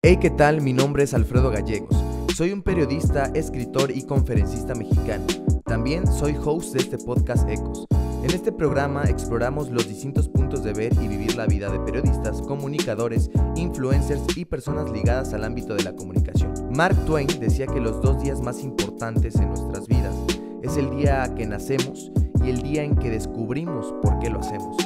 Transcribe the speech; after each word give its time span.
Hey, 0.00 0.18
¿qué 0.20 0.30
tal? 0.30 0.60
Mi 0.60 0.72
nombre 0.72 1.02
es 1.02 1.12
Alfredo 1.12 1.50
Gallegos. 1.50 1.96
Soy 2.36 2.52
un 2.52 2.62
periodista, 2.62 3.32
escritor 3.34 3.90
y 3.90 4.02
conferencista 4.02 4.72
mexicano. 4.76 5.24
También 5.64 6.06
soy 6.06 6.36
host 6.36 6.72
de 6.72 6.78
este 6.78 6.98
podcast 6.98 7.48
Ecos. 7.48 7.84
En 8.22 8.30
este 8.30 8.52
programa 8.52 9.02
exploramos 9.06 9.70
los 9.70 9.88
distintos 9.88 10.28
puntos 10.28 10.62
de 10.62 10.72
ver 10.72 10.92
y 11.02 11.08
vivir 11.08 11.34
la 11.34 11.46
vida 11.46 11.68
de 11.68 11.80
periodistas, 11.80 12.40
comunicadores, 12.42 13.28
influencers 13.56 14.22
y 14.36 14.44
personas 14.44 14.88
ligadas 14.92 15.34
al 15.34 15.42
ámbito 15.42 15.74
de 15.74 15.82
la 15.82 15.96
comunicación. 15.96 16.54
Mark 16.70 16.94
Twain 17.04 17.26
decía 17.40 17.66
que 17.66 17.80
los 17.80 18.00
dos 18.00 18.22
días 18.22 18.40
más 18.40 18.62
importantes 18.62 19.34
en 19.34 19.48
nuestras 19.48 19.88
vidas 19.88 20.14
es 20.62 20.76
el 20.76 20.90
día 20.90 21.34
que 21.34 21.44
nacemos 21.44 22.12
y 22.44 22.50
el 22.50 22.62
día 22.62 22.84
en 22.84 22.94
que 22.94 23.10
descubrimos 23.10 23.92
por 24.00 24.20
qué 24.20 24.30
lo 24.30 24.38
hacemos. 24.38 24.76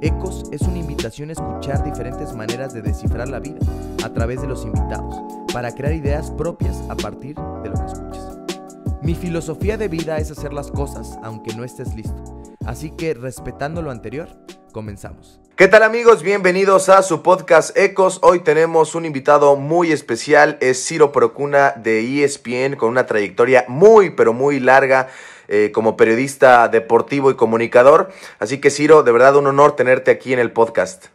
Ecos 0.00 0.44
es 0.52 0.62
una 0.62 0.78
invitación 0.78 1.30
a 1.30 1.32
escuchar 1.32 1.82
diferentes 1.82 2.32
maneras 2.32 2.72
de 2.72 2.82
descifrar 2.82 3.28
la 3.28 3.40
vida 3.40 3.58
a 4.04 4.12
través 4.12 4.40
de 4.40 4.46
los 4.46 4.64
invitados, 4.64 5.16
para 5.52 5.74
crear 5.74 5.92
ideas 5.92 6.30
propias 6.30 6.76
a 6.88 6.94
partir 6.94 7.34
de 7.34 7.68
lo 7.68 7.74
que 7.74 7.86
escuchas. 7.86 8.38
Mi 9.02 9.16
filosofía 9.16 9.76
de 9.76 9.88
vida 9.88 10.18
es 10.18 10.30
hacer 10.30 10.52
las 10.52 10.70
cosas 10.70 11.18
aunque 11.24 11.52
no 11.56 11.64
estés 11.64 11.96
listo, 11.96 12.22
así 12.64 12.92
que 12.92 13.12
respetando 13.12 13.82
lo 13.82 13.90
anterior, 13.90 14.28
comenzamos. 14.72 15.40
¿Qué 15.56 15.66
tal 15.66 15.82
amigos? 15.82 16.22
Bienvenidos 16.22 16.88
a 16.88 17.02
su 17.02 17.20
podcast 17.20 17.76
Ecos. 17.76 18.20
Hoy 18.22 18.38
tenemos 18.38 18.94
un 18.94 19.04
invitado 19.04 19.56
muy 19.56 19.90
especial, 19.90 20.58
es 20.60 20.86
Ciro 20.86 21.10
Procuna 21.10 21.72
de 21.72 22.22
ESPN 22.22 22.76
con 22.76 22.90
una 22.90 23.06
trayectoria 23.06 23.64
muy 23.66 24.10
pero 24.10 24.32
muy 24.32 24.60
larga 24.60 25.08
eh, 25.48 25.72
como 25.72 25.96
periodista 25.96 26.68
deportivo 26.68 27.30
y 27.30 27.36
comunicador. 27.36 28.10
Así 28.38 28.60
que 28.60 28.70
Ciro, 28.70 29.02
de 29.02 29.12
verdad 29.12 29.36
un 29.36 29.46
honor 29.46 29.74
tenerte 29.74 30.10
aquí 30.10 30.32
en 30.32 30.38
el 30.38 30.52
podcast. 30.52 31.06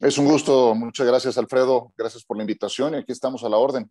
Es 0.00 0.16
un 0.16 0.26
gusto, 0.26 0.74
muchas 0.74 1.06
gracias 1.06 1.38
Alfredo, 1.38 1.92
gracias 1.96 2.24
por 2.24 2.36
la 2.36 2.44
invitación 2.44 2.94
y 2.94 2.98
aquí 2.98 3.12
estamos 3.12 3.42
a 3.44 3.48
la 3.48 3.56
orden. 3.56 3.90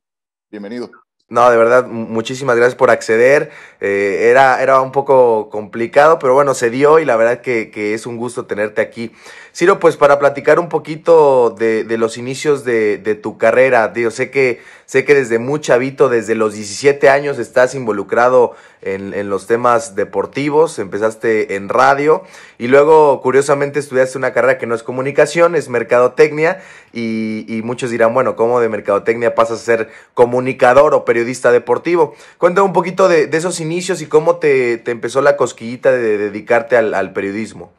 Bienvenido. 0.49 0.89
No, 1.29 1.49
de 1.49 1.57
verdad, 1.57 1.85
muchísimas 1.85 2.55
gracias 2.55 2.75
por 2.75 2.89
acceder. 2.89 3.51
Eh, 3.81 4.29
era, 4.29 4.61
era 4.63 4.79
un 4.79 4.93
poco 4.93 5.49
complicado, 5.49 6.19
pero 6.19 6.33
bueno, 6.33 6.53
se 6.53 6.69
dio 6.69 6.99
y 6.99 7.05
la 7.05 7.17
verdad 7.17 7.41
que, 7.41 7.69
que 7.69 7.93
es 7.93 8.05
un 8.05 8.15
gusto 8.15 8.45
tenerte 8.45 8.79
aquí. 8.79 9.11
Ciro, 9.57 9.79
pues 9.79 9.97
para 9.97 10.19
platicar 10.19 10.59
un 10.59 10.69
poquito 10.69 11.49
de, 11.49 11.83
los 11.97 12.19
inicios 12.19 12.63
de, 12.63 13.19
tu 13.23 13.39
carrera, 13.39 13.87
digo, 13.87 14.11
sé 14.11 14.29
que, 14.29 14.61
sé 14.85 15.03
que 15.03 15.15
desde 15.15 15.39
muy 15.39 15.61
chavito, 15.61 16.09
desde 16.09 16.35
los 16.35 16.53
17 16.53 17.09
años 17.09 17.39
estás 17.39 17.73
involucrado 17.73 18.55
en, 18.83 19.31
los 19.31 19.47
temas 19.47 19.95
deportivos, 19.95 20.77
empezaste 20.77 21.55
en 21.55 21.69
radio 21.69 22.21
y 22.59 22.67
luego 22.67 23.19
curiosamente 23.23 23.79
estudiaste 23.79 24.19
una 24.19 24.31
carrera 24.31 24.59
que 24.59 24.67
no 24.67 24.75
es 24.75 24.83
comunicación, 24.83 25.55
es 25.55 25.69
mercadotecnia 25.69 26.61
y, 26.93 27.43
y 27.51 27.63
muchos 27.63 27.89
dirán, 27.89 28.13
bueno, 28.13 28.35
¿cómo 28.35 28.59
de 28.59 28.69
mercadotecnia 28.69 29.33
pasas 29.33 29.59
a 29.61 29.63
ser 29.63 29.89
comunicador 30.13 30.93
o 30.93 31.03
periodista 31.03 31.51
deportivo? 31.51 32.13
Cuéntame 32.37 32.67
un 32.67 32.73
poquito 32.73 33.07
de, 33.07 33.27
esos 33.33 33.59
inicios 33.59 34.03
y 34.03 34.05
cómo 34.05 34.35
te, 34.35 34.77
te, 34.77 34.91
empezó 34.91 35.21
la 35.21 35.35
cosquillita 35.35 35.91
de 35.91 36.19
dedicarte 36.19 36.77
al, 36.77 36.93
al 36.93 37.11
periodismo. 37.11 37.71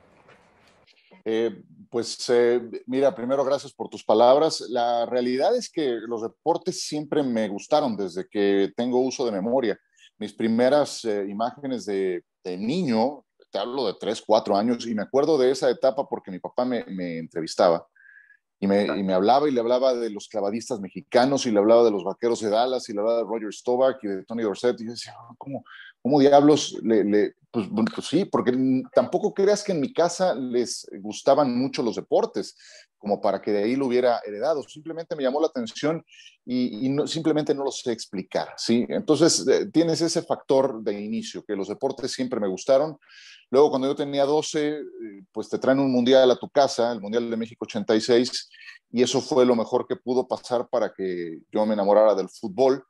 Eh, 1.25 1.51
pues 1.91 2.29
eh, 2.29 2.61
mira, 2.87 3.15
primero 3.15 3.45
gracias 3.45 3.73
por 3.73 3.89
tus 3.89 4.05
palabras. 4.05 4.61
La 4.69 5.07
realidad 5.07 5.57
es 5.57 5.71
que 5.71 5.99
los 6.07 6.23
deportes 6.23 6.83
siempre 6.83 7.23
me 7.23 7.49
gustaron 7.49 7.97
desde 7.97 8.29
que 8.29 8.73
tengo 8.77 9.01
uso 9.01 9.25
de 9.25 9.33
memoria. 9.33 9.79
Mis 10.19 10.33
primeras 10.33 11.05
eh, 11.05 11.27
imágenes 11.29 11.85
de, 11.87 12.25
de, 12.45 12.57
niño, 12.57 13.25
te 13.51 13.59
hablo 13.59 13.87
de 13.87 13.95
3, 13.99 14.23
4 14.27 14.57
años, 14.57 14.87
y 14.87 14.95
me 14.95 15.03
acuerdo 15.03 15.39
de 15.39 15.51
esa 15.51 15.71
etapa 15.71 16.07
porque 16.09 16.31
mi 16.31 16.39
papá 16.39 16.65
me, 16.65 16.85
me 16.87 17.19
entrevistaba 17.19 17.87
y 18.61 18.67
me, 18.67 18.87
y 18.87 19.03
me, 19.05 19.15
hablaba 19.15 19.49
y 19.49 19.53
le 19.53 19.61
hablaba 19.61 19.95
de 19.95 20.11
los 20.11 20.29
clavadistas 20.29 20.81
mexicanos 20.81 21.47
y 21.47 21.53
le 21.53 21.59
hablaba 21.59 21.85
de 21.85 21.93
los 21.93 22.03
vaqueros 22.03 22.41
de 22.41 22.51
Dallas 22.51 22.89
y 22.89 22.93
le 22.93 22.99
hablaba 22.99 23.19
de 23.19 23.25
Roger 23.25 23.53
Staubach 23.53 24.03
y 24.03 24.09
de 24.09 24.25
Tony 24.25 24.43
Dorsett. 24.43 24.81
Y 24.81 24.87
yo 24.87 24.91
decía, 24.91 25.15
¿cómo, 25.39 25.65
cómo 26.03 26.21
diablos 26.21 26.79
le, 26.83 27.05
le 27.05 27.35
pues, 27.51 27.67
pues, 27.95 28.07
sí, 28.07 28.25
porque 28.27 28.53
tampoco 28.95 29.33
creas 29.33 29.65
que 29.65 29.73
en 29.73 29.81
mi 29.81 29.93
casa 29.93 30.35
les 30.35 30.87
gustaban 31.01 31.59
mucho 31.59 31.83
los 31.83 31.97
deportes, 31.97 32.57
como 32.99 33.21
para 33.21 33.41
que 33.41 33.53
de 33.53 33.65
ahí 33.65 33.77
lo 33.77 33.87
hubiera 33.87 34.21
heredado. 34.27 34.63
Simplemente 34.65 35.17
me 35.17 35.23
llamó 35.23 35.41
la 35.41 35.47
atención 35.47 36.05
y, 36.45 36.89
no, 36.91 37.07
simplemente 37.07 37.55
no 37.55 37.65
lo 37.65 37.71
sé 37.71 37.93
explicar, 37.93 38.49
¿sí? 38.57 38.85
Entonces, 38.89 39.47
eh, 39.49 39.67
tienes 39.73 40.01
ese 40.03 40.23
factor 40.23 40.83
de 40.83 41.01
inicio, 41.01 41.43
que 41.45 41.57
los 41.57 41.69
deportes 41.69 42.13
siempre 42.13 42.39
me 42.39 42.49
gustaron. 42.49 42.99
Luego, 43.51 43.71
cuando 43.71 43.89
yo 43.89 43.97
tenía 43.97 44.25
12, 44.25 44.81
pues 45.33 45.49
te 45.49 45.59
traen 45.59 45.79
un 45.79 45.91
mundial 45.91 46.31
a 46.31 46.37
tu 46.37 46.51
casa, 46.51 46.93
el 46.93 47.01
Mundial 47.01 47.31
de 47.31 47.37
México 47.37 47.65
86, 47.65 48.51
y 48.91 49.03
eso 49.03 49.23
fue 49.23 49.47
lo 49.47 49.57
mejor 49.57 49.87
que 49.87 49.97
pudo 49.97 50.29
pasar 50.29 50.69
para 50.69 50.93
que 50.93 51.39
yo 51.51 51.65
me 51.65 51.73
enamorara 51.73 52.15
del 52.15 52.29
fútbol. 52.29 52.85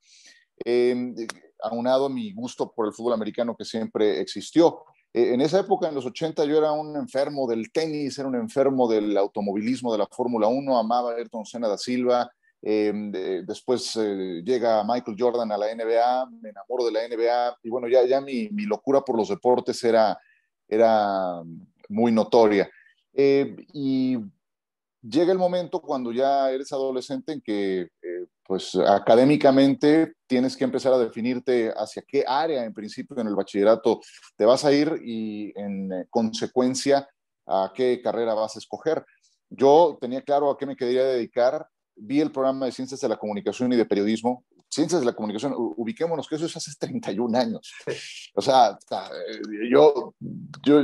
Eh, 0.64 1.14
aunado 1.62 2.06
a 2.06 2.10
mi 2.10 2.32
gusto 2.32 2.72
por 2.72 2.86
el 2.86 2.92
fútbol 2.92 3.14
americano 3.14 3.56
que 3.56 3.64
siempre 3.64 4.20
existió. 4.20 4.84
Eh, 5.12 5.34
en 5.34 5.40
esa 5.40 5.60
época, 5.60 5.88
en 5.88 5.94
los 5.94 6.04
80, 6.06 6.44
yo 6.44 6.58
era 6.58 6.72
un 6.72 6.96
enfermo 6.96 7.46
del 7.48 7.72
tenis, 7.72 8.18
era 8.18 8.28
un 8.28 8.36
enfermo 8.36 8.88
del 8.88 9.16
automovilismo, 9.16 9.92
de 9.92 9.98
la 9.98 10.06
Fórmula 10.06 10.48
1, 10.48 10.78
amaba 10.78 11.12
a 11.12 11.14
Ayrton 11.16 11.44
Senna 11.44 11.68
da 11.68 11.78
Silva. 11.78 12.30
Eh, 12.60 12.92
de, 12.94 13.42
después 13.44 13.96
eh, 13.96 14.42
llega 14.44 14.82
Michael 14.84 15.16
Jordan 15.18 15.50
a 15.52 15.58
la 15.58 15.72
NBA, 15.74 16.30
me 16.42 16.50
enamoro 16.50 16.84
de 16.84 16.92
la 16.92 17.06
NBA 17.06 17.58
y 17.62 17.70
bueno, 17.70 17.86
ya, 17.86 18.04
ya 18.04 18.20
mi, 18.20 18.48
mi 18.48 18.64
locura 18.64 19.00
por 19.00 19.16
los 19.16 19.28
deportes 19.28 19.82
era, 19.84 20.18
era 20.68 21.40
muy 21.88 22.12
notoria. 22.12 22.68
Y 23.14 24.16
llega 25.02 25.32
el 25.32 25.38
momento 25.38 25.80
cuando 25.80 26.12
ya 26.12 26.50
eres 26.50 26.72
adolescente 26.72 27.32
en 27.32 27.40
que, 27.40 27.88
pues 28.48 28.74
académicamente 28.76 30.14
tienes 30.26 30.56
que 30.56 30.64
empezar 30.64 30.94
a 30.94 30.98
definirte 30.98 31.70
hacia 31.76 32.02
qué 32.08 32.24
área 32.26 32.64
en 32.64 32.72
principio 32.72 33.14
en 33.18 33.26
el 33.26 33.36
bachillerato 33.36 34.00
te 34.36 34.46
vas 34.46 34.64
a 34.64 34.72
ir 34.72 35.02
y 35.04 35.52
en 35.54 35.92
eh, 35.92 36.06
consecuencia 36.08 37.06
a 37.46 37.70
qué 37.74 38.00
carrera 38.02 38.32
vas 38.32 38.56
a 38.56 38.58
escoger. 38.58 39.04
Yo 39.50 39.98
tenía 40.00 40.22
claro 40.22 40.50
a 40.50 40.56
qué 40.56 40.64
me 40.64 40.76
quería 40.76 41.04
dedicar, 41.04 41.68
vi 41.94 42.22
el 42.22 42.32
programa 42.32 42.64
de 42.64 42.72
Ciencias 42.72 43.02
de 43.02 43.08
la 43.10 43.18
Comunicación 43.18 43.70
y 43.74 43.76
de 43.76 43.84
Periodismo. 43.84 44.46
Ciencias 44.70 45.02
de 45.02 45.06
la 45.06 45.12
Comunicación, 45.12 45.52
ubiquémonos 45.54 46.26
que 46.26 46.36
eso 46.36 46.46
es 46.46 46.56
hace 46.56 46.70
31 46.78 47.38
años. 47.38 47.70
O 48.34 48.40
sea, 48.40 48.78
yo, 49.70 50.14
yo 50.64 50.82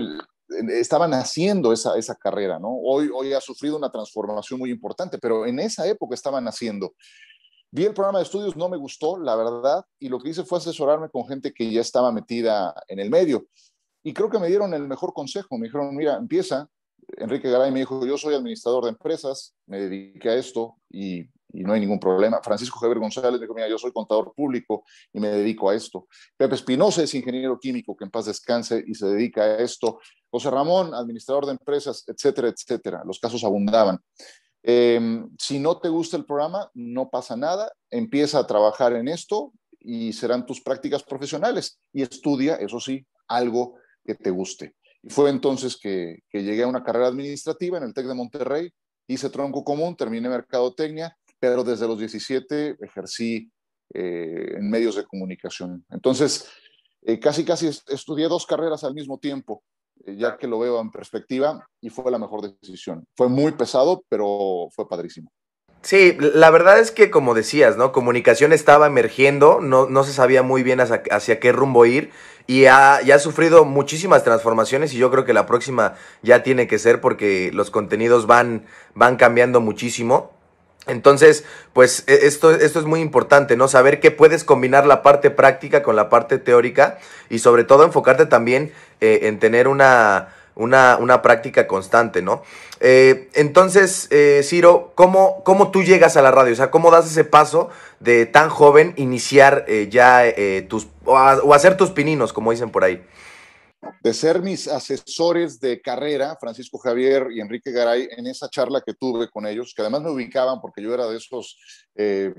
estaba 0.70 1.08
naciendo 1.08 1.72
esa, 1.72 1.96
esa 1.96 2.14
carrera, 2.14 2.58
¿no? 2.58 2.68
Hoy, 2.68 3.08
hoy 3.14 3.32
ha 3.32 3.40
sufrido 3.40 3.76
una 3.78 3.90
transformación 3.90 4.60
muy 4.60 4.70
importante, 4.70 5.18
pero 5.18 5.46
en 5.46 5.60
esa 5.60 5.86
época 5.86 6.14
estaba 6.14 6.40
naciendo. 6.42 6.94
Vi 7.74 7.84
el 7.84 7.92
programa 7.92 8.20
de 8.20 8.22
estudios, 8.22 8.54
no 8.54 8.68
me 8.68 8.76
gustó, 8.76 9.18
la 9.18 9.34
verdad, 9.34 9.84
y 9.98 10.08
lo 10.08 10.20
que 10.20 10.28
hice 10.28 10.44
fue 10.44 10.58
asesorarme 10.58 11.10
con 11.10 11.26
gente 11.26 11.52
que 11.52 11.72
ya 11.72 11.80
estaba 11.80 12.12
metida 12.12 12.72
en 12.86 13.00
el 13.00 13.10
medio. 13.10 13.48
Y 14.04 14.12
creo 14.12 14.30
que 14.30 14.38
me 14.38 14.46
dieron 14.46 14.72
el 14.74 14.86
mejor 14.86 15.12
consejo. 15.12 15.58
Me 15.58 15.66
dijeron, 15.66 15.92
mira, 15.96 16.14
empieza. 16.14 16.68
Enrique 17.16 17.50
Garay 17.50 17.72
me 17.72 17.80
dijo, 17.80 18.06
yo 18.06 18.16
soy 18.16 18.36
administrador 18.36 18.84
de 18.84 18.90
empresas, 18.90 19.56
me 19.66 19.80
dediqué 19.80 20.28
a 20.28 20.36
esto 20.36 20.76
y 20.88 21.24
no 21.48 21.72
hay 21.72 21.80
ningún 21.80 21.98
problema. 21.98 22.40
Francisco 22.44 22.78
Javier 22.78 23.00
González 23.00 23.40
dijo, 23.40 23.54
mira, 23.54 23.68
yo 23.68 23.76
soy 23.76 23.90
contador 23.90 24.32
público 24.36 24.84
y 25.12 25.18
me 25.18 25.26
dedico 25.30 25.68
a 25.68 25.74
esto. 25.74 26.06
Pepe 26.36 26.54
Espinosa 26.54 27.02
es 27.02 27.12
ingeniero 27.12 27.58
químico 27.58 27.96
que 27.96 28.04
en 28.04 28.10
paz 28.12 28.26
descanse 28.26 28.84
y 28.86 28.94
se 28.94 29.06
dedica 29.08 29.42
a 29.42 29.58
esto. 29.58 29.98
José 30.30 30.48
Ramón, 30.48 30.94
administrador 30.94 31.46
de 31.46 31.52
empresas, 31.52 32.04
etcétera, 32.06 32.46
etcétera. 32.46 33.02
Los 33.04 33.18
casos 33.18 33.42
abundaban. 33.42 33.98
Eh, 34.64 35.22
si 35.38 35.58
no 35.60 35.78
te 35.78 35.88
gusta 35.88 36.16
el 36.16 36.24
programa, 36.24 36.70
no 36.74 37.10
pasa 37.10 37.36
nada. 37.36 37.72
Empieza 37.90 38.38
a 38.40 38.46
trabajar 38.46 38.94
en 38.94 39.08
esto 39.08 39.52
y 39.78 40.12
serán 40.12 40.46
tus 40.46 40.60
prácticas 40.60 41.02
profesionales. 41.02 41.78
Y 41.92 42.02
estudia, 42.02 42.56
eso 42.56 42.80
sí, 42.80 43.06
algo 43.28 43.76
que 44.04 44.14
te 44.14 44.30
guste. 44.30 44.74
Y 45.02 45.10
fue 45.10 45.30
entonces 45.30 45.76
que, 45.76 46.22
llegué 46.32 46.62
a 46.62 46.68
una 46.68 46.82
carrera 46.82 47.08
administrativa 47.08 47.78
en 47.78 47.84
el 47.84 47.94
TEC 47.94 48.06
de 48.06 48.14
Monterrey, 48.14 48.70
hice 49.06 49.28
tronco 49.28 49.62
común, 49.62 49.96
terminé 49.96 50.28
mercadotecnia 50.28 51.16
pero 51.44 51.62
desde 51.62 51.86
los 51.86 51.98
17 51.98 52.78
ejercí 52.80 53.52
eh, 53.92 54.54
en 54.56 54.70
medios 54.70 54.96
de 54.96 55.04
comunicación. 55.04 55.84
Entonces, 55.90 56.48
eh, 57.02 57.20
casi, 57.20 57.44
casi 57.44 57.68
estudié 57.88 58.28
dos 58.28 58.46
carreras 58.46 58.82
al 58.82 58.94
mismo 58.94 59.18
tiempo, 59.18 59.62
ya 60.06 60.36
que 60.36 60.46
lo 60.46 60.58
veo 60.58 60.80
en 60.80 60.90
perspectiva, 60.90 61.66
y 61.80 61.90
fue 61.90 62.10
la 62.10 62.18
mejor 62.18 62.42
decisión. 62.42 63.04
Fue 63.16 63.28
muy 63.28 63.52
pesado, 63.52 64.04
pero 64.08 64.68
fue 64.74 64.88
padrísimo. 64.88 65.30
Sí, 65.84 66.16
la 66.18 66.50
verdad 66.50 66.78
es 66.78 66.90
que 66.90 67.10
como 67.10 67.34
decías, 67.34 67.76
¿no? 67.76 67.92
Comunicación 67.92 68.54
estaba 68.54 68.86
emergiendo, 68.86 69.60
no, 69.60 69.86
no 69.86 70.02
se 70.02 70.14
sabía 70.14 70.42
muy 70.42 70.62
bien 70.62 70.80
hacia, 70.80 71.02
hacia 71.10 71.38
qué 71.40 71.52
rumbo 71.52 71.84
ir 71.84 72.10
y 72.46 72.64
ha, 72.66 73.02
ya 73.02 73.16
ha 73.16 73.18
sufrido 73.18 73.66
muchísimas 73.66 74.24
transformaciones 74.24 74.94
y 74.94 74.98
yo 74.98 75.10
creo 75.10 75.26
que 75.26 75.34
la 75.34 75.44
próxima 75.44 75.94
ya 76.22 76.42
tiene 76.42 76.66
que 76.66 76.78
ser 76.78 77.02
porque 77.02 77.50
los 77.52 77.70
contenidos 77.70 78.26
van, 78.26 78.64
van 78.94 79.16
cambiando 79.16 79.60
muchísimo. 79.60 80.32
Entonces, 80.86 81.44
pues 81.72 82.04
e, 82.06 82.26
esto, 82.26 82.50
esto 82.52 82.78
es 82.78 82.84
muy 82.84 83.00
importante, 83.00 83.56
¿no? 83.56 83.68
Saber 83.68 84.00
que 84.00 84.10
puedes 84.10 84.44
combinar 84.44 84.86
la 84.86 85.02
parte 85.02 85.30
práctica 85.30 85.82
con 85.82 85.96
la 85.96 86.08
parte 86.08 86.38
teórica 86.38 86.98
y 87.30 87.38
sobre 87.38 87.64
todo 87.64 87.84
enfocarte 87.84 88.26
también 88.26 88.72
eh, 89.00 89.20
en 89.22 89.38
tener 89.38 89.68
una, 89.68 90.28
una, 90.54 90.98
una 91.00 91.22
práctica 91.22 91.66
constante, 91.66 92.22
¿no? 92.22 92.42
Eh, 92.80 93.30
entonces, 93.34 94.08
eh, 94.10 94.42
Ciro, 94.44 94.92
¿cómo, 94.94 95.42
¿cómo, 95.44 95.70
tú 95.70 95.82
llegas 95.82 96.16
a 96.16 96.22
la 96.22 96.30
radio? 96.30 96.52
O 96.52 96.56
sea, 96.56 96.70
¿cómo 96.70 96.90
das 96.90 97.06
ese 97.06 97.24
paso 97.24 97.70
de 98.00 98.26
tan 98.26 98.50
joven 98.50 98.92
iniciar 98.96 99.64
eh, 99.68 99.88
ya 99.90 100.22
tus, 100.68 100.88
o, 101.04 101.14
o 101.14 101.54
hacer 101.54 101.76
tus 101.76 101.90
pininos, 101.90 102.32
como 102.32 102.50
dicen 102.50 102.70
por 102.70 102.84
ahí? 102.84 103.02
De 104.02 104.12
ser 104.12 104.42
mis 104.42 104.68
asesores 104.68 105.58
de 105.60 105.80
carrera, 105.80 106.36
Francisco 106.38 106.78
Javier 106.78 107.28
y 107.30 107.40
Enrique 107.40 107.72
Garay, 107.72 108.08
en 108.10 108.26
esa 108.26 108.48
charla 108.50 108.82
que 108.82 108.94
tuve 108.94 109.30
con 109.30 109.46
ellos, 109.46 109.72
que 109.74 109.82
además 109.82 110.02
me 110.02 110.10
ubicaban 110.10 110.60
porque 110.60 110.82
yo 110.82 110.92
era 110.92 111.06
de 111.06 111.16
esos 111.16 111.58
eh, 111.94 112.34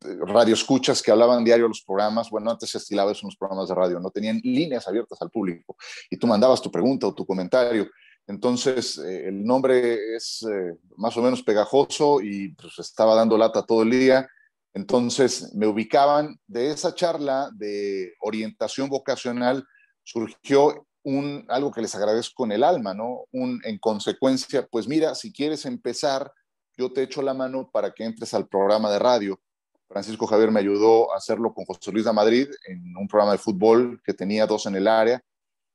radioescuchas 0.00 1.02
que 1.02 1.10
hablaban 1.10 1.44
diario 1.44 1.68
los 1.68 1.82
programas, 1.82 2.30
bueno, 2.30 2.50
antes 2.50 2.70
se 2.70 2.78
estilaba 2.78 3.12
eso 3.12 3.20
en 3.22 3.28
los 3.28 3.36
programas 3.36 3.68
de 3.68 3.74
radio, 3.74 4.00
no 4.00 4.10
tenían 4.10 4.40
líneas 4.42 4.88
abiertas 4.88 5.22
al 5.22 5.30
público 5.30 5.76
y 6.10 6.16
tú 6.16 6.26
mandabas 6.26 6.60
tu 6.60 6.70
pregunta 6.70 7.06
o 7.06 7.14
tu 7.14 7.24
comentario. 7.24 7.88
Entonces, 8.26 8.98
eh, 8.98 9.28
el 9.28 9.44
nombre 9.44 10.16
es 10.16 10.46
eh, 10.50 10.76
más 10.96 11.16
o 11.16 11.22
menos 11.22 11.42
pegajoso 11.42 12.20
y 12.20 12.54
pues, 12.54 12.78
estaba 12.78 13.14
dando 13.14 13.38
lata 13.38 13.64
todo 13.64 13.82
el 13.82 13.90
día. 13.90 14.28
Entonces, 14.74 15.54
me 15.54 15.66
ubicaban 15.66 16.38
de 16.46 16.70
esa 16.70 16.94
charla 16.94 17.50
de 17.54 18.12
orientación 18.20 18.88
vocacional 18.90 19.66
surgió 20.08 20.86
un, 21.02 21.44
algo 21.48 21.70
que 21.70 21.82
les 21.82 21.94
agradezco 21.94 22.46
en 22.46 22.52
el 22.52 22.64
alma, 22.64 22.94
¿no? 22.94 23.26
Un, 23.30 23.60
en 23.64 23.78
consecuencia, 23.78 24.66
pues 24.66 24.88
mira, 24.88 25.14
si 25.14 25.32
quieres 25.32 25.66
empezar, 25.66 26.32
yo 26.78 26.90
te 26.92 27.02
echo 27.02 27.20
la 27.20 27.34
mano 27.34 27.68
para 27.70 27.92
que 27.92 28.04
entres 28.04 28.32
al 28.32 28.48
programa 28.48 28.90
de 28.90 28.98
radio. 28.98 29.38
Francisco 29.86 30.26
Javier 30.26 30.50
me 30.50 30.60
ayudó 30.60 31.12
a 31.12 31.18
hacerlo 31.18 31.52
con 31.52 31.66
José 31.66 31.92
Luis 31.92 32.06
de 32.06 32.12
Madrid 32.12 32.48
en 32.66 32.96
un 32.96 33.06
programa 33.06 33.32
de 33.32 33.38
fútbol 33.38 34.00
que 34.02 34.14
tenía 34.14 34.46
dos 34.46 34.64
en 34.64 34.76
el 34.76 34.88
área. 34.88 35.22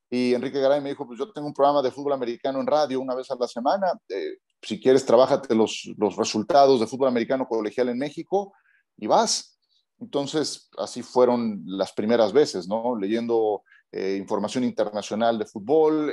Y 0.10 0.34
Enrique 0.34 0.60
Garay 0.60 0.82
me 0.82 0.90
dijo, 0.90 1.06
pues 1.06 1.20
yo 1.20 1.32
tengo 1.32 1.48
un 1.48 1.54
programa 1.54 1.84
de 1.84 1.92
fútbol 1.92 2.14
americano 2.14 2.60
en 2.60 2.68
radio 2.68 3.02
una 3.02 3.16
vez 3.16 3.30
a 3.30 3.36
la 3.36 3.48
semana. 3.48 3.88
Eh, 4.10 4.38
si 4.64 4.80
quieres, 4.80 5.06
trabájate 5.06 5.54
los, 5.54 5.92
los 5.98 6.16
resultados 6.16 6.80
de 6.80 6.88
fútbol 6.88 7.10
americano 7.10 7.48
colegial 7.48 7.90
en 7.90 8.00
México 8.00 8.54
y 8.98 9.06
vas. 9.06 9.60
Entonces, 10.00 10.70
así 10.78 11.04
fueron 11.04 11.62
las 11.66 11.94
primeras 11.94 12.34
veces, 12.34 12.68
¿no? 12.68 12.96
Leyendo 12.96 13.64
eh, 13.96 14.16
información 14.18 14.64
internacional 14.64 15.38
de 15.38 15.46
fútbol 15.46 16.12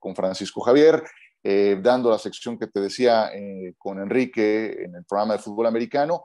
con 0.00 0.16
Francisco 0.16 0.60
Javier, 0.60 1.04
eh, 1.44 1.78
dando 1.80 2.10
la 2.10 2.18
sección 2.18 2.58
que 2.58 2.66
te 2.66 2.80
decía 2.80 3.30
eh, 3.32 3.74
con 3.78 4.00
Enrique 4.00 4.84
en 4.84 4.96
el 4.96 5.04
programa 5.04 5.34
de 5.34 5.38
fútbol 5.38 5.66
americano. 5.66 6.24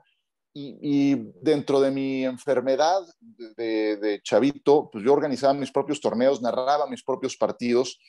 Y, 0.60 1.14
dentro 1.40 1.80
de 1.80 1.92
mi 1.92 2.26
enfermedad 2.26 3.02
de, 3.20 3.98
de, 3.98 4.20
chavito, 4.24 4.90
pues 4.92 5.04
yo 5.04 5.14
organizaba 5.14 5.54
mis 5.54 5.72
propios 5.72 6.02
torneos, 6.02 6.42
narraba 6.42 6.88
mis 6.88 7.04
propios 7.04 7.38
partidos 7.38 8.00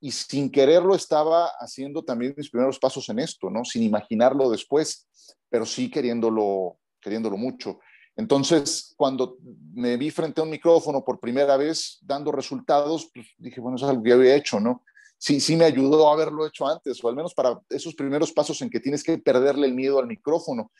y 0.00 0.10
sin 0.12 0.50
quererlo 0.50 0.94
estaba 0.94 1.50
haciendo 1.60 2.02
también 2.02 2.32
mis 2.34 2.48
primeros 2.48 2.78
pasos 2.78 3.06
en 3.10 3.18
esto, 3.18 3.50
¿no? 3.50 3.62
Sin 3.62 3.82
imaginarlo 3.82 4.48
después, 4.48 5.06
pero 5.50 5.66
sí 5.66 5.90
queriéndolo, 5.90 6.78
queriéndolo 6.98 7.36
mucho. 7.36 7.78
Entonces, 8.18 8.94
cuando 8.96 9.38
me 9.72 9.96
vi 9.96 10.10
frente 10.10 10.40
a 10.40 10.44
un 10.44 10.50
micrófono 10.50 11.04
por 11.04 11.20
primera 11.20 11.56
vez 11.56 11.98
dando 12.02 12.32
resultados, 12.32 13.08
pues 13.14 13.28
dije, 13.38 13.60
bueno, 13.60 13.76
eso 13.76 13.86
es 13.86 13.90
algo 13.90 14.02
que 14.02 14.12
había 14.12 14.34
hecho, 14.34 14.58
¿no? 14.58 14.82
Sí, 15.16 15.38
sí 15.38 15.56
me 15.56 15.64
ayudó 15.64 16.08
a 16.08 16.14
haberlo 16.14 16.44
hecho 16.44 16.66
antes, 16.66 17.02
o 17.02 17.08
al 17.08 17.14
menos 17.14 17.32
para 17.32 17.60
esos 17.70 17.94
primeros 17.94 18.32
pasos 18.32 18.60
en 18.60 18.70
que 18.70 18.80
tienes 18.80 19.04
que 19.04 19.18
perderle 19.18 19.68
el 19.68 19.74
miedo 19.74 20.00
al 20.00 20.08
micrófono. 20.08 20.72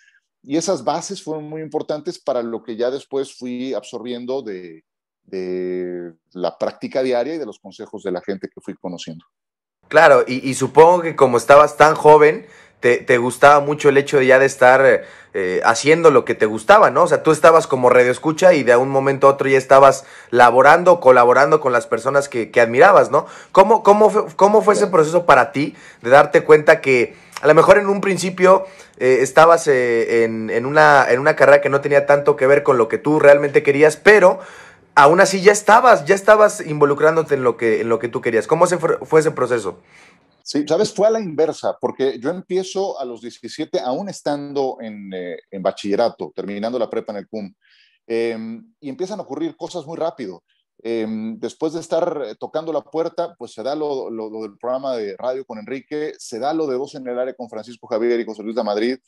Y 0.43 0.56
esas 0.56 0.82
bases 0.82 1.23
fueron 1.23 1.49
muy 1.49 1.62
importantes 1.62 2.19
para 2.19 2.43
lo 2.43 2.64
que 2.64 2.75
ya 2.75 2.90
después 2.90 3.32
fui 3.32 3.73
absorbiendo 3.73 4.43
de, 4.43 4.85
de 5.23 6.12
la 6.32 6.58
práctica 6.58 7.05
diaria 7.05 7.37
y 7.37 7.38
de 7.38 7.46
los 7.46 7.61
consejos 7.61 8.02
de 8.02 8.11
la 8.11 8.20
gente 8.20 8.49
que 8.52 8.61
fui 8.61 8.75
conociendo. 8.75 9.25
Claro, 9.87 10.25
y, 10.26 10.49
y 10.49 10.55
supongo 10.55 11.02
que 11.02 11.14
como 11.14 11.37
estabas 11.37 11.76
tan 11.76 11.94
joven, 11.94 12.46
te, 12.80 13.19
gustaba 13.19 13.60
mucho 13.60 13.88
el 13.88 13.98
hecho 13.98 14.19
de 14.19 14.26
ya 14.26 14.38
de 14.38 14.46
estar 14.46 15.04
eh, 15.34 15.60
haciendo 15.64 16.10
lo 16.10 16.25
que 16.25 16.34
te 16.34 16.46
gustaba, 16.46 16.90
¿no? 16.90 17.02
O 17.02 17.06
sea, 17.08 17.22
tú 17.22 17.32
estabas 17.32 17.66
como 17.66 17.90
radio 17.90 18.10
escucha 18.10 18.54
y 18.54 18.62
de 18.62 18.76
un 18.76 18.88
momento 18.88 19.26
a 19.26 19.30
otro 19.30 19.48
ya 19.48 19.58
estabas 19.58 20.04
laborando, 20.30 21.00
colaborando 21.00 21.60
con 21.60 21.72
las 21.72 21.86
personas 21.86 22.28
que, 22.28 22.50
admirabas, 22.60 23.10
¿no? 23.10 23.26
¿Cómo, 23.52 23.82
cómo, 23.82 24.10
fue, 24.10 24.26
¿Cómo 24.36 24.62
fue 24.62 24.75
ese 24.75 24.86
proceso 24.86 25.26
para 25.26 25.52
ti 25.52 25.75
de 26.02 26.10
darte 26.10 26.44
cuenta 26.44 26.80
que 26.80 27.16
a 27.40 27.46
lo 27.46 27.54
mejor 27.54 27.78
en 27.78 27.88
un 27.88 28.00
principio 28.00 28.66
eh, 28.98 29.19
estabas 29.20 29.69
eh, 29.69 30.25
en, 30.25 30.66
una, 30.66 31.06
en 31.08 31.20
una 31.20 31.36
carrera 31.36 31.60
que 31.60 31.69
no 31.69 31.80
tenía 31.80 32.06
tanto 32.06 32.36
que 32.36 32.46
ver 32.46 32.62
con 32.62 32.78
lo 32.78 32.88
que 32.88 32.98
tú 32.98 33.20
realmente 33.20 33.62
querías, 33.62 33.96
pero 33.96 34.40
aún 34.94 35.20
así 35.20 35.40
ya 35.40 35.52
estabas, 35.52 36.04
ya 36.04 36.14
estabas 36.14 36.60
involucrándote 36.60 37.34
en 37.34 37.44
lo 37.44 37.56
que, 37.56 37.80
en 37.80 37.88
lo 37.88 37.98
que 37.98 38.08
tú 38.08 38.20
querías. 38.20 38.46
¿Cómo 38.46 38.66
se 38.66 38.78
fue 38.78 39.20
ese 39.20 39.30
proceso? 39.30 39.78
Sí, 40.50 40.64
sabes, 40.66 40.94
fue 40.94 41.06
a 41.06 41.10
la 41.10 41.20
inversa, 41.20 41.76
porque 41.78 42.18
yo 42.18 42.30
empiezo 42.30 42.98
a 42.98 43.04
los 43.04 43.20
17, 43.20 43.80
aún 43.80 44.08
estando 44.08 44.78
en, 44.80 45.12
eh, 45.12 45.36
en 45.50 45.62
bachillerato, 45.62 46.32
terminando 46.34 46.78
la 46.78 46.88
prepa 46.88 47.12
en 47.12 47.18
el 47.18 47.28
CUM, 47.28 47.52
em, 48.06 48.72
y 48.80 48.88
empiezan 48.88 49.18
a 49.18 49.24
ocurrir 49.24 49.54
cosas 49.58 49.84
muy 49.84 49.98
rápido. 49.98 50.42
Em, 50.82 51.38
después 51.38 51.74
de 51.74 51.80
estar 51.80 52.22
eh, 52.24 52.34
tocando 52.40 52.72
la 52.72 52.80
puerta, 52.80 53.34
pues 53.36 53.52
se 53.52 53.62
da 53.62 53.74
lo, 53.74 54.08
lo, 54.08 54.30
del 54.40 54.56
programa 54.56 54.96
de 54.96 55.18
radio 55.18 55.44
con 55.44 55.58
Enrique, 55.58 56.14
se 56.16 56.38
da 56.38 56.54
lo 56.54 56.66
de 56.66 56.76
Voz 56.76 56.94
en 56.94 57.06
el 57.06 57.18
Área 57.18 57.34
con 57.34 57.50
Francisco 57.50 57.86
Javier 57.86 58.18
y 58.18 58.24
José 58.24 58.42
Luis 58.42 58.56
de 58.56 58.64
Madrid. 58.64 58.98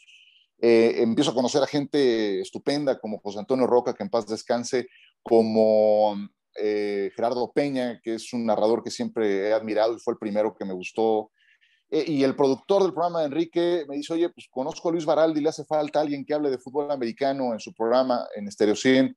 Eh, 0.60 0.96
empiezo 0.98 1.30
a 1.30 1.34
conocer 1.34 1.62
a 1.62 1.66
gente 1.66 2.42
estupenda 2.42 3.00
como 3.00 3.18
José 3.18 3.38
Antonio 3.38 3.66
Roca, 3.66 3.94
que 3.94 4.02
en 4.02 4.10
paz 4.10 4.26
descanse, 4.26 4.88
como 5.22 6.18
eh, 6.60 7.10
Gerardo 7.14 7.50
Peña, 7.52 8.00
que 8.02 8.14
es 8.14 8.32
un 8.32 8.46
narrador 8.46 8.82
que 8.82 8.90
siempre 8.90 9.48
he 9.48 9.52
admirado 9.52 9.94
y 9.94 9.98
fue 9.98 10.14
el 10.14 10.18
primero 10.18 10.54
que 10.54 10.64
me 10.64 10.74
gustó. 10.74 11.30
Eh, 11.90 12.04
y 12.06 12.22
el 12.22 12.36
productor 12.36 12.82
del 12.82 12.92
programa, 12.92 13.24
Enrique, 13.24 13.84
me 13.88 13.96
dice, 13.96 14.12
oye, 14.12 14.28
pues 14.30 14.46
conozco 14.50 14.88
a 14.88 14.92
Luis 14.92 15.04
Baraldi, 15.04 15.40
le 15.40 15.48
hace 15.48 15.64
falta 15.64 16.00
alguien 16.00 16.24
que 16.24 16.34
hable 16.34 16.50
de 16.50 16.58
fútbol 16.58 16.90
americano 16.90 17.52
en 17.52 17.60
su 17.60 17.74
programa, 17.74 18.26
en 18.36 18.50
Stereo 18.50 18.76
100. 18.76 19.16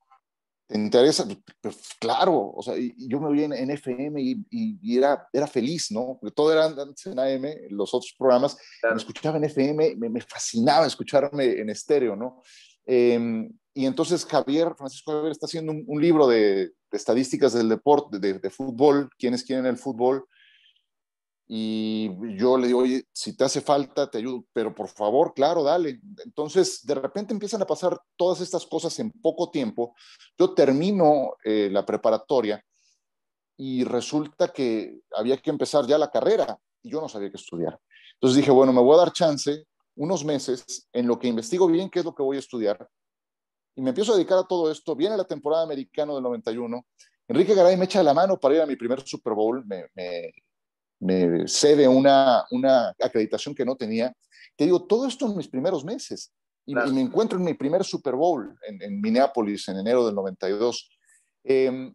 ¿Te 0.65 0.77
interesa? 0.77 1.25
Pues, 1.25 1.37
pues, 1.61 1.77
claro, 1.99 2.51
o 2.55 2.63
sea, 2.63 2.75
yo 2.77 3.19
me 3.19 3.31
vi 3.31 3.43
en, 3.43 3.69
FM 3.69 4.21
y, 4.49 4.97
era, 4.97 5.27
era 5.31 5.45
feliz, 5.45 5.91
¿no? 5.91 6.17
Porque 6.19 6.33
todo 6.33 6.51
era 6.51 6.65
antes 6.65 7.05
en 7.05 7.19
AM, 7.19 7.45
los 7.69 7.93
otros 7.93 8.15
programas, 8.17 8.57
me 8.81 8.95
escuchaba 8.95 9.37
en 9.37 9.43
FM, 9.43 9.95
me, 9.97 10.09
me, 10.09 10.21
fascinaba 10.21 10.87
escucharme 10.87 11.59
en 11.59 11.69
estéreo, 11.69 12.15
¿no? 12.15 12.41
Em, 12.85 13.51
y 13.73 13.85
entonces 13.85 14.25
Javier, 14.25 14.73
Francisco 14.77 15.11
Javier, 15.11 15.31
está 15.31 15.45
haciendo 15.45 15.71
un, 15.71 16.01
libro 16.01 16.27
de, 16.27 16.71
estadísticas 16.93 17.53
del 17.53 17.69
deporte, 17.69 18.19
de, 18.19 18.49
fútbol, 18.49 19.09
quienes 19.17 19.43
quieren 19.43 19.65
el 19.65 19.77
fútbol. 19.77 20.25
Y 21.45 22.09
yo 22.37 22.57
le 22.57 22.67
digo, 22.67 22.79
oye, 22.79 23.03
si 23.11 23.35
te 23.35 23.43
hace 23.43 23.61
falta, 23.61 24.09
te 24.09 24.19
ayudo, 24.19 24.45
pero 24.53 24.73
por 24.73 24.87
favor, 24.87 25.33
claro, 25.33 25.63
dale. 25.63 25.99
Entonces, 26.23 26.85
de 26.85 26.95
repente 26.95 27.33
empiezan 27.33 27.61
a 27.61 27.67
pasar 27.67 27.99
todas 28.15 28.41
estas 28.41 28.65
cosas 28.65 28.97
en 28.99 29.11
poco 29.11 29.51
tiempo. 29.51 29.95
Yo 30.37 30.53
termino 30.53 31.35
eh, 31.43 31.69
la 31.71 31.85
preparatoria 31.85 32.63
y 33.57 33.83
resulta 33.83 34.47
que 34.47 35.01
había 35.15 35.37
que 35.37 35.49
empezar 35.49 35.85
ya 35.85 35.97
la 35.97 36.09
carrera 36.09 36.57
y 36.81 36.91
yo 36.91 37.01
no 37.01 37.09
sabía 37.09 37.29
qué 37.29 37.37
estudiar. 37.37 37.79
Entonces 38.13 38.37
dije, 38.37 38.51
bueno, 38.51 38.71
me 38.71 38.81
voy 38.81 38.95
a 38.95 39.03
dar 39.03 39.11
chance 39.11 39.65
unos 39.95 40.23
meses 40.25 40.87
en 40.91 41.07
lo 41.07 41.19
que 41.19 41.27
investigo 41.27 41.67
bien 41.67 41.89
qué 41.89 41.99
es 41.99 42.05
lo 42.05 42.15
que 42.15 42.23
voy 42.23 42.37
a 42.37 42.39
estudiar 42.39 42.89
y 43.75 43.81
me 43.81 43.89
empiezo 43.89 44.13
a 44.13 44.15
dedicar 44.15 44.37
a 44.37 44.47
todo 44.47 44.71
esto. 44.71 44.95
Viene 44.95 45.17
la 45.17 45.25
temporada 45.25 45.63
americana 45.63 46.13
del 46.13 46.23
91. 46.23 46.85
Enrique 47.27 47.55
Garay 47.55 47.77
me 47.77 47.85
echa 47.85 48.03
la 48.03 48.13
mano 48.13 48.39
para 48.39 48.55
ir 48.55 48.61
a 48.61 48.65
mi 48.65 48.75
primer 48.75 49.01
Super 49.01 49.33
Bowl, 49.33 49.65
me, 49.65 49.85
me, 50.99 51.47
cede 51.47 51.87
una, 51.87 52.45
una 52.51 52.93
acreditación 53.01 53.55
que 53.55 53.65
no 53.65 53.75
tenía. 53.75 54.13
Te 54.55 54.65
digo, 54.65 54.85
todo 54.85 55.07
esto 55.07 55.25
en 55.25 55.37
mis 55.37 55.47
primeros 55.47 55.83
meses. 55.83 56.31
Y, 56.65 56.75
me 56.75 57.01
encuentro 57.01 57.37
en 57.37 57.45
mi 57.45 57.53
primer 57.55 57.83
Super 57.83 58.15
Bowl 58.15 58.57
en, 58.67 58.81
en 58.81 59.01
Minneapolis 59.01 59.67
en 59.67 59.77
enero 59.77 60.05
del 60.05 60.15
92. 60.15 60.89
Em, 61.43 61.93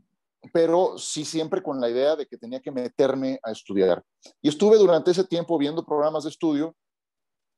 pero 0.53 0.99
sí 0.99 1.25
siempre 1.25 1.63
con 1.63 1.81
la 1.81 1.89
idea 1.89 2.17
de 2.17 2.27
que 2.27 2.37
tenía 2.37 2.61
que 2.61 2.71
meterme 2.71 3.39
a 3.43 3.51
estudiar. 3.51 4.03
Y 4.43 4.49
estuve 4.49 4.77
durante 4.77 5.11
ese 5.11 5.25
tiempo 5.25 5.59
viendo 5.59 5.85
programas 5.85 6.25
de 6.25 6.31
estudio 6.31 6.77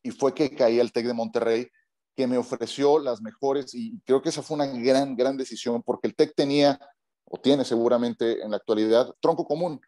y 0.02 0.10
fue 0.10 0.34
que 0.34 0.54
caí 0.54 0.80
al 0.80 0.92
TEC 0.92 1.06
de 1.06 1.14
Monterrey 1.14 1.68
que 2.16 2.26
me 2.26 2.38
ofreció 2.38 2.98
las 2.98 3.20
mejores 3.20 3.74
y 3.74 3.98
creo 4.00 4.20
que 4.20 4.28
esa 4.28 4.42
fue 4.42 4.56
una 4.56 4.66
gran, 4.66 5.16
gran 5.16 5.36
decisión 5.36 5.82
porque 5.82 6.08
el 6.08 6.14
TEC 6.14 6.34
tenía 6.34 6.78
o 7.24 7.38
tiene 7.38 7.64
seguramente 7.64 8.42
en 8.42 8.50
la 8.50 8.56
actualidad 8.56 9.14
tronco 9.20 9.46
común. 9.46 9.80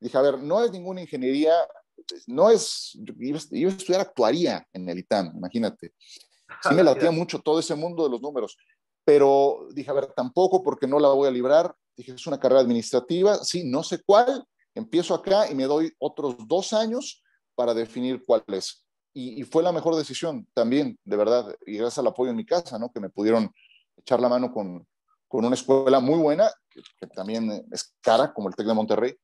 Dije, 0.00 0.16
a 0.16 0.22
ver, 0.22 0.38
no 0.38 0.62
es 0.62 0.70
ninguna 0.70 1.00
ingeniería, 1.00 1.54
no 2.26 2.50
es, 2.50 2.98
iba, 3.18 3.36
a 3.36 3.72
estudiar 3.72 4.00
actuaría 4.00 4.66
en 4.72 4.88
el 4.88 4.98
ITAM, 4.98 5.32
imagínate. 5.36 5.94
Sí 6.62 6.74
me 6.74 6.82
latía 6.84 7.10
mucho 7.10 7.40
todo 7.40 7.58
ese 7.58 7.74
mundo 7.74 8.04
de 8.04 8.10
los 8.10 8.22
números, 8.22 8.56
pero 9.04 9.68
dije, 9.72 9.90
a 9.90 9.94
ver, 9.94 10.06
tampoco 10.14 10.62
porque 10.62 10.86
no 10.86 10.98
la 10.98 11.08
voy 11.08 11.28
a 11.28 11.32
librar. 11.32 11.74
Dije, 11.96 12.12
es 12.12 12.26
una 12.26 12.40
carrera 12.40 12.60
administrativa, 12.60 13.42
sí, 13.44 13.64
no 13.64 13.82
sé 13.82 14.02
cuál, 14.04 14.44
empiezo 14.74 15.14
acá 15.14 15.50
y 15.50 15.54
me 15.54 15.64
doy 15.64 15.92
otros 15.98 16.36
dos 16.46 16.72
años 16.72 17.22
para 17.54 17.74
definir 17.74 18.22
cuál 18.24 18.42
es 18.48 18.83
y, 19.14 19.44
fue 19.44 19.62
la 19.62 19.72
mejor 19.72 19.94
decisión 19.94 20.46
también, 20.54 20.98
de 21.04 21.16
verdad, 21.16 21.54
y 21.66 21.76
gracias 21.76 21.98
al 21.98 22.08
apoyo 22.08 22.30
en 22.30 22.36
mi 22.36 22.44
casa, 22.44 22.78
¿no? 22.78 22.90
Que 22.90 22.98
me 22.98 23.10
pudieron 23.10 23.50
echar 23.96 24.20
la 24.20 24.28
mano 24.28 24.52
con, 24.52 24.86
con 25.28 25.44
una 25.44 25.54
escuela 25.54 26.00
muy 26.00 26.18
buena, 26.18 26.50
que, 26.68 27.06
también 27.06 27.64
es 27.70 27.94
cara, 28.00 28.34
como 28.34 28.48
el 28.48 28.56
TEC 28.56 28.66
de 28.66 28.74
Monterrey, 28.74 29.16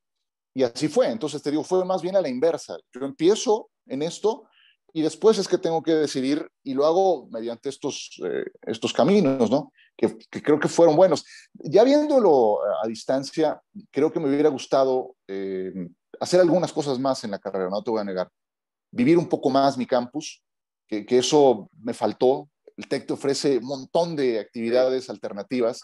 Y 0.54 0.62
así 0.62 0.88
fue. 0.88 1.08
Entonces 1.08 1.42
te 1.42 1.50
digo, 1.50 1.64
fue 1.64 1.84
más 1.84 2.02
bien 2.02 2.16
a 2.16 2.20
la 2.20 2.28
inversa. 2.28 2.78
Yo 2.92 3.04
empiezo 3.04 3.70
en 3.86 4.02
esto 4.02 4.48
y 4.92 5.02
después 5.02 5.38
es 5.38 5.48
que 5.48 5.58
tengo 5.58 5.82
que 5.82 5.94
decidir 5.94 6.48
y 6.64 6.74
lo 6.74 6.86
hago 6.86 7.28
mediante 7.30 7.68
estos, 7.68 8.20
eh, 8.24 8.44
estos 8.62 8.92
caminos, 8.92 9.50
¿no? 9.50 9.72
Que, 9.96 10.16
creo 10.42 10.58
que 10.58 10.68
fueron 10.68 10.96
buenos. 10.96 11.24
Ya 11.54 11.84
viéndolo 11.84 12.58
a 12.82 12.86
distancia, 12.86 13.60
creo 13.90 14.12
que 14.12 14.20
me 14.20 14.28
hubiera 14.28 14.48
gustado 14.48 15.16
eh, 15.28 15.72
hacer 16.20 16.40
algunas 16.40 16.72
cosas 16.72 16.98
más 16.98 17.22
en 17.24 17.32
la 17.32 17.38
carrera, 17.38 17.68
no 17.70 17.82
te 17.82 17.90
voy 17.90 18.00
a 18.00 18.04
negar. 18.04 18.30
Vivir 18.90 19.18
un 19.18 19.28
poco 19.28 19.50
más 19.50 19.76
mi 19.78 19.86
campus, 19.86 20.42
que, 20.86 21.06
eso 21.10 21.68
me 21.82 21.94
faltó. 21.94 22.48
El 22.76 22.88
TEC 22.88 23.06
te 23.06 23.12
ofrece 23.12 23.58
un 23.58 23.66
montón 23.66 24.16
de 24.16 24.40
actividades 24.40 25.10
alternativas 25.10 25.82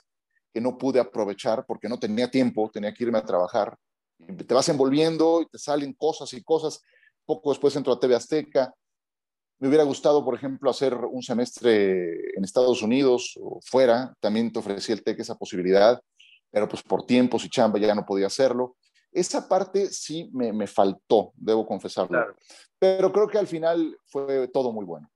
que 0.53 0.61
no 0.61 0.79
pude 0.79 0.99
aprovechar 0.99 1.65
porque 1.67 1.89
no 1.89 1.99
tenía 1.99 2.31
tiempo, 2.31 2.71
tenía 2.73 2.93
que 2.93 3.05
irme 3.05 3.19
a 3.19 3.25
trabajar. 3.25 3.77
Te 4.19 4.55
vas 4.55 4.69
envolviendo 4.69 5.43
y 5.43 5.47
te 5.47 5.59
salen 5.59 5.93
cosas 5.93 6.33
y 6.33 6.43
cosas. 6.43 6.81
Poco 7.25 7.51
después 7.51 7.77
entro 7.77 7.93
a 7.93 8.01
TV 8.01 8.15
Azteca, 8.15 8.73
me 9.59 9.69
hubiera 9.69 9.85
gustado, 9.85 10.25
por 10.25 10.35
ejemplo, 10.35 10.71
hacer 10.71 10.95
un 10.95 11.23
semestre 11.23 12.37
en 12.37 12.45
Estados 12.45 12.83
Unidos 12.83 13.39
o 13.41 13.61
fuera. 13.63 14.15
También 14.21 14.53
te 14.53 14.59
ofrecía 14.59 14.95
el 14.95 15.03
TEC 15.03 15.21
esa 15.21 15.35
posibilidad, 15.35 16.01
pero 16.51 16.69
pues 16.69 16.83
por 16.83 17.07
tiempos 17.07 17.45
y 17.45 17.49
chamba 17.49 17.79
ya 17.79 17.95
no 17.95 18.05
podía 18.05 18.27
hacerlo. 18.27 18.77
Esa 19.17 19.49
parte 19.49 19.89
sí 19.89 20.29
me, 20.35 20.53
me 20.53 20.67
faltó, 20.67 21.33
debo 21.37 21.67
confesarlo. 21.67 22.35
Pero 22.79 23.11
creo 23.11 23.27
que 23.27 23.39
al 23.39 23.47
final 23.47 23.97
fue 24.05 24.47
todo 24.49 24.73
muy 24.73 24.85
bueno. 24.85 25.11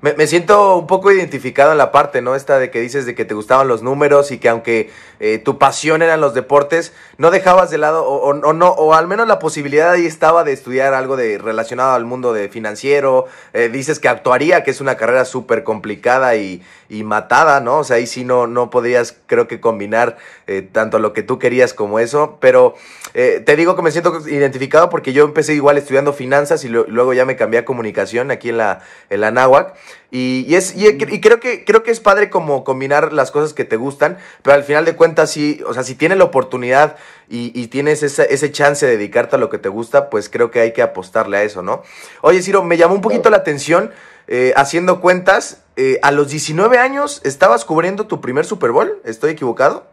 Me, 0.00 0.28
siento 0.28 0.76
un 0.76 0.86
poco 0.86 1.10
identificado 1.10 1.72
en 1.72 1.78
la 1.78 1.90
parte, 1.90 2.22
¿no? 2.22 2.36
Esta 2.36 2.60
de 2.60 2.70
que 2.70 2.80
dices 2.80 3.04
de 3.04 3.16
que 3.16 3.24
te 3.24 3.34
gustaban 3.34 3.66
los 3.66 3.82
números 3.82 4.30
y 4.30 4.38
que 4.38 4.48
aunque 4.48 4.90
eh, 5.18 5.38
tu 5.38 5.58
pasión 5.58 6.02
eran 6.02 6.20
los 6.20 6.34
deportes, 6.34 6.92
no 7.16 7.32
dejabas 7.32 7.70
de 7.70 7.78
lado, 7.78 8.06
o, 8.06 8.32
no, 8.32 8.68
o 8.68 8.94
al 8.94 9.08
menos 9.08 9.26
la 9.26 9.40
posibilidad 9.40 9.90
ahí 9.90 10.06
estaba 10.06 10.44
de 10.44 10.52
estudiar 10.52 10.94
algo 10.94 11.16
de 11.16 11.38
relacionado 11.38 11.94
al 11.94 12.04
mundo 12.04 12.32
de 12.32 12.48
financiero. 12.48 13.26
Eh, 13.54 13.70
dices 13.70 13.98
que 13.98 14.06
actuaría, 14.06 14.62
que 14.62 14.70
es 14.70 14.80
una 14.80 14.96
carrera 14.96 15.24
súper 15.24 15.64
complicada 15.64 16.36
y, 16.36 16.62
y, 16.88 17.04
matada, 17.04 17.60
¿no? 17.60 17.78
O 17.78 17.84
sea, 17.84 17.96
ahí 17.96 18.06
sí 18.06 18.24
no, 18.24 18.46
no 18.46 18.70
podrías, 18.70 19.16
creo 19.26 19.48
que 19.48 19.60
combinar 19.60 20.16
eh, 20.46 20.66
tanto 20.70 20.98
lo 20.98 21.12
que 21.12 21.22
tú 21.22 21.38
querías 21.38 21.74
como 21.74 21.98
eso. 21.98 22.38
Pero 22.40 22.74
te 23.12 23.56
digo 23.56 23.74
que 23.74 23.82
me 23.82 23.90
siento 23.90 24.20
identificado 24.28 24.90
porque 24.90 25.12
yo 25.12 25.24
empecé 25.24 25.52
igual 25.52 25.76
estudiando 25.76 26.12
finanzas 26.12 26.64
y 26.64 26.68
luego 26.68 27.12
ya 27.14 27.24
me 27.24 27.34
cambié 27.34 27.58
a 27.58 27.64
comunicación 27.64 28.30
aquí 28.30 28.50
en 28.50 28.58
la, 28.58 28.80
en 29.10 29.20
la 29.20 29.32
NAWAC. 29.32 29.74
Y, 30.10 30.54
es, 30.54 30.74
y, 30.74 30.96
creo, 30.96 31.38
que, 31.38 31.66
creo 31.66 31.82
que 31.82 31.90
es 31.90 32.00
padre 32.00 32.30
como 32.30 32.64
combinar 32.64 33.12
las 33.12 33.30
cosas 33.30 33.52
que 33.52 33.64
te 33.66 33.76
gustan, 33.76 34.16
pero 34.42 34.54
al 34.54 34.64
final 34.64 34.86
de 34.86 34.96
cuentas, 34.96 35.30
sí, 35.30 35.60
o 35.66 35.74
sea, 35.74 35.82
si 35.82 35.96
tienes 35.96 36.16
la 36.16 36.24
oportunidad 36.24 36.96
y, 37.28 37.66
tienes 37.66 38.02
ese 38.02 38.52
chance 38.52 38.86
de 38.86 38.92
dedicarte 38.92 39.36
a 39.36 39.38
lo 39.38 39.50
que 39.50 39.58
te 39.58 39.68
gusta, 39.68 40.08
pues 40.08 40.30
creo 40.30 40.50
que 40.50 40.60
hay 40.60 40.72
que 40.72 40.80
apostarle 40.80 41.36
a 41.36 41.42
eso, 41.42 41.62
¿no? 41.62 41.82
Oye, 42.22 42.40
Ciro, 42.40 42.64
me 42.64 42.78
llamó 42.78 42.94
un 42.94 43.02
poquito 43.02 43.28
la 43.28 43.36
atención, 43.36 43.90
eh, 44.28 44.52
haciendo 44.56 45.00
cuentas, 45.00 45.64
eh, 45.76 45.98
a 46.02 46.10
los 46.10 46.28
19 46.28 46.78
años 46.78 47.22
estabas 47.24 47.64
cubriendo 47.64 48.06
tu 48.06 48.20
primer 48.20 48.44
Super 48.44 48.72
Bowl, 48.72 49.00
¿estoy 49.04 49.30
equivocado? 49.32 49.86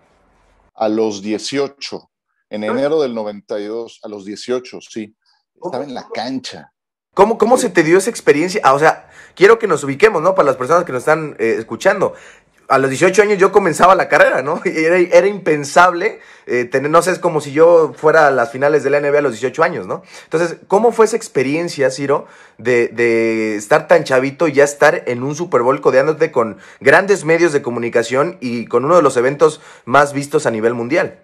A 0.74 0.90
los 0.90 1.22
18, 1.22 2.12
en 2.50 2.64
ah. 2.66 2.68
enero 2.68 3.02
del 3.02 3.16
92, 3.16 4.02
a 4.04 4.10
los 4.10 4.26
18, 4.26 4.80
sí. 4.82 5.16
Estaba 5.64 5.86
en 5.86 5.94
la 5.94 6.08
cancha. 6.14 6.74
¿Cómo, 7.14 7.38
¿Cómo 7.38 7.58
se 7.58 7.70
te 7.70 7.82
dio 7.82 7.98
esa 7.98 8.10
experiencia? 8.10 8.60
Ah, 8.66 8.74
o 8.74 8.80
sea, 8.80 9.10
quiero 9.36 9.58
que 9.58 9.68
nos 9.68 9.86
ubiquemos, 9.86 10.22
¿no? 10.22 10.36
Para 10.36 10.48
las 10.48 10.58
personas 10.58 10.84
que 10.84 10.92
nos 10.92 11.04
están 11.04 11.38
eh, 11.40 11.56
escuchando. 11.58 12.14
A 12.68 12.78
los 12.78 12.90
18 12.90 13.22
años 13.22 13.38
yo 13.38 13.52
comenzaba 13.52 13.96
la 13.96 14.10
carrera, 14.10 14.42
¿no? 14.42 14.62
Era, 14.66 14.98
era 14.98 15.28
impensable 15.28 16.20
eh, 16.48 16.66
tener, 16.66 16.90
no 16.90 17.02
sé, 17.02 17.12
es 17.12 17.20
como 17.20 17.42
si 17.42 17.52
yo 17.52 17.94
fuera 17.96 18.28
a 18.28 18.32
las 18.32 18.52
finales 18.52 18.84
de 18.84 18.90
la 18.90 19.00
NBA 19.00 19.20
a 19.20 19.22
los 19.22 19.34
18 19.34 19.64
años, 19.64 19.88
¿no? 19.88 20.04
Entonces, 20.24 20.58
¿cómo 20.68 20.92
fue 20.92 21.06
esa 21.06 21.16
experiencia, 21.16 21.92
Ciro, 21.92 22.26
de, 22.58 22.88
de 22.88 23.56
estar 23.56 23.88
tan 23.88 24.04
chavito 24.04 24.48
y 24.48 24.54
ya 24.54 24.64
estar 24.64 25.04
en 25.08 25.24
un 25.24 25.36
Super 25.36 25.62
Bowl 25.62 25.82
codeándote 25.82 26.32
con 26.32 26.58
grandes 26.80 27.26
medios 27.26 27.54
de 27.54 27.62
comunicación 27.62 28.38
y 28.42 28.66
con 28.66 28.86
uno 28.86 28.96
de 28.96 29.02
los 29.02 29.18
eventos 29.18 29.62
más 29.86 30.14
vistos 30.14 30.46
a 30.46 30.52
nivel 30.52 30.74
mundial? 30.74 31.20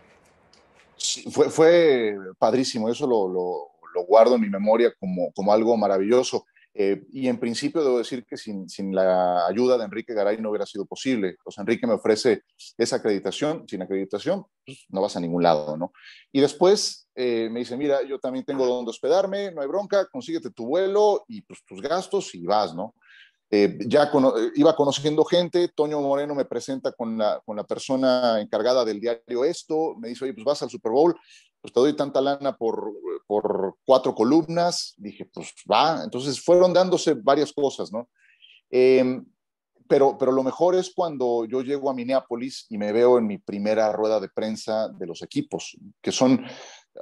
fue, 1.31 1.49
fue 1.49 2.15
padrísimo, 2.37 2.87
eso 2.87 3.07
lo, 3.07 3.71
lo 3.93 4.03
guardo 4.03 4.35
en 4.35 4.41
mi 4.41 4.49
memoria 4.49 4.93
como, 4.99 5.31
como 5.33 5.53
algo 5.53 5.75
maravilloso. 5.77 6.45
Eh, 6.73 7.03
y 7.11 7.27
en 7.27 7.39
principio 7.39 7.83
debo 7.83 7.97
decir 7.97 8.25
que 8.25 8.37
sin, 8.37 8.69
sin, 8.69 8.95
la 8.95 9.45
ayuda 9.45 9.77
de 9.77 9.83
Enrique 9.83 10.13
Garay 10.13 10.37
no 10.37 10.49
hubiera 10.49 10.65
sido 10.65 10.85
posible. 10.85 11.35
Pues 11.43 11.57
Enrique 11.57 11.85
me 11.85 11.93
ofrece 11.93 12.43
esa 12.77 12.97
acreditación. 12.97 13.67
Sin 13.67 13.81
acreditación, 13.81 14.45
pues 14.65 14.85
no 14.89 15.01
vas 15.01 15.15
a 15.15 15.19
ningún 15.19 15.43
lado, 15.43 15.75
¿no? 15.75 15.91
Y 16.31 16.39
después 16.39 17.09
eh, 17.15 17.49
me 17.51 17.59
dice, 17.59 17.75
mira, 17.75 18.03
yo 18.03 18.19
también 18.19 18.45
tengo 18.45 18.65
donde 18.65 18.91
hospedarme, 18.91 19.51
no 19.51 19.61
hay 19.61 19.67
bronca, 19.67 20.07
consíguete 20.07 20.51
tu 20.51 20.65
vuelo 20.65 21.25
y 21.27 21.41
pues, 21.41 21.59
tus 21.65 21.81
gastos 21.81 22.33
y 22.35 22.45
vas, 22.45 22.73
¿no? 22.73 22.95
Eh, 23.53 23.77
ya 23.85 24.09
iba 24.55 24.75
conociendo 24.77 25.25
gente, 25.25 25.67
Toño 25.75 25.99
Moreno 25.99 26.33
me 26.33 26.45
presenta 26.45 26.93
con 26.93 27.17
la, 27.17 27.41
con 27.45 27.57
la 27.57 27.65
persona 27.65 28.39
encargada 28.39 28.85
del 28.85 29.01
diario 29.01 29.43
Esto, 29.43 29.95
me 29.99 30.07
dice, 30.07 30.23
oye, 30.23 30.33
pues 30.33 30.45
vas 30.45 30.61
al 30.61 30.69
Super 30.69 30.93
Bowl, 30.93 31.13
pues 31.61 31.73
te 31.73 31.79
doy 31.79 31.95
tanta 31.95 32.21
lana 32.21 32.57
por, 32.57 32.91
por 33.27 33.75
cuatro 33.85 34.15
columnas. 34.15 34.93
Dije, 34.97 35.25
pues 35.25 35.53
va. 35.71 36.03
Entonces 36.03 36.41
fueron 36.41 36.73
dándose 36.73 37.13
varias 37.13 37.53
cosas, 37.53 37.91
¿no? 37.91 38.09
Em, 38.69 39.25
pero, 39.87 40.17
pero 40.17 40.31
lo 40.31 40.43
mejor 40.43 40.75
es 40.75 40.91
cuando 40.93 41.45
yo 41.45 41.61
llego 41.61 41.89
a 41.89 41.93
Minneapolis 41.93 42.65
y 42.69 42.77
me 42.77 42.91
veo 42.91 43.17
en 43.17 43.27
mi 43.27 43.37
primera 43.37 43.91
rueda 43.91 44.19
de 44.19 44.29
prensa 44.29 44.87
de 44.87 45.05
los 45.05 45.21
equipos, 45.21 45.77
que 46.01 46.13
son, 46.13 46.41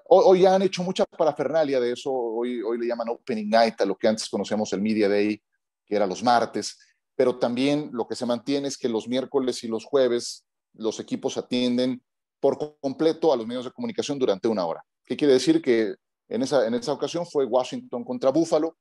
hoy, 0.05 0.41
ya 0.41 0.55
han 0.55 0.63
hecho 0.63 0.81
mucha 0.81 1.05
parafernalia 1.05 1.79
de 1.79 1.91
eso, 1.91 2.11
hoy, 2.11 2.63
hoy 2.63 2.79
le 2.79 2.87
llaman 2.87 3.09
Opening 3.09 3.47
Night 3.47 3.79
a 3.81 3.85
lo 3.85 3.95
que 3.95 4.07
antes 4.07 4.27
conocíamos 4.27 4.73
el 4.73 4.81
Media 4.81 5.07
Day, 5.07 5.39
que 5.85 5.95
era 5.95 6.07
los 6.07 6.23
martes, 6.23 6.79
pero 7.15 7.37
también 7.37 7.91
lo 7.93 8.07
que 8.07 8.15
se 8.15 8.25
mantiene 8.25 8.67
es 8.67 8.77
que 8.77 8.89
los 8.89 9.07
miércoles 9.07 9.63
y 9.63 9.67
los 9.67 9.85
jueves 9.85 10.47
los 10.73 10.99
equipos 10.99 11.37
atienden 11.37 12.01
por 12.39 12.77
completo 12.79 13.33
a 13.33 13.37
los 13.37 13.45
medios 13.45 13.65
de 13.65 13.71
comunicación 13.71 14.17
durante 14.17 14.47
una 14.47 14.65
hora. 14.65 14.83
¿Qué 15.05 15.17
quiere 15.17 15.33
decir? 15.33 15.61
Que 15.61 15.95
en 16.29 16.41
esa, 16.43 16.65
en 16.67 16.73
esa 16.73 16.93
ocasión 16.93 17.25
fue 17.25 17.45
Washington 17.45 18.03
contra 18.03 18.29
Buffalo. 18.31 18.77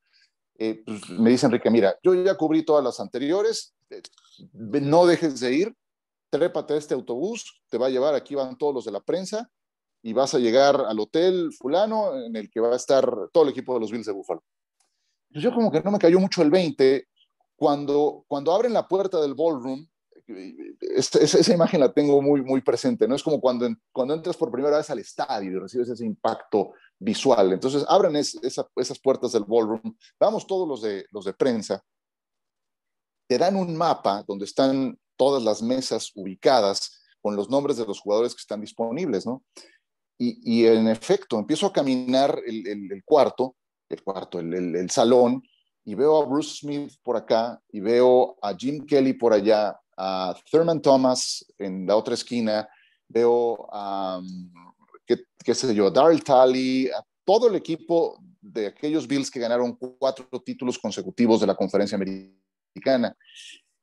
Eh, 0.59 0.83
pues, 0.85 1.09
me 1.11 1.31
dice 1.31 1.47
Enrique, 1.47 1.71
mira, 1.71 1.97
yo 2.03 2.15
ya 2.15 2.37
cubrí 2.37 2.65
todas 2.65 2.85
las 2.85 3.01
anteriores, 3.01 3.75
eh, 3.91 4.03
no 4.53 5.07
dejes 5.07 5.39
de 5.41 5.55
ir, 5.55 5.75
trépate 6.31 6.75
a 6.75 6.77
este 6.77 6.95
autobús, 6.95 7.63
te 7.69 7.79
va 7.79 7.87
a 7.87 7.91
llevar, 7.91 8.15
aquí 8.15 8.35
van 8.35 8.59
todos 8.59 8.75
los 8.75 8.85
de 8.85 8.93
la 8.93 9.01
prensa, 9.01 9.49
y 10.03 10.13
vas 10.13 10.35
a 10.35 10.39
llegar 10.39 10.81
al 10.81 10.99
hotel 10.99 11.53
fulano 11.53 12.17
en 12.21 12.35
el 12.37 12.51
que 12.51 12.61
va 12.61 12.73
a 12.73 12.77
estar 12.77 13.09
todo 13.33 13.45
el 13.45 13.51
equipo 13.51 13.75
de 13.75 13.81
los 13.81 13.91
Bills 13.91 14.07
de 14.07 14.13
Buffalo. 14.13 14.43
Pues, 15.31 15.43
yo 15.43 15.53
como 15.53 15.71
que 15.71 15.81
no 15.81 15.91
me 15.91 15.99
cayó 15.99 16.19
mucho 16.19 16.43
el 16.43 16.51
20 16.51 17.07
cuando, 17.57 18.25
cuando 18.27 18.53
abren 18.53 18.73
la 18.73 18.87
puerta 18.87 19.21
del 19.21 19.35
ballroom 19.35 19.87
esa, 20.81 21.53
imagen 21.53 21.81
la 21.81 21.93
tengo 21.93 22.21
muy, 22.21 22.43
muy 22.43 22.61
presente, 22.61 23.09
¿no? 23.09 23.15
Es 23.15 23.23
como 23.23 23.41
cuando, 23.41 23.69
cuando 23.93 24.15
entras 24.15 24.37
por 24.37 24.51
primera 24.51 24.77
vez 24.77 24.91
al 24.91 24.99
estadio 24.99 25.51
y 25.51 25.59
recibes 25.59 25.89
ese 25.89 26.05
impacto 26.05 26.73
visual. 26.99 27.53
Entonces, 27.53 27.85
abren 27.89 28.17
esas 28.17 28.99
puertas 29.03 29.33
del 29.33 29.45
ballroom, 29.45 29.97
vamos 30.19 30.47
todos 30.47 30.69
los 30.69 30.83
de, 30.83 31.07
los 31.11 31.25
de 31.25 31.33
prensa, 31.33 31.83
te 33.27 33.39
dan 33.39 33.57
un 33.57 33.77
mapa 33.77 34.25
donde 34.27 34.45
están 34.45 34.99
todas 35.17 35.43
las 35.43 35.63
mesas 35.63 36.13
ubicadas 36.15 37.01
con 37.21 37.37
los 37.37 37.51
nombres 37.51 37.77
de 37.77 37.87
los 37.87 38.01
jugadores 38.01 38.35
que 38.35 38.41
están 38.41 38.61
disponibles, 38.61 39.27
¿no? 39.27 39.45
Y, 40.21 40.67
en 40.67 40.89
efecto, 40.89 41.39
empiezo 41.39 41.67
a 41.67 41.73
caminar 41.73 42.41
el, 42.45 42.67
el, 42.67 43.05
cuarto, 43.05 43.55
el 43.89 44.03
cuarto, 44.03 44.41
el, 44.41 44.53
el 44.75 44.91
salón, 44.91 45.45
y 45.85 45.95
veo 45.95 46.21
a 46.21 46.27
Bruce 46.27 46.57
Smith 46.57 46.93
por 47.05 47.17
acá, 47.17 47.63
y 47.71 47.79
veo 47.79 48.37
a 48.43 48.53
Jim 48.53 48.85
Kelly 48.85 49.13
por 49.13 49.33
allá, 49.33 49.79
a 49.99 50.35
Thurman 50.49 50.81
Thomas 50.81 51.45
en 51.59 51.87
la 51.87 51.97
otra 51.97 52.15
esquina, 52.15 52.69
veo 53.09 53.69
a, 53.73 54.21
qué, 55.45 55.55
sé 55.55 55.75
yo, 55.75 55.91
Darrell 55.91 56.23
Talley, 56.23 56.89
a 56.89 57.05
todo 57.25 57.49
el 57.49 57.57
equipo 57.57 58.19
de 58.41 58.69
aquellos 58.69 59.09
Bills 59.09 59.31
que 59.31 59.41
ganaron 59.41 59.77
cuatro 59.77 60.27
títulos 60.41 60.79
consecutivos 60.79 61.41
de 61.41 61.49
la 61.49 61.57
conferencia 61.57 61.97
americana. 61.97 63.17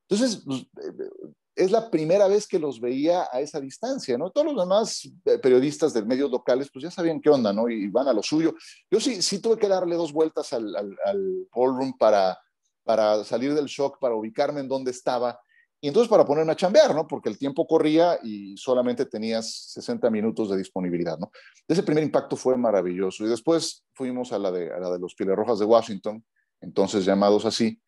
Entonces, 0.07 0.41
pues, 0.45 0.61
eh, 0.61 1.09
es 1.55 1.71
la 1.71 1.89
primera 1.89 2.27
vez 2.27 2.47
que 2.47 2.59
los 2.59 2.79
veía 2.79 3.27
a 3.31 3.41
esa 3.41 3.59
distancia, 3.59 4.17
¿no? 4.17 4.29
Todos 4.29 4.53
los 4.53 4.63
demás 4.63 5.09
eh, 5.25 5.37
periodistas 5.39 5.93
de 5.93 6.03
medios 6.03 6.31
locales, 6.31 6.69
pues 6.71 6.83
ya 6.83 6.91
sabían 6.91 7.21
qué 7.21 7.29
onda, 7.29 7.51
¿no? 7.51 7.69
Y 7.69 7.87
van 7.87 8.07
a 8.07 8.13
lo 8.13 8.23
suyo. 8.23 8.53
Yo 8.89 8.99
sí, 8.99 9.21
sí 9.21 9.39
tuve 9.39 9.57
que 9.57 9.67
darle 9.67 9.95
dos 9.95 10.13
vueltas 10.13 10.53
al, 10.53 10.75
al, 10.75 10.95
al 11.05 11.47
ballroom 11.53 11.97
para, 11.97 12.37
para 12.83 13.23
salir 13.23 13.53
del 13.53 13.65
shock, 13.65 13.99
para 13.99 14.15
ubicarme 14.15 14.61
en 14.61 14.67
dónde 14.67 14.91
estaba 14.91 15.39
y 15.81 15.87
entonces 15.87 16.09
para 16.09 16.25
ponerme 16.25 16.51
a 16.51 16.55
chambear, 16.55 16.95
¿no? 16.95 17.07
Porque 17.07 17.29
el 17.29 17.37
tiempo 17.37 17.67
corría 17.67 18.17
y 18.23 18.57
solamente 18.57 19.05
tenías 19.05 19.71
60 19.73 20.09
minutos 20.09 20.49
de 20.49 20.57
disponibilidad, 20.57 21.17
¿no? 21.19 21.31
Ese 21.67 21.83
primer 21.83 22.03
impacto 22.03 22.35
fue 22.35 22.57
maravilloso. 22.57 23.25
Y 23.25 23.29
después 23.29 23.83
fuimos 23.93 24.31
a 24.31 24.39
la 24.39 24.51
de, 24.51 24.67
la 24.67 24.89
de 24.89 24.99
los 24.99 25.13
Piles 25.15 25.35
Rojas 25.35 25.59
de 25.59 25.65
Washington, 25.65 26.25
entonces 26.61 27.05
llamados 27.05 27.45
así. 27.45 27.79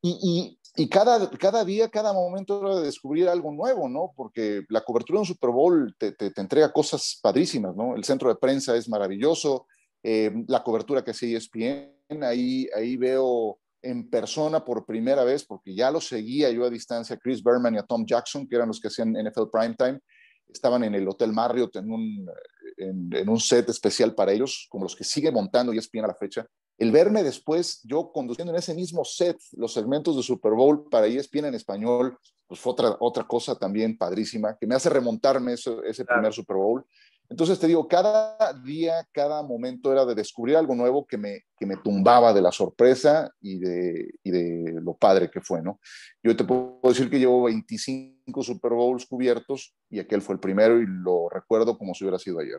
Y, 0.00 0.56
y, 0.76 0.88
cada, 0.88 1.28
cada 1.30 1.64
día, 1.64 1.88
cada 1.88 2.12
momento 2.12 2.64
era 2.64 2.76
de 2.76 2.86
descubrir 2.86 3.28
algo 3.28 3.50
nuevo, 3.50 3.88
¿no? 3.88 4.12
Porque 4.14 4.62
la 4.68 4.82
cobertura 4.82 5.16
de 5.16 5.22
un 5.22 5.26
Super 5.26 5.50
Bowl 5.50 5.96
te, 5.98 6.12
te, 6.12 6.32
entrega 6.40 6.72
cosas 6.72 7.18
padrísimas, 7.20 7.74
¿no? 7.74 7.96
El 7.96 8.04
centro 8.04 8.28
de 8.28 8.36
prensa 8.36 8.76
es 8.76 8.88
maravilloso, 8.88 9.66
eh, 10.04 10.32
la 10.46 10.62
cobertura 10.62 11.02
que 11.02 11.10
hace 11.10 11.34
ESPN, 11.34 12.22
ahí, 12.22 12.68
ahí 12.76 12.96
veo 12.96 13.58
en 13.82 14.08
persona 14.08 14.64
por 14.64 14.84
primera 14.84 15.24
vez, 15.24 15.44
porque 15.44 15.74
ya 15.74 15.90
lo 15.90 16.00
seguía 16.00 16.50
yo 16.50 16.64
a 16.64 16.70
distancia, 16.70 17.16
Chris 17.16 17.42
Berman 17.42 17.74
y 17.74 17.78
a 17.78 17.82
Tom 17.82 18.04
Jackson, 18.06 18.46
que 18.46 18.56
eran 18.56 18.68
los 18.68 18.80
que 18.80 18.88
hacían 18.88 19.12
NFL 19.12 19.50
Primetime, 19.52 20.00
estaban 20.48 20.84
en 20.84 20.94
el 20.94 21.08
Hotel 21.08 21.32
Marriott 21.32 21.76
en 21.76 21.90
un, 21.90 22.30
en, 22.76 23.28
un 23.28 23.40
set 23.40 23.68
especial 23.68 24.14
para 24.14 24.32
ellos, 24.32 24.66
como 24.70 24.84
los 24.84 24.96
que 24.96 25.04
sigue 25.04 25.30
montando 25.30 25.72
y 25.72 25.78
ESPN 25.78 26.04
a 26.04 26.08
la 26.08 26.14
fecha. 26.14 26.46
El 26.78 26.92
verme 26.92 27.22
después, 27.22 27.80
yo 27.84 28.12
conduciendo 28.12 28.52
en 28.52 28.58
ese 28.58 28.74
mismo 28.74 29.04
set 29.04 29.36
los 29.52 29.72
segmentos 29.72 30.16
de 30.16 30.22
Super 30.22 30.52
Bowl 30.52 30.88
para 30.88 31.06
ESPN 31.06 31.46
en 31.46 31.54
español, 31.54 32.16
pues 32.46 32.60
fue 32.60 32.72
otra, 32.72 32.96
otra 33.00 33.24
cosa 33.26 33.56
también 33.56 33.98
padrísima, 33.98 34.56
que 34.56 34.66
me 34.66 34.74
hace 34.74 34.88
remontarme 34.88 35.52
ese 35.54 36.04
primer 36.04 36.32
Super 36.32 36.56
Bowl. 36.56 36.84
Entonces 37.30 37.58
te 37.58 37.66
digo, 37.66 37.86
cada 37.86 38.52
día, 38.64 39.06
cada 39.12 39.42
momento 39.42 39.92
era 39.92 40.06
de 40.06 40.14
descubrir 40.14 40.56
algo 40.56 40.74
nuevo 40.74 41.06
que 41.06 41.18
me, 41.18 41.44
que 41.58 41.66
me 41.66 41.76
tumbaba 41.76 42.32
de 42.32 42.40
la 42.40 42.50
sorpresa 42.50 43.30
y 43.40 43.58
de, 43.58 44.14
y 44.22 44.30
de 44.30 44.80
lo 44.80 44.94
padre 44.94 45.30
que 45.30 45.42
fue, 45.42 45.60
¿no? 45.60 45.78
Yo 46.22 46.34
te 46.34 46.44
puedo 46.44 46.80
decir 46.84 47.10
que 47.10 47.18
llevo 47.18 47.42
25 47.44 48.42
Super 48.42 48.72
Bowls 48.72 49.04
cubiertos 49.04 49.74
y 49.90 49.98
aquel 49.98 50.22
fue 50.22 50.34
el 50.34 50.40
primero 50.40 50.80
y 50.80 50.86
lo 50.86 51.28
recuerdo 51.28 51.76
como 51.76 51.94
si 51.94 52.04
hubiera 52.04 52.18
sido 52.18 52.38
ayer. 52.40 52.58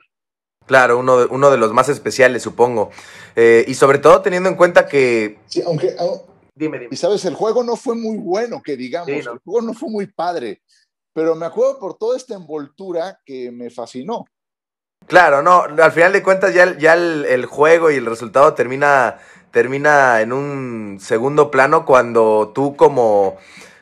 Claro, 0.67 0.99
uno 0.99 1.17
de, 1.17 1.25
uno 1.25 1.49
de 1.49 1.57
los 1.57 1.73
más 1.73 1.89
especiales, 1.89 2.43
supongo. 2.43 2.91
Eh, 3.35 3.65
y 3.67 3.73
sobre 3.73 3.97
todo 3.97 4.21
teniendo 4.21 4.49
en 4.49 4.55
cuenta 4.55 4.85
que... 4.85 5.39
Sí, 5.47 5.63
aunque... 5.65 5.95
dime, 6.53 6.77
dime. 6.77 6.89
Y 6.91 6.95
sabes, 6.95 7.25
el 7.25 7.33
juego 7.33 7.63
no 7.63 7.75
fue 7.75 7.95
muy 7.95 8.17
bueno, 8.17 8.61
que 8.63 8.77
digamos, 8.77 9.09
el 9.09 9.39
juego 9.39 9.61
no 9.61 9.73
fue 9.73 9.89
muy 9.89 10.05
padre, 10.05 10.61
pero 11.11 11.33
me 11.33 11.47
acuerdo 11.47 11.79
por 11.79 11.97
toda 11.97 12.15
esta 12.15 12.35
envoltura 12.35 13.19
que 13.25 13.49
me 13.49 13.71
fascinó. 13.71 14.25
Claro, 15.09 15.41
no, 15.41 15.63
al 15.63 15.91
final 15.91 16.13
de 16.13 16.21
cuentas 16.21 16.53
ya, 16.53 16.77
ya 16.77 16.93
el, 16.93 17.45
juego 17.47 17.89
y 17.89 17.95
el 17.95 18.05
resultado 18.05 18.53
termina, 18.53 19.17
termina 19.49 20.21
en 20.21 20.31
un 20.31 20.99
segundo 21.01 21.49
plano 21.49 21.83
cuando 21.83 22.51
tú 22.53 22.75
como, 22.75 23.37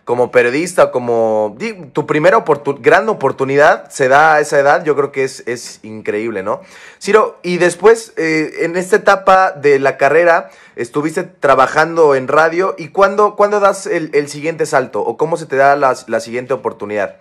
como 0.05 0.31
periodista, 0.31 0.89
como 0.89 1.57
tu 1.91 2.07
primera 2.07 2.46
gran 2.79 3.10
oportunidad 3.10 3.89
se 3.89 4.07
da 4.07 4.36
a 4.36 4.39
esa 4.39 4.57
edad, 4.57 4.86
yo 4.86 4.96
creo 4.96 5.12
que 5.12 5.25
es, 5.25 5.43
es 5.48 5.81
increíble, 5.84 6.43
¿no? 6.43 6.62
Ciro, 6.98 7.39
y 7.43 7.57
después, 7.57 8.13
eh, 8.15 8.60
en 8.62 8.77
esta 8.77 8.96
etapa 8.96 9.51
de 9.51 9.79
la 9.79 9.98
carrera, 9.98 10.50
estuviste 10.77 11.24
trabajando 11.24 12.15
en 12.15 12.29
radio, 12.29 12.74
¿y 12.77 12.88
cuándo, 12.88 13.36
cuándo 13.36 13.60
das 13.60 13.86
el, 13.86 14.29
siguiente 14.29 14.65
salto 14.65 15.01
o 15.01 15.17
cómo 15.17 15.36
se 15.36 15.46
te 15.46 15.57
da 15.57 15.75
la, 15.75 15.93
la 16.07 16.22
siguiente 16.22 16.53
oportunidad? 16.53 17.17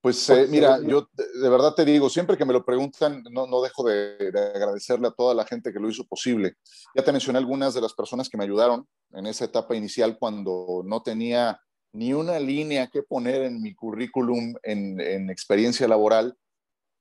Pues 0.00 0.30
eh, 0.30 0.46
mira, 0.48 0.80
yo 0.80 1.08
de 1.14 1.48
verdad 1.48 1.74
te 1.74 1.84
digo, 1.84 2.08
siempre 2.08 2.36
que 2.38 2.46
me 2.46 2.54
lo 2.54 2.64
preguntan, 2.64 3.22
no, 3.30 3.46
no 3.46 3.60
dejo 3.60 3.84
de, 3.84 4.32
agradecerle 4.54 5.08
a 5.08 5.12
toda 5.12 5.34
la 5.34 5.44
gente 5.44 5.72
que 5.72 5.78
lo 5.78 5.90
hizo 5.90 6.04
posible. 6.06 6.54
Ya 6.94 7.04
te 7.04 7.12
mencioné 7.12 7.38
algunas 7.38 7.74
de 7.74 7.82
las 7.82 7.92
personas 7.92 8.28
que 8.28 8.38
me 8.38 8.44
ayudaron 8.44 8.86
en 9.12 9.26
esa 9.26 9.44
etapa 9.44 9.76
inicial 9.76 10.16
cuando 10.18 10.82
no 10.86 11.02
tenía 11.02 11.60
ni 11.92 12.14
una 12.14 12.38
línea 12.38 12.86
que 12.86 13.02
poner 13.02 13.42
en 13.42 13.60
mi 13.60 13.74
currículum 13.74 14.54
en, 14.62 15.00
en 15.00 15.28
experiencia 15.28 15.86
laboral. 15.86 16.34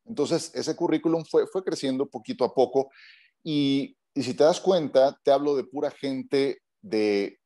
Entonces, 0.05 0.51
ese 0.53 0.75
currículum 0.75 1.23
fue, 1.23 1.47
fue 1.47 1.63
creciendo 1.63 2.09
poquito 2.09 2.43
a 2.43 2.53
poco 2.53 2.89
y, 3.43 3.95
y 4.13 4.23
si 4.23 4.33
te 4.33 4.43
das 4.43 4.59
cuenta, 4.59 5.17
te 5.23 5.31
hablo 5.31 5.55
de 5.55 5.63
pura 5.63 5.91
gente 5.91 6.61
de 6.81 7.39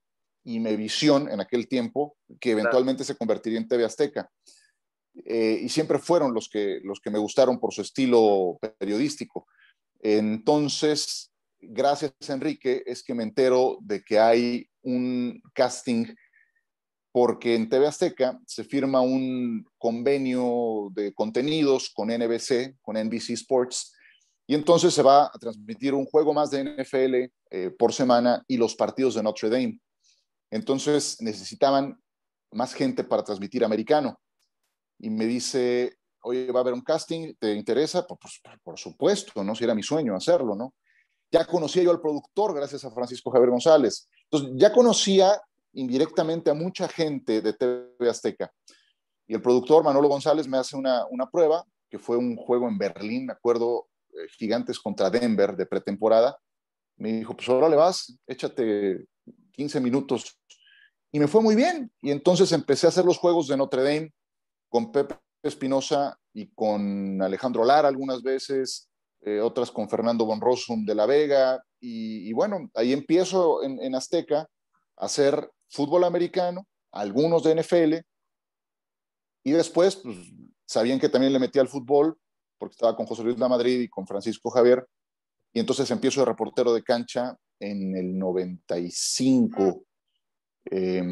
Imevisión 0.46 1.30
en 1.30 1.40
aquel 1.40 1.68
tiempo, 1.68 2.18
que 2.40 2.52
eventualmente 2.52 3.04
se 3.04 3.16
convertiría 3.16 3.60
en 3.60 3.68
TV 3.68 3.86
Azteca. 3.86 4.30
Eh, 5.16 5.60
y 5.64 5.70
siempre 5.70 6.00
fueron 6.00 6.34
los 6.34 6.50
que, 6.50 6.80
los 6.84 7.00
que 7.00 7.12
me 7.12 7.20
gustaron 7.20 7.60
por 7.60 7.74
su 7.74 7.82
estilo 7.82 8.58
periodístico. 8.80 9.48
Entonces, 10.00 11.32
gracias 11.62 12.14
Enrique, 12.28 12.84
es 12.86 13.04
que 13.04 13.14
me 13.14 13.24
entero 13.24 13.78
de 13.82 14.04
que 14.04 14.20
hay 14.20 14.68
un 14.82 15.42
casting 15.54 16.08
porque 17.12 17.54
en 17.54 17.70
TV 17.70 17.86
Azteca 17.86 18.40
se 18.48 18.64
firma 18.64 19.02
un 19.02 19.66
convenio 19.78 20.90
de 20.94 21.14
contenidos 21.14 21.92
con 21.94 22.08
NBC, 22.08 22.78
con 22.82 22.98
NBC 22.98 23.30
Sports, 23.32 23.94
y 24.48 24.56
entonces 24.56 24.96
se 24.96 25.04
va 25.04 25.26
a 25.26 25.40
transmitir 25.40 25.94
un 25.94 26.06
juego 26.06 26.34
más 26.34 26.50
de 26.50 26.64
NFL 26.64 27.32
eh, 27.52 27.70
por 27.78 27.94
semana 27.94 28.44
y 28.48 28.58
los 28.58 28.76
partidos 28.76 29.14
de 29.14 29.24
Notre 29.24 29.50
Dame. 29.50 29.80
Entonces 30.50 31.22
necesitaban 31.22 32.02
más 32.52 32.74
gente 32.74 33.04
para 33.04 33.24
transmitir 33.24 33.64
americano 33.64 34.20
y 35.04 35.10
me 35.10 35.26
dice, 35.26 35.98
oye, 36.22 36.50
va 36.50 36.62
a 36.62 36.64
haber 36.64 36.74
un 36.74 36.82
casting, 36.82 37.34
¿te 37.38 37.54
interesa? 37.54 38.08
Pues, 38.08 38.40
pues, 38.42 38.60
por 38.64 38.80
supuesto, 38.80 39.44
¿no? 39.44 39.54
Si 39.54 39.66
era 39.66 39.76
mi 39.76 39.84
sueño 39.84 40.16
hacerlo, 40.16 40.56
¿no? 40.56 40.74
Ya 41.30 41.46
conocía 41.46 41.84
yo 41.84 41.92
al 41.92 42.00
productor 42.00 42.56
gracias 42.56 42.86
a 42.86 42.92
Francisco 42.92 43.30
Javier 43.30 43.50
González. 43.50 44.08
Entonces, 44.32 44.52
ya 44.56 44.72
conocía 44.72 45.42
indirectamente 45.74 46.50
a 46.50 46.54
mucha 46.54 46.88
gente 46.88 47.42
de 47.42 47.52
TV 47.52 48.10
Azteca. 48.10 48.50
Y 49.28 49.34
el 49.34 49.42
productor, 49.42 49.84
Manolo 49.84 50.08
González, 50.08 50.48
me 50.48 50.58
hace 50.58 50.78
una, 50.78 51.06
una 51.08 51.30
prueba, 51.30 51.66
que 51.90 52.00
fue 52.00 52.16
un 52.16 52.38
juego 52.38 52.70
en 52.70 52.78
Berlín, 52.78 53.26
me 53.26 53.34
acuerdo, 53.34 53.90
eh, 54.14 54.30
Gigantes 54.38 54.80
contra 54.80 55.10
Denver 55.10 55.54
de 55.58 55.66
pretemporada. 55.66 56.38
Me 56.96 57.12
dijo, 57.12 57.36
pues 57.36 57.50
ahora 57.50 57.68
le 57.68 57.76
vas, 57.76 58.18
échate 58.26 59.06
15 59.52 59.82
minutos. 59.82 60.40
Y 61.12 61.20
me 61.20 61.28
fue 61.28 61.42
muy 61.42 61.56
bien. 61.56 61.92
Y 62.02 62.12
entonces 62.12 62.54
empecé 62.54 62.88
a 62.88 62.90
hacer 62.90 63.04
los 63.04 63.18
juegos 63.18 63.50
de 63.50 63.58
Notre 63.58 63.84
Dame 63.84 64.14
con 64.74 64.92
Pepe 64.92 65.14
Espinosa 65.44 66.20
y 66.34 66.48
con 66.48 67.22
Alejandro 67.22 67.64
Lara 67.64 67.88
algunas 67.88 68.24
veces, 68.24 68.90
eh, 69.22 69.40
otras 69.40 69.70
con 69.70 69.88
Fernando 69.88 70.26
Bonrosum 70.26 70.84
de 70.84 70.96
la 70.96 71.06
Vega, 71.06 71.64
y, 71.80 72.34
bueno, 72.34 72.72
ahí 72.74 72.92
empiezo 72.92 73.62
en, 73.62 73.94
Azteca 73.94 74.50
a 74.98 75.06
hacer 75.06 75.48
fútbol 75.70 76.06
americano, 76.06 76.66
algunos 76.92 77.44
de 77.44 77.62
NFL, 77.62 78.04
y 79.44 79.52
después 79.52 79.98
pues, 79.98 80.18
sabían 80.66 81.00
que 81.00 81.10
también 81.10 81.34
le 81.34 81.40
metía 81.40 81.62
al 81.62 81.68
fútbol, 81.68 82.18
porque 82.58 82.74
estaba 82.74 82.96
con 82.96 83.06
José 83.06 83.24
Luis 83.24 83.38
La 83.38 83.50
Madrid 83.50 83.80
y 83.80 83.90
con 83.90 84.08
Francisco 84.08 84.50
Javier, 84.50 84.88
y 85.54 85.60
entonces 85.60 85.92
empiezo 85.92 86.22
de 86.22 86.26
reportero 86.26 86.74
de 86.74 86.82
cancha 86.82 87.38
en 87.60 87.96
el 87.96 88.18
95. 88.18 89.86
Eh, 90.72 91.04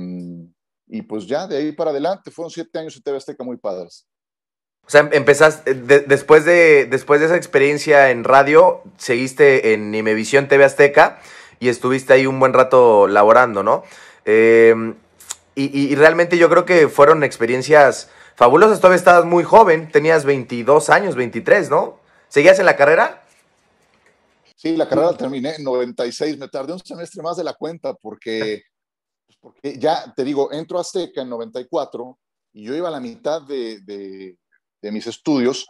y 0.91 1.01
pues 1.03 1.25
ya 1.25 1.47
de 1.47 1.55
ahí 1.55 1.71
para 1.71 1.91
adelante, 1.91 2.31
fueron 2.31 2.51
siete 2.51 2.77
años 2.77 2.97
en 2.97 3.01
TV 3.01 3.17
Azteca 3.17 3.45
muy 3.45 3.55
padres. 3.55 4.05
O 4.85 4.89
sea, 4.89 5.09
empezaste, 5.13 5.73
después, 5.73 6.43
de, 6.43 6.85
después 6.85 7.21
de 7.21 7.27
esa 7.27 7.37
experiencia 7.37 8.11
en 8.11 8.25
radio, 8.25 8.81
seguiste 8.97 9.73
en 9.73 9.95
Imevisión 9.95 10.49
TV 10.49 10.65
Azteca 10.65 11.21
y 11.61 11.69
estuviste 11.69 12.11
ahí 12.11 12.25
un 12.25 12.41
buen 12.41 12.51
rato 12.51 13.07
laborando, 13.07 13.63
¿no? 13.63 13.83
Em, 14.25 14.95
y, 15.55 15.95
realmente 15.95 16.37
yo 16.37 16.49
creo 16.49 16.65
que 16.65 16.89
fueron 16.89 17.23
experiencias 17.23 18.09
fabulosas. 18.35 18.79
Todavía 18.79 18.97
estabas 18.97 19.23
muy 19.23 19.45
joven, 19.45 19.89
tenías 19.91 20.25
22 20.25 20.89
años, 20.89 21.15
23, 21.15 21.69
¿no? 21.69 21.99
¿Seguías 22.27 22.59
en 22.59 22.65
la 22.65 22.75
carrera? 22.75 23.23
Sí, 24.57 24.75
la 24.75 24.89
carrera 24.89 25.11
la 25.11 25.17
terminé 25.17 25.55
en 25.55 25.63
96. 25.63 26.37
Me 26.37 26.49
tardé 26.49 26.73
un 26.73 26.79
semestre 26.79 27.21
más 27.21 27.37
de 27.37 27.45
la 27.45 27.53
cuenta 27.53 27.93
porque 27.93 28.63
porque 29.39 29.77
ya 29.77 30.13
te 30.15 30.23
digo, 30.23 30.51
entro 30.51 30.77
a 30.77 30.81
Azteca 30.81 31.21
en 31.21 31.29
94 31.29 32.19
y 32.53 32.63
yo 32.63 32.75
iba 32.75 32.87
a 32.87 32.91
la 32.91 32.99
mitad 32.99 33.41
de, 33.41 33.79
de, 33.81 34.91
mis 34.91 35.07
estudios 35.07 35.67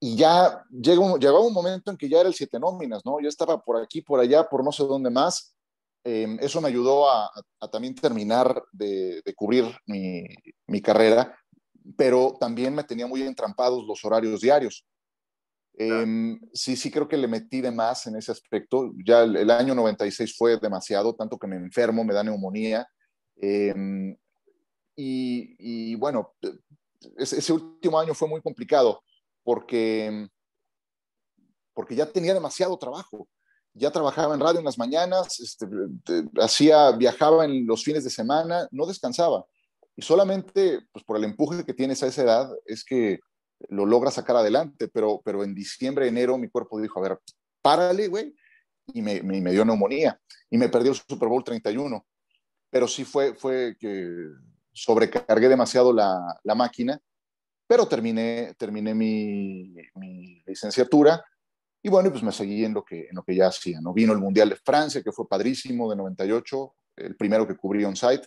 y 0.00 0.16
ya 0.16 0.64
llegó, 0.70 1.18
llegaba 1.18 1.40
un 1.40 1.52
momento 1.52 1.90
en 1.90 1.96
que 1.96 2.08
ya 2.08 2.20
era 2.20 2.28
el 2.28 2.34
siete 2.34 2.58
nóminas, 2.58 3.04
¿no? 3.04 3.20
Ya 3.20 3.28
estaba 3.28 3.62
por 3.62 3.80
aquí, 3.80 4.02
por 4.02 4.20
allá, 4.20 4.48
por 4.48 4.64
no 4.64 4.72
sé 4.72 4.84
dónde 4.84 5.10
más. 5.10 5.54
Em, 6.04 6.38
eso 6.40 6.60
me 6.60 6.68
ayudó 6.68 7.10
a, 7.10 7.30
a, 7.60 7.68
también 7.68 7.94
terminar 7.94 8.62
de, 8.72 9.22
de 9.24 9.34
cubrir 9.34 9.64
mi, 9.86 10.24
mi, 10.66 10.80
carrera, 10.80 11.36
pero 11.96 12.36
también 12.38 12.74
me 12.74 12.84
tenía 12.84 13.06
muy 13.06 13.22
entrampados 13.22 13.84
los 13.86 14.04
horarios 14.04 14.40
diarios. 14.40 14.86
Em, 15.78 16.40
sí, 16.54 16.74
sí 16.74 16.90
creo 16.90 17.06
que 17.06 17.18
le 17.18 17.28
metí 17.28 17.60
de 17.60 17.70
más 17.70 18.06
en 18.06 18.16
ese 18.16 18.32
aspecto. 18.32 18.92
Ya 19.04 19.22
el, 19.22 19.50
año 19.50 19.74
96 19.74 20.34
fue 20.36 20.58
demasiado, 20.58 21.14
tanto 21.14 21.38
que 21.38 21.46
me 21.46 21.56
enfermo, 21.56 22.02
me 22.02 22.14
da 22.14 22.24
neumonía. 22.24 22.86
Em, 23.36 24.16
y, 24.96 25.94
bueno, 25.96 26.34
ese, 27.18 27.52
último 27.52 28.00
año 28.00 28.14
fue 28.14 28.26
muy 28.26 28.40
complicado 28.40 29.02
porque, 29.44 30.28
porque 31.74 31.94
ya 31.94 32.06
tenía 32.06 32.32
demasiado 32.32 32.78
trabajo. 32.78 33.28
Ya 33.74 33.90
trabajaba 33.90 34.32
en 34.32 34.40
radio 34.40 34.60
en 34.60 34.64
las 34.64 34.78
mañanas, 34.78 35.38
este, 35.38 35.66
hacía, 36.40 36.92
viajaba 36.92 37.44
en 37.44 37.66
los 37.66 37.84
fines 37.84 38.04
de 38.04 38.10
semana, 38.10 38.66
no 38.70 38.86
descansaba. 38.86 39.44
Y 39.94 40.00
solamente 40.00 40.80
pues, 40.90 41.04
por 41.04 41.18
el 41.18 41.24
empuje 41.24 41.66
que 41.66 41.74
tienes 41.74 42.02
a 42.02 42.06
esa 42.06 42.22
edad 42.22 42.50
es 42.64 42.82
que 42.82 43.20
lo 43.68 43.86
logra 43.86 44.10
sacar 44.10 44.36
adelante, 44.36 44.88
pero, 44.88 45.20
pero 45.24 45.44
en 45.44 45.54
diciembre, 45.54 46.08
enero, 46.08 46.38
mi 46.38 46.48
cuerpo 46.48 46.80
dijo, 46.80 46.98
a 47.00 47.08
ver, 47.08 47.18
párale, 47.62 48.08
güey, 48.08 48.34
y 48.92 49.02
me, 49.02 49.22
me, 49.22 49.50
dio 49.50 49.64
neumonía 49.64 50.20
y 50.50 50.58
me 50.58 50.68
perdió 50.68 50.92
el 50.92 50.96
Super 50.96 51.28
Bowl 51.28 51.42
31. 51.42 52.06
pero 52.70 52.86
sí 52.86 53.04
fue, 53.04 53.34
fue 53.34 53.76
que 53.78 54.04
sobrecargué 54.72 55.48
demasiado 55.48 55.92
la, 55.92 56.38
la 56.44 56.54
máquina, 56.54 57.00
pero 57.66 57.86
terminé, 57.88 58.54
terminé 58.58 58.94
mi, 58.94 59.74
licenciatura 60.46 61.24
y 61.82 61.88
bueno, 61.88 62.10
pues 62.10 62.22
me 62.22 62.32
seguí 62.32 62.64
en 62.64 62.74
lo 62.74 62.84
que, 62.84 63.06
en 63.08 63.16
lo 63.16 63.22
que 63.22 63.34
ya 63.34 63.46
hacía, 63.46 63.80
¿no? 63.80 63.92
Vino 63.92 64.12
el 64.12 64.18
Mundial 64.18 64.48
de 64.48 64.56
Francia, 64.56 65.02
que 65.02 65.12
fue 65.12 65.28
padrísimo, 65.28 65.88
de 65.88 65.96
98, 65.96 66.74
el 66.96 67.16
primero 67.16 67.46
que 67.46 67.56
cubrí 67.56 67.84
on-site, 67.84 68.26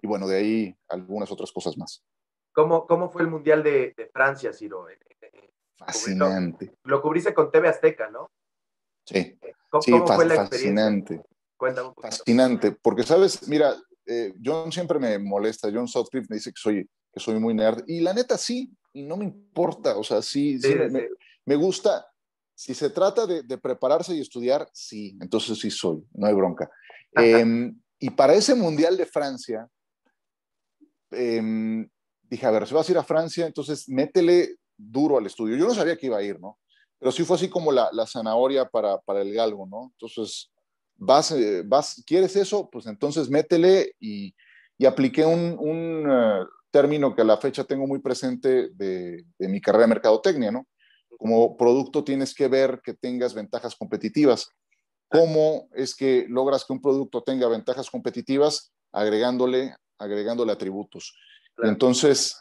y 0.00 0.06
bueno, 0.06 0.26
de 0.26 0.36
ahí 0.38 0.76
algunas 0.88 1.30
otras 1.30 1.52
cosas 1.52 1.76
más. 1.76 2.02
¿Cómo, 2.54 2.86
cómo 2.86 3.10
fue 3.10 3.22
el 3.22 3.28
Mundial 3.28 3.62
de, 3.62 3.94
de 3.96 4.06
Francia, 4.12 4.52
Ciro? 4.52 4.86
Fascinante. 5.76 6.72
Lo, 6.84 7.02
cubriste 7.02 7.34
con 7.34 7.50
TV 7.50 7.68
Azteca, 7.68 8.08
¿no? 8.08 8.30
Sí. 9.04 9.36
¿Cómo, 9.68 9.82
sí, 9.82 9.92
fue 10.06 10.24
la 10.24 10.46
fascinante. 10.46 11.20
Cuéntame 11.56 11.88
un 11.88 11.94
Fascinante, 11.94 12.72
porque 12.72 13.02
sabes, 13.02 13.48
mira, 13.48 13.74
eh, 14.06 14.32
John 14.42 14.70
siempre 14.70 14.98
me 15.00 15.18
molesta, 15.18 15.70
John 15.72 15.88
Sutcliffe 15.88 16.28
me 16.30 16.36
dice 16.36 16.50
que 16.50 16.60
soy, 16.60 16.88
que 17.12 17.20
soy 17.20 17.40
muy 17.40 17.54
nerd, 17.54 17.82
y 17.88 18.00
la 18.00 18.14
neta 18.14 18.38
sí, 18.38 18.72
y 18.92 19.02
no 19.02 19.16
me 19.16 19.24
importa, 19.24 19.96
o 19.96 20.04
sea, 20.04 20.22
sí, 20.22 20.60
sí, 20.60 20.74
me, 20.90 21.08
me, 21.44 21.56
gusta, 21.56 22.06
si 22.54 22.74
se 22.74 22.90
trata 22.90 23.26
de, 23.26 23.42
de, 23.42 23.58
prepararse 23.58 24.14
y 24.14 24.20
estudiar, 24.20 24.68
sí, 24.72 25.16
entonces 25.20 25.58
sí 25.58 25.70
soy, 25.70 26.04
no 26.12 26.26
hay 26.26 26.34
bronca. 26.34 26.70
eh, 27.16 27.72
y 27.98 28.10
para 28.10 28.34
ese 28.34 28.54
Mundial 28.54 28.96
de 28.96 29.06
Francia, 29.06 29.68
eh, 31.12 31.86
dije, 32.28 32.46
a 32.46 32.50
ver, 32.50 32.66
si 32.66 32.74
vas 32.74 32.88
a 32.88 32.92
ir 32.92 32.98
a 32.98 33.04
Francia, 33.04 33.46
entonces 33.46 33.88
métele 33.88 34.56
duro 34.76 35.18
al 35.18 35.26
estudio. 35.26 35.56
Yo 35.56 35.66
no 35.66 35.74
sabía 35.74 35.96
que 35.96 36.06
iba 36.06 36.18
a 36.18 36.22
ir, 36.22 36.40
¿no? 36.40 36.58
Pero 36.98 37.12
sí 37.12 37.24
fue 37.24 37.36
así 37.36 37.48
como 37.48 37.70
la, 37.70 37.88
la 37.92 38.06
zanahoria 38.06 38.68
para, 38.68 38.98
para, 38.98 39.20
el 39.22 39.32
galgo, 39.32 39.66
¿no? 39.66 39.90
Entonces, 39.92 40.50
vas, 40.96 41.30
eh, 41.32 41.62
vas, 41.64 42.02
¿quieres 42.06 42.36
eso? 42.36 42.68
Pues 42.70 42.86
entonces 42.86 43.28
métele 43.28 43.94
y, 44.00 44.34
y 44.78 44.86
apliqué 44.86 45.24
un, 45.24 45.56
un 45.58 46.10
uh, 46.10 46.46
término 46.70 47.14
que 47.14 47.22
a 47.22 47.26
la 47.26 47.36
fecha 47.36 47.64
tengo 47.64 47.86
muy 47.86 48.00
presente 48.00 48.70
de, 48.70 49.24
de, 49.38 49.48
mi 49.48 49.60
carrera 49.60 49.82
de 49.82 49.88
mercadotecnia, 49.88 50.50
¿no? 50.50 50.66
Como 51.18 51.56
producto 51.56 52.04
tienes 52.04 52.34
que 52.34 52.48
ver 52.48 52.80
que 52.82 52.94
tengas 52.94 53.34
ventajas 53.34 53.76
competitivas. 53.76 54.48
¿Cómo 55.08 55.68
es 55.72 55.94
que 55.94 56.26
logras 56.28 56.64
que 56.64 56.72
un 56.72 56.80
producto 56.80 57.22
tenga 57.22 57.48
ventajas 57.48 57.90
competitivas? 57.90 58.72
Agregándole, 58.92 59.76
agregándole 59.98 60.52
atributos. 60.52 61.14
Claro. 61.54 61.72
Entonces, 61.72 62.36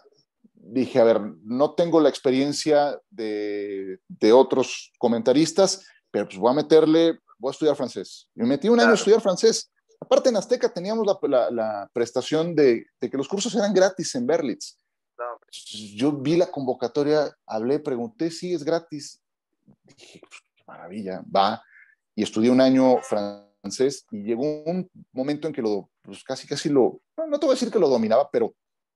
dije, 0.63 0.99
a 0.99 1.03
ver, 1.03 1.21
no 1.43 1.73
tengo 1.75 1.99
la 1.99 2.09
experiencia 2.09 2.99
de, 3.09 3.99
de, 4.07 4.33
otros 4.33 4.91
comentaristas, 4.97 5.85
pero 6.09 6.25
pues 6.25 6.37
voy 6.37 6.51
a 6.51 6.55
meterle, 6.55 7.19
voy 7.37 7.49
a 7.49 7.51
estudiar 7.51 7.75
francés. 7.75 8.29
Me 8.33 8.45
metí 8.45 8.69
un 8.69 8.75
claro. 8.75 8.87
año 8.87 8.93
a 8.93 8.97
estudiar 8.97 9.21
francés. 9.21 9.71
Aparte 9.99 10.29
en 10.29 10.37
Azteca 10.37 10.73
teníamos 10.73 11.05
la, 11.05 11.17
la, 11.29 11.51
la 11.51 11.89
prestación 11.93 12.55
de, 12.55 12.85
de, 12.99 13.09
que 13.09 13.17
los 13.17 13.27
cursos 13.27 13.53
eran 13.55 13.73
gratis 13.73 14.15
en 14.15 14.25
Berlitz. 14.25 14.77
No. 15.17 15.39
Yo 15.95 16.11
vi 16.11 16.35
la 16.35 16.47
convocatoria, 16.47 17.31
hablé, 17.45 17.79
pregunté 17.79 18.31
si 18.31 18.37
sí, 18.37 18.53
es 18.53 18.63
gratis. 18.63 19.21
Dije, 19.83 20.21
pues, 20.21 20.41
qué 20.55 20.63
maravilla, 20.67 21.23
va. 21.33 21.61
Y 22.15 22.23
estudié 22.23 22.49
un 22.49 22.61
año 22.61 22.97
francés 23.01 24.05
y 24.11 24.23
llegó 24.23 24.63
un 24.63 24.89
momento 25.11 25.47
en 25.47 25.53
que 25.53 25.61
lo, 25.61 25.89
pues 26.01 26.23
casi, 26.23 26.47
casi 26.47 26.69
lo, 26.69 26.99
no, 27.17 27.27
no 27.27 27.39
te 27.39 27.45
voy 27.45 27.53
a 27.53 27.55
decir 27.55 27.71
que 27.71 27.79
lo 27.79 27.87
dominaba, 27.87 28.29
pero 28.29 28.53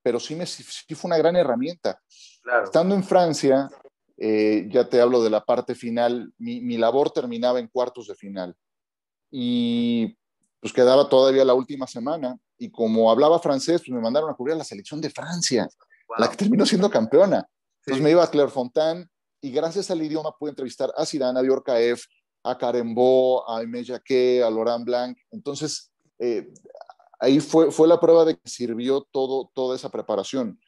pero 0.07 0.21
sí, 0.21 0.37
me, 0.37 0.45
sí 0.45 0.95
fue 0.95 1.09
una 1.09 1.17
gran 1.17 1.35
herramienta. 1.35 1.99
Claro. 2.41 2.63
Estando 2.63 2.95
en 2.95 3.03
Francia, 3.03 3.69
eh, 4.15 4.65
ya 4.71 4.87
te 4.87 5.01
hablo 5.01 5.21
de 5.21 5.29
la 5.29 5.43
parte 5.43 5.75
final, 5.75 6.31
mi, 6.37 6.61
mi, 6.61 6.77
labor 6.77 7.11
terminaba 7.11 7.59
en 7.59 7.67
cuartos 7.67 8.07
de 8.07 8.15
final 8.15 8.55
y 9.29 10.17
pues 10.61 10.71
quedaba 10.71 11.09
todavía 11.09 11.43
la 11.43 11.55
última 11.55 11.87
semana 11.87 12.37
y 12.57 12.71
como 12.71 13.11
hablaba 13.11 13.37
francés, 13.39 13.81
pues 13.81 13.89
me 13.89 13.99
mandaron 13.99 14.29
a 14.29 14.33
cubrir 14.33 14.55
a 14.55 14.59
la 14.59 14.63
selección 14.63 15.01
de 15.01 15.09
Francia, 15.09 15.67
wow. 16.07 16.19
la 16.19 16.29
que 16.29 16.37
terminó 16.37 16.65
siendo 16.65 16.89
campeona. 16.89 17.45
Entonces 17.79 17.97
sí. 17.97 18.01
me 18.01 18.11
iba 18.11 18.23
a 18.23 18.31
Clairefontaine 18.31 19.09
y 19.41 19.51
gracias 19.51 19.91
al 19.91 20.01
idioma 20.01 20.31
pude 20.39 20.51
entrevistar 20.51 20.89
a 20.95 21.05
Zidane, 21.05 21.37
a 21.37 21.43
Diorcaef, 21.43 22.01
a 22.43 22.57
Carembo, 22.57 23.43
a 23.49 23.57
Aimé 23.57 23.83
Jacquet, 23.83 24.41
a 24.41 24.49
Laurent 24.49 24.85
Blanc. 24.85 25.17
Entonces, 25.31 25.91
eh, 26.17 26.49
ahí 27.19 27.39
fue, 27.39 27.71
fue 27.71 27.87
la 27.87 27.99
prueba 27.99 28.25
de 28.25 28.37
que 28.37 28.49
sirvió 28.49 29.01
todo, 29.01 29.51
toda 29.53 29.75
esa 29.75 29.89
preparación. 29.89 30.59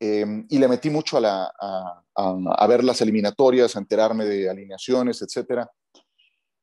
Eh, 0.00 0.46
y 0.48 0.58
le 0.58 0.68
metí 0.68 0.88
mucho 0.88 1.18
a, 1.18 1.20
la, 1.20 2.66
ver 2.66 2.82
las 2.82 3.00
eliminatorias, 3.00 3.76
a 3.76 3.80
enterarme 3.80 4.24
de 4.24 4.48
alineaciones, 4.48 5.20
etcétera. 5.20 5.70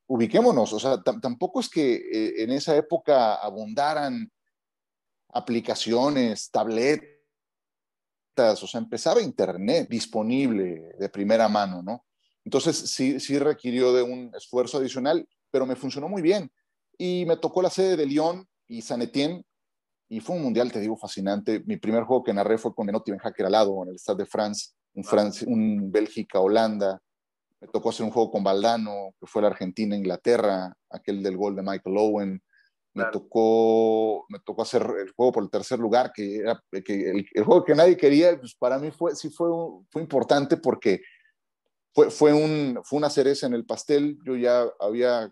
Ubiquémonos, 0.07 0.73
o 0.73 0.79
sea, 0.79 1.01
tampoco 1.03 1.59
es 1.59 1.69
que 1.69 1.95
eh, 1.95 2.43
en 2.43 2.51
esa 2.51 2.75
época 2.75 3.35
abundaran 3.35 4.31
aplicaciones, 5.33 6.49
tabletas, 6.49 7.11
o 8.37 8.67
sea, 8.67 8.79
empezaba 8.79 9.21
Internet 9.21 9.87
disponible 9.89 10.93
de 10.97 11.09
primera 11.09 11.47
mano, 11.47 11.83
¿no? 11.83 12.05
Entonces 12.43 12.77
sí, 12.77 13.19
sí 13.19 13.37
requirió 13.37 13.91
de 13.93 14.01
un 14.01 14.31
esfuerzo 14.33 14.77
adicional, 14.77 15.27
pero 15.51 15.65
me 15.65 15.75
funcionó 15.75 16.07
muy 16.07 16.21
bien 16.21 16.49
y 16.97 17.25
me 17.25 17.37
tocó 17.37 17.61
la 17.61 17.69
sede 17.69 17.95
de 17.95 18.05
Lyon 18.05 18.47
y 18.67 18.81
San 18.81 19.01
Etienne 19.01 19.45
y 20.09 20.19
fue 20.19 20.35
un 20.35 20.43
mundial, 20.43 20.71
te 20.71 20.79
digo, 20.79 20.95
fascinante. 20.95 21.61
Mi 21.65 21.77
primer 21.77 22.03
juego 22.03 22.23
que 22.23 22.33
narré 22.33 22.57
fue 22.57 22.73
con 22.73 22.85
Menotti 22.85 23.11
Ben 23.11 23.19
Hacker 23.19 23.45
al 23.45 23.51
lado, 23.51 23.83
en 23.83 23.89
el 23.89 23.99
Stade 23.99 24.23
de 24.23 24.25
France, 24.25 24.71
un, 24.93 25.03
Francia, 25.03 25.45
un 25.49 25.91
Bélgica-Holanda. 25.91 27.01
Me 27.59 27.67
tocó 27.67 27.89
hacer 27.89 28.05
un 28.05 28.11
juego 28.11 28.31
con 28.31 28.43
Valdano, 28.43 29.13
que 29.19 29.27
fue 29.27 29.41
la 29.41 29.49
Argentina-Inglaterra, 29.49 30.73
aquel 30.89 31.21
del 31.21 31.35
gol 31.35 31.55
de 31.55 31.63
Michael 31.63 31.97
Owen. 31.97 32.41
Me, 32.93 33.03
claro. 33.03 33.19
tocó, 33.19 34.25
me 34.29 34.39
tocó 34.39 34.61
hacer 34.61 34.81
el 34.81 35.11
juego 35.11 35.31
por 35.33 35.43
el 35.43 35.49
tercer 35.49 35.77
lugar, 35.77 36.11
que 36.15 36.37
era 36.37 36.59
que 36.83 37.11
el, 37.11 37.27
el, 37.31 37.43
juego 37.43 37.63
que 37.63 37.75
nadie 37.75 37.97
quería, 37.97 38.39
pues 38.39 38.55
para 38.55 38.79
mí 38.79 38.89
fue, 38.91 39.15
sí 39.15 39.29
fue, 39.29 39.49
fue 39.91 40.01
importante 40.01 40.57
porque 40.57 41.01
fue, 41.93 42.09
fue, 42.09 42.33
un, 42.33 42.79
fue 42.83 42.97
una 42.97 43.09
cereza 43.09 43.45
en 43.45 43.53
el 43.53 43.65
pastel. 43.65 44.17
Yo 44.25 44.35
ya 44.35 44.65
había 44.79 45.31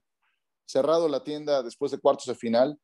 cerrado 0.65 1.07
la 1.07 1.23
tienda 1.23 1.63
después 1.63 1.91
de 1.91 1.99
cuartos 1.99 2.25
de 2.25 2.35
final. 2.35 2.79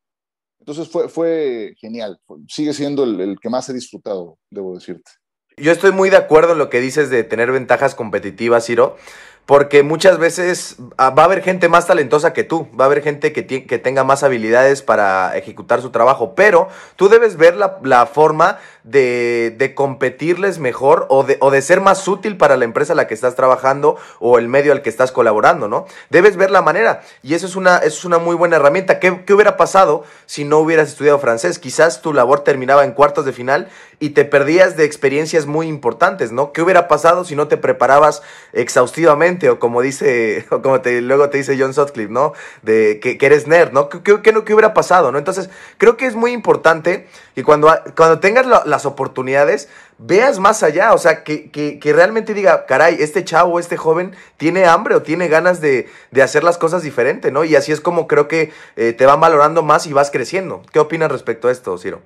Entonces 0.60 0.88
fue, 0.88 1.08
fue 1.08 1.74
genial. 1.78 2.20
Sigue 2.48 2.72
siendo 2.72 3.04
el, 3.04 3.20
el, 3.20 3.40
que 3.40 3.50
más 3.50 3.68
he 3.68 3.72
disfrutado, 3.72 4.38
debo 4.50 4.74
decirte. 4.74 5.10
Yo 5.56 5.72
estoy 5.72 5.92
muy 5.92 6.08
de 6.08 6.16
acuerdo 6.16 6.52
en 6.52 6.58
lo 6.58 6.70
que 6.70 6.80
dices 6.80 7.10
de 7.10 7.24
tener 7.24 7.52
ventajas 7.52 7.94
competitivas, 7.94 8.66
Ciro. 8.66 8.96
Porque 9.46 9.82
muchas 9.82 10.18
veces 10.18 10.76
ah, 10.98 11.10
va 11.10 11.22
a 11.22 11.26
haber 11.26 11.42
gente 11.42 11.68
más 11.68 11.86
talentosa 11.86 12.32
que 12.32 12.44
tú, 12.44 12.68
va 12.78 12.84
a 12.84 12.86
haber 12.86 13.02
gente 13.02 13.32
que, 13.32 13.44
que 13.44 13.78
tenga 13.78 14.04
más 14.04 14.22
habilidades 14.22 14.82
para 14.82 15.36
ejecutar 15.36 15.82
su 15.82 15.90
trabajo, 15.90 16.34
pero 16.36 16.68
tú 16.94 17.08
debes 17.08 17.36
ver 17.36 17.56
la, 17.56 17.78
la 17.82 18.06
forma 18.06 18.58
de, 18.84 19.54
de, 19.56 19.74
competirles 19.74 20.58
mejor 20.58 21.06
o 21.08 21.22
de, 21.22 21.38
o 21.40 21.50
de, 21.50 21.62
ser 21.62 21.80
más 21.80 22.06
útil 22.08 22.36
para 22.36 22.56
la 22.56 22.64
empresa 22.64 22.92
a 22.92 22.96
la 22.96 23.06
que 23.06 23.14
estás 23.14 23.36
trabajando 23.36 23.96
o 24.18 24.38
el 24.38 24.48
medio 24.48 24.72
al 24.72 24.82
que 24.82 24.90
estás 24.90 25.12
colaborando, 25.12 25.68
¿no? 25.68 25.86
Debes 26.10 26.36
ver 26.36 26.50
la 26.50 26.62
manera 26.62 27.02
y 27.22 27.34
eso 27.34 27.46
es 27.46 27.54
una, 27.54 27.78
eso 27.78 27.98
es 27.98 28.04
una 28.04 28.18
muy 28.18 28.34
buena 28.34 28.56
herramienta. 28.56 28.98
¿Qué, 28.98 29.24
¿Qué 29.24 29.34
hubiera 29.34 29.56
pasado 29.56 30.04
si 30.26 30.44
no 30.44 30.58
hubieras 30.58 30.88
estudiado 30.88 31.18
francés? 31.18 31.58
Quizás 31.58 32.02
tu 32.02 32.12
labor 32.12 32.40
terminaba 32.40 32.84
en 32.84 32.92
cuartos 32.92 33.24
de 33.24 33.32
final 33.32 33.68
y 34.00 34.10
te 34.10 34.24
perdías 34.24 34.76
de 34.76 34.84
experiencias 34.84 35.46
muy 35.46 35.68
importantes, 35.68 36.32
¿no? 36.32 36.52
¿Qué 36.52 36.62
hubiera 36.62 36.88
pasado 36.88 37.24
si 37.24 37.36
no 37.36 37.46
te 37.46 37.56
preparabas 37.56 38.22
exhaustivamente? 38.52 39.31
O 39.50 39.58
como 39.58 39.82
dice, 39.82 40.46
o 40.50 40.62
como 40.62 40.78
luego 40.78 41.30
te 41.30 41.38
dice 41.38 41.56
John 41.58 41.74
Sutcliffe, 41.74 42.12
¿no? 42.12 42.32
De 42.62 43.00
que, 43.00 43.18
eres 43.20 43.46
nerd, 43.46 43.72
¿no? 43.72 43.88
¿Qué, 43.88 44.02
qué, 44.02 44.20
qué, 44.22 44.54
hubiera 44.54 44.74
pasado, 44.74 45.12
no? 45.12 45.18
Entonces, 45.18 45.50
creo 45.78 45.96
que 45.96 46.06
es 46.06 46.14
muy 46.14 46.32
importante 46.32 47.06
y 47.34 47.42
cuando, 47.42 47.68
cuando 47.96 48.20
tengas 48.20 48.46
la, 48.46 48.62
las 48.66 48.86
oportunidades, 48.86 49.68
veas 49.98 50.38
más 50.38 50.62
allá, 50.62 50.92
o 50.94 50.98
sea, 50.98 51.22
que, 51.24 51.50
que, 51.50 51.92
realmente 51.92 52.34
diga, 52.34 52.66
caray, 52.66 52.96
este 52.98 53.24
chavo, 53.24 53.58
este 53.58 53.76
joven, 53.76 54.14
tiene 54.36 54.64
hambre 54.66 54.94
o 54.94 55.02
tiene 55.02 55.28
ganas 55.28 55.60
de, 55.60 55.88
de 56.10 56.22
hacer 56.22 56.44
las 56.44 56.58
cosas 56.58 56.82
diferente, 56.82 57.30
¿no? 57.30 57.44
Y 57.44 57.54
así 57.56 57.72
es 57.72 57.80
como 57.80 58.06
creo 58.06 58.28
que 58.28 58.52
eh, 58.76 58.92
te 58.92 59.06
van 59.06 59.20
valorando 59.20 59.62
más 59.62 59.86
y 59.86 59.92
vas 59.92 60.10
creciendo. 60.10 60.62
¿Qué 60.72 60.78
opinas 60.78 61.10
respecto 61.10 61.48
a 61.48 61.52
esto, 61.52 61.78
Ciro? 61.78 62.00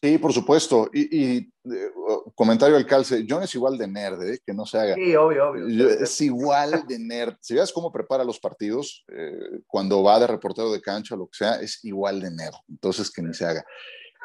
Sí, 0.00 0.18
por 0.18 0.32
supuesto. 0.32 0.90
Y, 0.92 1.48
uh, 1.64 2.01
comentario 2.34 2.76
al 2.76 2.86
calce, 2.86 3.24
John 3.28 3.42
es 3.42 3.54
igual 3.54 3.78
de 3.78 3.88
nerd, 3.88 4.22
¿eh? 4.22 4.40
que 4.44 4.52
no 4.52 4.66
se 4.66 4.78
haga. 4.78 4.94
Sí, 4.94 5.14
obvio, 5.16 5.50
obvio. 5.50 5.88
Es 5.88 6.20
igual 6.20 6.84
de 6.88 6.98
nerd. 6.98 7.36
Si 7.40 7.54
ves 7.54 7.72
cómo 7.72 7.92
prepara 7.92 8.24
los 8.24 8.38
partidos, 8.38 9.04
eh, 9.08 9.60
cuando 9.66 10.02
va 10.02 10.20
de 10.20 10.26
reportero 10.26 10.72
de 10.72 10.80
cancha 10.80 11.14
o 11.14 11.18
lo 11.18 11.26
que 11.26 11.38
sea, 11.38 11.56
es 11.56 11.84
igual 11.84 12.20
de 12.20 12.30
nerd. 12.30 12.54
Entonces, 12.68 13.10
que 13.10 13.22
ni 13.22 13.34
se 13.34 13.46
haga. 13.46 13.64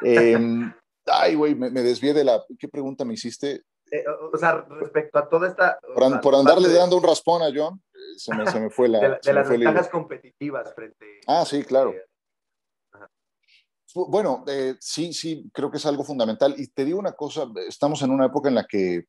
Eh, 0.04 0.38
ay, 1.06 1.34
güey, 1.34 1.54
me, 1.54 1.70
me, 1.70 1.82
desvié 1.82 2.14
de 2.14 2.24
la... 2.24 2.42
¿Qué 2.58 2.68
pregunta 2.68 3.04
me 3.04 3.14
hiciste? 3.14 3.62
Eh, 3.90 4.04
o 4.32 4.36
sea, 4.36 4.64
respecto 4.68 5.18
a 5.18 5.28
toda 5.28 5.48
esta... 5.48 5.78
Por, 5.94 6.04
an, 6.04 6.20
por 6.20 6.34
andarle 6.34 6.68
de... 6.68 6.74
dando 6.74 6.96
un 6.96 7.02
raspón 7.02 7.42
a 7.42 7.50
John, 7.54 7.82
se 8.16 8.34
me, 8.34 8.46
se 8.50 8.60
me 8.60 8.70
fue 8.70 8.88
la... 8.88 9.00
De, 9.00 9.08
la, 9.08 9.18
de 9.22 9.32
las 9.32 9.48
ventajas 9.48 9.88
competitivas 9.88 10.74
frente... 10.74 11.20
Ah, 11.26 11.44
sí, 11.46 11.62
claro. 11.64 11.94
Bueno, 13.94 14.44
eh, 14.48 14.76
sí, 14.80 15.12
sí, 15.12 15.50
creo 15.52 15.70
que 15.70 15.78
es 15.78 15.86
algo 15.86 16.04
fundamental. 16.04 16.54
Y 16.58 16.68
te 16.68 16.84
digo 16.84 16.98
una 16.98 17.12
cosa, 17.12 17.46
estamos 17.68 18.02
en 18.02 18.10
una 18.10 18.26
época 18.26 18.48
en 18.48 18.54
la 18.54 18.66
que, 18.66 19.04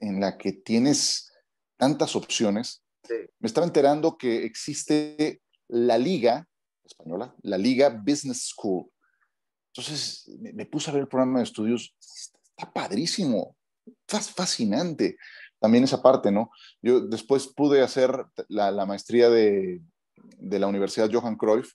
en 0.00 0.20
la 0.20 0.38
que 0.38 0.52
tienes 0.52 1.32
tantas 1.76 2.16
opciones. 2.16 2.82
Sí. 3.02 3.14
Me 3.38 3.46
estaba 3.46 3.66
enterando 3.66 4.16
que 4.16 4.44
existe 4.44 5.42
la 5.68 5.98
liga 5.98 6.48
española, 6.84 7.34
la 7.42 7.58
Liga 7.58 7.88
Business 7.88 8.48
School. 8.48 8.90
Entonces 9.72 10.30
me, 10.38 10.66
puse 10.66 10.90
a 10.90 10.94
ver 10.94 11.02
el 11.02 11.08
programa 11.08 11.38
de 11.38 11.44
estudios, 11.44 11.96
está 11.98 12.72
padrísimo, 12.72 13.56
está 14.06 14.20
fascinante 14.20 15.16
también 15.58 15.84
esa 15.84 16.02
parte, 16.02 16.30
¿no? 16.30 16.50
Yo 16.82 17.00
después 17.00 17.48
pude 17.48 17.82
hacer 17.82 18.24
la, 18.48 18.86
maestría 18.86 19.30
de, 19.30 19.80
de, 20.38 20.58
la 20.58 20.66
Universidad 20.66 21.10
Johan 21.10 21.36
Cruyff, 21.36 21.72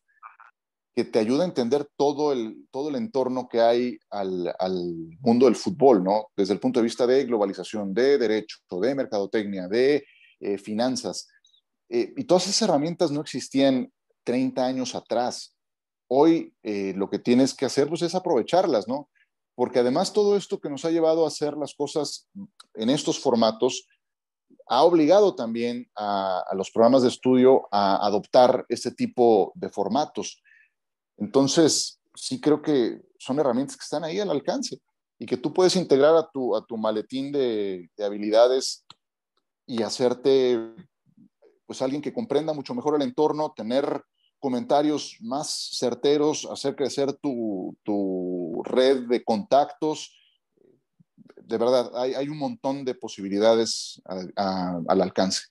que 1.00 1.06
te 1.06 1.20
ayuda 1.20 1.44
a 1.44 1.48
entender 1.48 1.90
todo 1.96 2.34
el, 2.34 2.68
todo 2.72 2.90
el 2.90 2.96
entorno 2.96 3.48
que 3.48 3.62
hay 3.62 3.98
al, 4.10 4.54
al, 4.60 4.74
mundo 5.22 5.46
del 5.46 5.56
fútbol, 5.56 6.04
¿no? 6.04 6.28
Desde 6.36 6.54
el 6.54 6.60
punto 6.60 6.82
de 6.82 6.84
vista 6.84 7.08
de 7.08 7.24
globalización, 7.24 7.94
de 7.94 8.18
derecho, 8.18 8.58
de 8.70 8.96
mercadotecnia, 8.96 9.70
de 9.70 10.04
eh, 10.42 10.58
finanzas. 10.58 11.30
Eh, 11.88 12.14
y 12.18 12.26
todas 12.26 12.48
esas 12.48 12.64
herramientas 12.64 13.12
no 13.12 13.22
existían 13.22 13.90
30 14.26 14.66
años 14.66 14.94
atrás. 14.94 15.56
Hoy 16.10 16.54
eh, 16.64 16.94
lo 16.98 17.10
que 17.10 17.20
tienes 17.20 17.54
que 17.54 17.66
hacer 17.66 17.88
pues, 17.88 18.02
es 18.02 18.14
aprovecharlas, 18.14 18.90
¿no? 18.90 19.10
Porque 19.56 19.80
además 19.80 20.12
todo 20.12 20.36
esto 20.36 20.60
que 20.60 20.70
nos 20.70 20.84
ha 20.84 20.92
llevado 20.92 21.24
a 21.24 21.30
hacer 21.30 21.56
las 21.56 21.76
cosas 21.76 22.28
en 22.74 22.90
estos 22.90 23.22
formatos 23.22 23.88
ha 24.68 24.84
obligado 24.84 25.34
también 25.34 25.90
a, 25.96 26.44
a 26.46 26.56
los 26.56 26.72
programas 26.72 27.04
de 27.04 27.08
estudio 27.08 27.70
a 27.72 28.06
adoptar 28.06 28.66
este 28.68 28.92
tipo 28.92 29.54
de 29.56 29.70
formatos. 29.70 30.44
Entonces, 31.20 32.00
sí 32.16 32.40
creo 32.40 32.62
que 32.62 33.02
son 33.18 33.40
herramientas 33.40 33.78
que 33.78 33.84
están 33.84 34.04
ahí 34.04 34.20
al 34.20 34.30
alcance 34.30 34.80
y 35.18 35.26
que 35.26 35.38
tú 35.38 35.54
puedes 35.54 35.76
integrar 35.76 36.16
a 36.16 36.30
tu, 36.32 36.56
a 36.56 36.66
tu 36.66 36.78
maletín 36.78 37.32
de, 37.32 37.90
de 37.96 38.06
habilidades 38.06 38.86
y 39.66 39.84
hacerte 39.84 40.60
pues 41.66 41.82
alguien 41.82 42.02
que 42.02 42.14
comprenda 42.14 42.54
mucho 42.54 42.74
mejor 42.74 42.96
el 42.96 43.04
entorno, 43.04 43.54
tener 43.56 44.04
comentarios 44.40 45.18
más 45.20 45.70
certeros, 45.78 46.48
hacer 46.50 46.76
crecer 46.76 47.14
tu, 47.14 47.78
tu 47.84 48.64
red 48.64 49.08
de 49.08 49.24
contactos. 49.24 50.18
De 51.36 51.58
verdad, 51.58 51.92
hay, 51.96 52.14
hay 52.14 52.30
un 52.30 52.40
montón 52.40 52.86
de 52.86 52.96
posibilidades 52.96 54.02
al 54.06 55.02
alcance. 55.02 55.44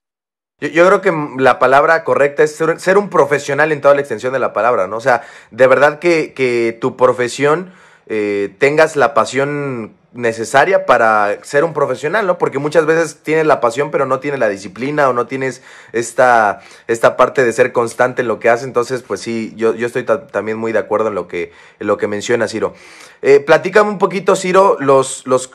Yo, 0.61 0.87
creo 0.87 1.01
que 1.01 1.13
la 1.41 1.61
palabra 1.61 2.03
correcta 2.03 2.43
es 2.43 2.57
ser, 2.57 2.99
un 2.99 3.11
profesional 3.11 3.71
en 3.71 3.81
toda 3.81 3.95
la 3.95 4.01
extensión 4.01 4.33
de 4.33 4.41
la 4.41 4.53
palabra, 4.53 4.89
¿no? 4.89 4.97
O 4.97 5.01
sea, 5.01 5.23
de 5.53 5.67
verdad 5.69 6.01
que, 6.01 6.33
que 6.35 6.77
tu 6.81 6.97
profesión 6.97 7.73
eh, 8.09 8.55
tengas 8.59 8.97
la 8.97 9.15
pasión 9.15 9.95
necesaria 10.15 10.87
para 10.87 11.39
ser 11.43 11.65
un 11.65 11.75
profesional, 11.75 12.27
¿no? 12.27 12.39
Porque 12.39 12.59
muchas 12.59 12.87
veces 12.87 13.19
tienes 13.23 13.47
la 13.47 13.61
pasión, 13.61 13.91
pero 13.91 14.07
no 14.07 14.21
tienes 14.21 14.41
la 14.41 14.49
disciplina 14.49 15.09
o 15.09 15.13
no 15.13 15.27
tienes 15.27 15.63
esta, 15.93 16.61
esta 16.87 17.17
parte 17.17 17.45
de 17.45 17.53
ser 17.53 17.73
constante 17.73 18.23
en 18.23 18.29
lo 18.29 18.41
que 18.41 18.49
haces. 18.49 18.67
Entonces, 18.67 19.03
pues 19.03 19.21
sí, 19.21 19.53
yo, 19.57 19.75
yo 19.75 19.87
estoy 19.87 20.05
también 20.05 20.57
muy 20.57 20.73
de 20.73 20.79
acuerdo 20.79 21.09
en 21.09 21.15
lo 21.15 21.29
que, 21.29 21.53
en 21.79 21.87
lo 21.87 21.99
que 21.99 22.09
menciona 22.09 22.49
Ciro. 22.49 22.75
Eh, 23.21 23.41
platícame 23.41 23.91
un 23.91 23.99
poquito, 23.99 24.37
Ciro, 24.37 24.77
los, 24.81 25.27
los, 25.27 25.51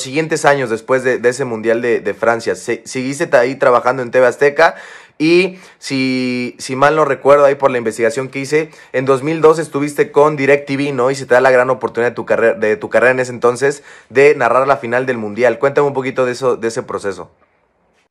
siguientes 0.00 0.44
años 0.44 0.70
después 0.70 1.02
de, 1.02 1.20
ese 1.28 1.44
Mundial 1.44 1.82
de, 1.82 2.14
Francia. 2.14 2.54
¿Seguiste 2.54 3.28
ahí 3.36 3.56
trabajando 3.56 4.02
en 4.02 4.10
TV 4.10 4.26
Azteca? 4.26 4.76
Y 5.18 5.58
si, 5.78 6.56
si 6.58 6.76
mal 6.76 6.96
no 6.96 7.04
recuerdo 7.04 7.44
ahí 7.44 7.54
por 7.54 7.70
la 7.70 7.78
investigación 7.78 8.28
que 8.28 8.40
hice, 8.40 8.70
en 8.92 9.04
2002 9.04 9.58
estuviste 9.58 10.10
con 10.10 10.36
DirecTV, 10.36 10.92
¿no? 10.92 11.10
Y 11.10 11.14
se 11.14 11.26
te 11.26 11.34
da 11.34 11.40
la 11.40 11.50
gran 11.50 11.70
oportunidad 11.70 12.10
de 12.10 12.14
tu, 12.14 12.26
carrera, 12.26 12.58
de 12.58 12.76
tu 12.76 12.88
carrera 12.88 13.12
en 13.12 13.20
ese 13.20 13.32
entonces 13.32 13.82
de 14.08 14.34
narrar 14.34 14.66
la 14.66 14.76
final 14.76 15.06
del 15.06 15.18
Mundial. 15.18 15.58
Cuéntame 15.58 15.86
un 15.86 15.94
poquito 15.94 16.24
de, 16.24 16.32
eso, 16.32 16.56
de 16.56 16.68
ese 16.68 16.82
proceso. 16.82 17.30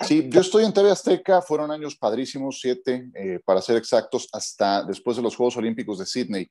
Sí, 0.01 0.29
yo 0.29 0.41
estoy 0.41 0.65
en 0.65 0.73
TV 0.73 0.89
Azteca, 0.89 1.41
fueron 1.41 1.69
años 1.71 1.95
padrísimos, 1.95 2.59
siete 2.59 3.09
eh, 3.13 3.39
para 3.45 3.61
ser 3.61 3.77
exactos, 3.77 4.27
hasta 4.33 4.83
después 4.83 5.17
de 5.17 5.23
los 5.23 5.35
Juegos 5.35 5.57
Olímpicos 5.57 5.99
de 5.99 6.05
Sydney. 6.05 6.49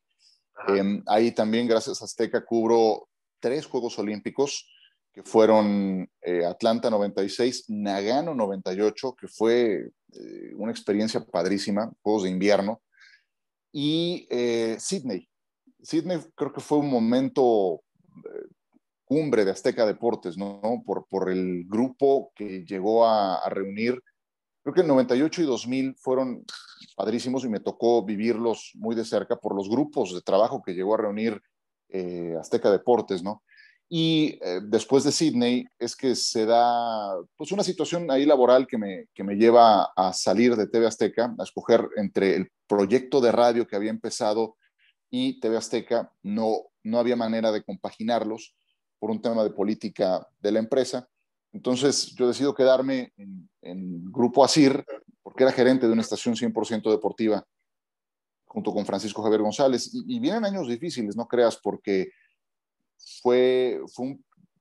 Em, 0.69 1.03
ahí 1.07 1.33
también, 1.33 1.67
gracias 1.67 2.01
a 2.01 2.05
Azteca, 2.05 2.45
cubro 2.45 3.09
tres 3.41 3.67
Juegos 3.67 3.99
Olímpicos 3.99 4.67
que 5.13 5.23
fueron 5.25 6.09
eh, 6.23 6.45
Atlanta 6.45 6.91
96, 6.91 7.65
Nagano 7.69 8.35
98, 8.35 9.17
que 9.19 9.27
fue 9.27 9.91
eh, 10.13 10.53
una 10.57 10.71
experiencia 10.71 11.25
padrísima, 11.25 11.91
Juegos 12.03 12.25
de 12.25 12.31
invierno, 12.31 12.83
y 13.73 14.27
eh, 14.31 14.77
Sydney. 14.79 15.29
Sydney 15.83 16.19
creo 16.35 16.53
que 16.53 16.61
fue 16.61 16.79
un 16.79 16.91
momento 16.91 17.83
cumbre 19.05 19.45
de 19.45 19.53
Azteca 19.53 19.87
Deportes, 19.87 20.37
¿no? 20.37 20.83
Por, 20.85 21.07
por 21.09 21.31
el 21.31 21.65
grupo 21.67 22.33
que 22.35 22.65
llegó 22.65 23.07
a, 23.07 23.49
reunir, 23.49 24.01
creo 24.63 24.75
que 24.75 24.83
el 24.83 24.89
98 24.89 25.43
y 25.43 25.47
2000 25.47 25.97
fueron 25.97 26.45
padrísimos 26.97 27.45
y 27.45 27.49
me 27.49 27.61
tocó 27.61 28.05
vivirlos 28.05 28.73
muy 28.75 28.95
de 28.95 29.05
cerca 29.05 29.37
por 29.37 29.55
los 29.55 29.69
grupos 29.69 30.15
de 30.15 30.23
trabajo 30.23 30.63
que 30.63 30.75
llegó 30.75 30.95
a 30.95 30.99
reunir 30.99 31.41
Azteca 32.39 32.71
Deportes, 32.71 33.23
¿no? 33.23 33.43
Y 33.93 34.39
eh, 34.41 34.61
después 34.63 35.03
de 35.03 35.11
Sydney 35.11 35.67
es 35.77 35.97
que 35.97 36.15
se 36.15 36.47
da 36.47 37.13
pues 37.37 37.51
una 37.51 37.65
situación 37.65 38.09
ahí 38.09 38.25
laboral 38.25 38.69
que 38.69 38.79
me, 38.79 39.07
que 39.13 39.25
me 39.25 39.35
lleva 39.35 39.91
a 39.97 40.13
salir 40.13 40.55
de 40.55 40.69
TV 40.69 40.87
Azteca, 40.87 41.35
a 41.37 41.43
escoger 41.43 41.89
entre 41.97 42.37
el 42.37 42.53
proyecto 42.69 43.21
de 43.21 43.33
radio 43.33 43.67
que 43.67 43.75
había 43.75 43.91
empezado 43.91 44.57
y 45.11 45.41
TV 45.41 45.57
Azteca. 45.57 46.13
No, 46.23 46.71
no 46.85 47.01
había 47.01 47.17
manera 47.17 47.51
de 47.51 47.65
compaginarlos 47.65 48.55
por 49.01 49.11
un 49.11 49.21
tema 49.21 49.43
de 49.43 49.51
política 49.51 50.25
de 50.39 50.53
la 50.53 50.61
empresa. 50.61 51.09
Entonces 51.53 52.15
yo 52.15 52.29
decido 52.29 52.55
quedarme 52.55 53.13
en, 53.17 53.49
Grupo 54.13 54.45
ASIR, 54.45 54.85
porque 55.23 55.43
era 55.43 55.53
gerente 55.53 55.87
de 55.87 55.93
una 55.93 56.03
estación 56.03 56.37
100% 56.37 56.91
deportiva, 56.91 57.45
junto 58.45 58.73
con 58.73 58.87
Francisco 58.87 59.23
Javier 59.23 59.43
González. 59.43 59.91
Y 59.93 60.21
vienen 60.21 60.45
años 60.45 60.69
difíciles, 60.69 61.17
no 61.17 61.27
creas, 61.27 61.57
porque 61.57 62.11
fue, 63.23 63.81
fue, 63.93 64.17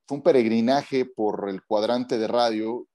un, 0.08 0.24
peregrinaje 0.24 1.06
por 1.06 1.50
el 1.50 1.64
cuadrante 1.64 2.18
de 2.18 2.28
radio 2.28 2.88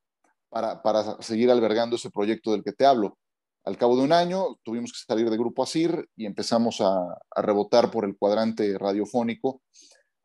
para, 0.49 0.83
para, 0.83 1.23
seguir 1.23 1.51
albergando 1.51 1.97
ese 1.97 2.11
proyecto 2.11 2.53
del 2.53 2.65
que 2.65 2.73
te 2.73 2.87
hablo. 2.87 3.17
Al 3.65 3.79
cabo 3.79 3.97
de 3.97 4.03
un 4.03 4.13
año 4.13 4.57
tuvimos 4.63 4.93
que 4.93 4.99
salir 5.07 5.31
de 5.31 5.39
Grupo 5.39 5.63
ASIR 5.63 6.09
y 6.17 6.27
empezamos 6.27 6.81
a, 6.81 7.19
rebotar 7.37 7.91
por 7.91 8.05
el 8.05 8.17
cuadrante 8.17 8.77
radiofónico 8.79 9.63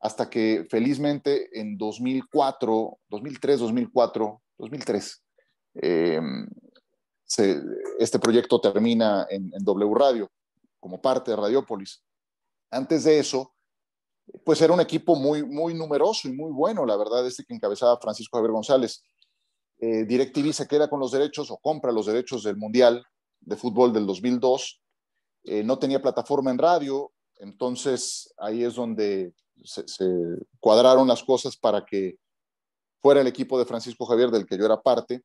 hasta 0.02 0.30
que 0.30 0.66
felizmente 0.70 1.50
en 1.60 1.78
2004, 1.78 3.00
2003, 3.10 3.60
2004, 3.60 4.42
2003, 4.58 5.24
este 8.00 8.20
proyecto 8.20 8.60
termina 8.62 9.26
en, 9.30 9.52
en 9.54 9.64
W 9.64 9.94
Radio 9.94 10.30
como 10.80 11.02
parte 11.02 11.32
de 11.32 11.38
Radiopolis. 11.38 12.04
Antes 12.72 13.04
de 13.04 13.20
eso, 13.20 13.54
pues 14.44 14.62
era 14.62 14.74
un 14.74 14.82
equipo 14.82 15.16
muy, 15.16 15.44
muy 15.44 15.74
numeroso 15.74 16.28
y 16.28 16.34
muy 16.34 16.52
bueno, 16.52 16.86
la 16.86 16.98
verdad, 16.98 17.26
este 17.26 17.44
que 17.44 17.54
encabezaba 17.54 18.00
Francisco 18.00 18.38
Javier 18.38 18.52
González. 18.52 19.04
Eh, 19.80 20.06
DirecTV 20.06 20.54
se 20.54 20.68
queda 20.68 20.90
con 20.90 21.00
los 21.00 21.12
derechos 21.12 21.50
o 21.52 21.58
compra 21.58 21.92
los 21.92 22.06
derechos 22.06 22.44
del 22.44 22.58
Mundial 22.58 23.06
de 23.40 23.56
Fútbol 23.56 23.94
del 23.94 24.06
2002. 24.06 24.82
Eh, 25.46 25.64
no 25.64 25.80
tenía 25.80 26.02
plataforma 26.02 26.52
en 26.52 26.58
radio, 26.58 27.12
entonces 27.38 28.34
ahí 28.38 28.64
es 28.64 28.76
donde 28.76 29.34
se, 29.64 29.86
cuadraron 30.60 31.08
las 31.08 31.24
cosas 31.24 31.56
para 31.56 31.86
que 31.86 32.18
fuera 33.02 33.22
el 33.22 33.28
equipo 33.28 33.58
de 33.58 33.66
Francisco 33.66 34.06
Javier 34.06 34.30
del 34.30 34.46
que 34.46 34.58
yo 34.58 34.66
era 34.66 34.82
parte. 34.82 35.24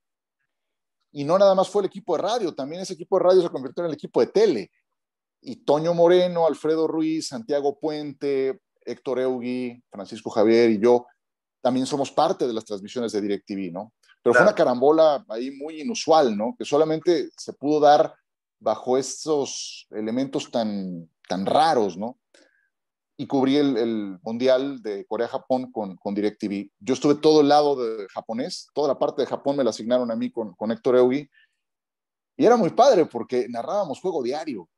Y 1.11 1.25
no 1.25 1.39
nada 1.39 1.55
más 1.55 1.69
fue 1.69 1.83
el 1.83 1.87
equipo 1.87 2.17
de 2.17 2.23
radio, 2.23 2.55
también 2.55 2.83
ese 2.83 2.95
equipo 2.95 3.19
de 3.19 3.25
radio 3.25 3.43
se 3.43 3.51
convirtió 3.51 3.83
en 3.83 3.89
el 3.89 3.95
equipo 3.95 4.21
de 4.21 4.29
tele. 4.29 4.71
Y 5.41 5.57
Toño 5.57 5.95
Moreno, 5.95 6.47
Alfredo 6.47 6.87
Ruiz, 6.87 7.29
Santiago 7.29 7.79
Puente, 7.79 8.61
Héctor 8.85 9.21
Eugui, 9.21 9.83
Francisco 9.91 10.31
Javier 10.31 10.71
y 10.71 10.81
yo 10.81 11.07
también 11.65 11.87
somos 11.87 12.11
parte 12.11 12.47
de 12.47 12.53
las 12.53 12.67
transmisiones 12.67 13.13
de 13.13 13.23
DirecTV, 13.23 13.73
¿no? 13.73 13.95
Pero 14.23 14.35
fue 14.35 14.43
una 14.43 14.55
carambola 14.55 15.25
ahí 15.29 15.51
muy 15.51 15.81
inusual, 15.81 16.37
¿no? 16.37 16.55
Que 16.59 16.65
solamente 16.65 17.31
se 17.39 17.55
pudo 17.55 17.81
dar 17.81 18.15
bajo 18.59 18.99
estos 18.99 19.87
elementos 19.91 20.51
tan, 20.51 21.09
tan 21.27 21.47
raros, 21.47 21.97
¿no? 21.97 22.19
Y 23.17 23.27
cubrí 23.27 23.57
el, 23.57 24.19
Mundial 24.23 24.83
de 24.83 25.07
Corea-Japón 25.07 25.73
con, 25.73 25.97
con 25.97 26.15
DirecTV. 26.15 26.71
Yo 26.81 26.95
estuve 26.95 27.15
todo 27.15 27.41
el 27.41 27.49
lado 27.49 27.77
de 27.77 28.09
japonés, 28.09 28.69
toda 28.75 28.89
la 28.89 28.99
parte 28.99 29.23
de 29.23 29.27
Japón 29.27 29.57
me 29.57 29.65
la 29.65 29.71
asignaron 29.71 30.11
a 30.11 30.17
mí 30.17 30.31
con, 30.31 30.55
con 30.55 30.71
Héctor 30.71 30.97
Eugui. 30.97 31.31
Y 32.37 32.45
era 32.45 32.57
muy 32.57 32.71
padre 32.71 33.07
porque 33.07 33.47
narrábamos 33.49 34.01
juego 34.01 34.23
diario. 34.23 34.69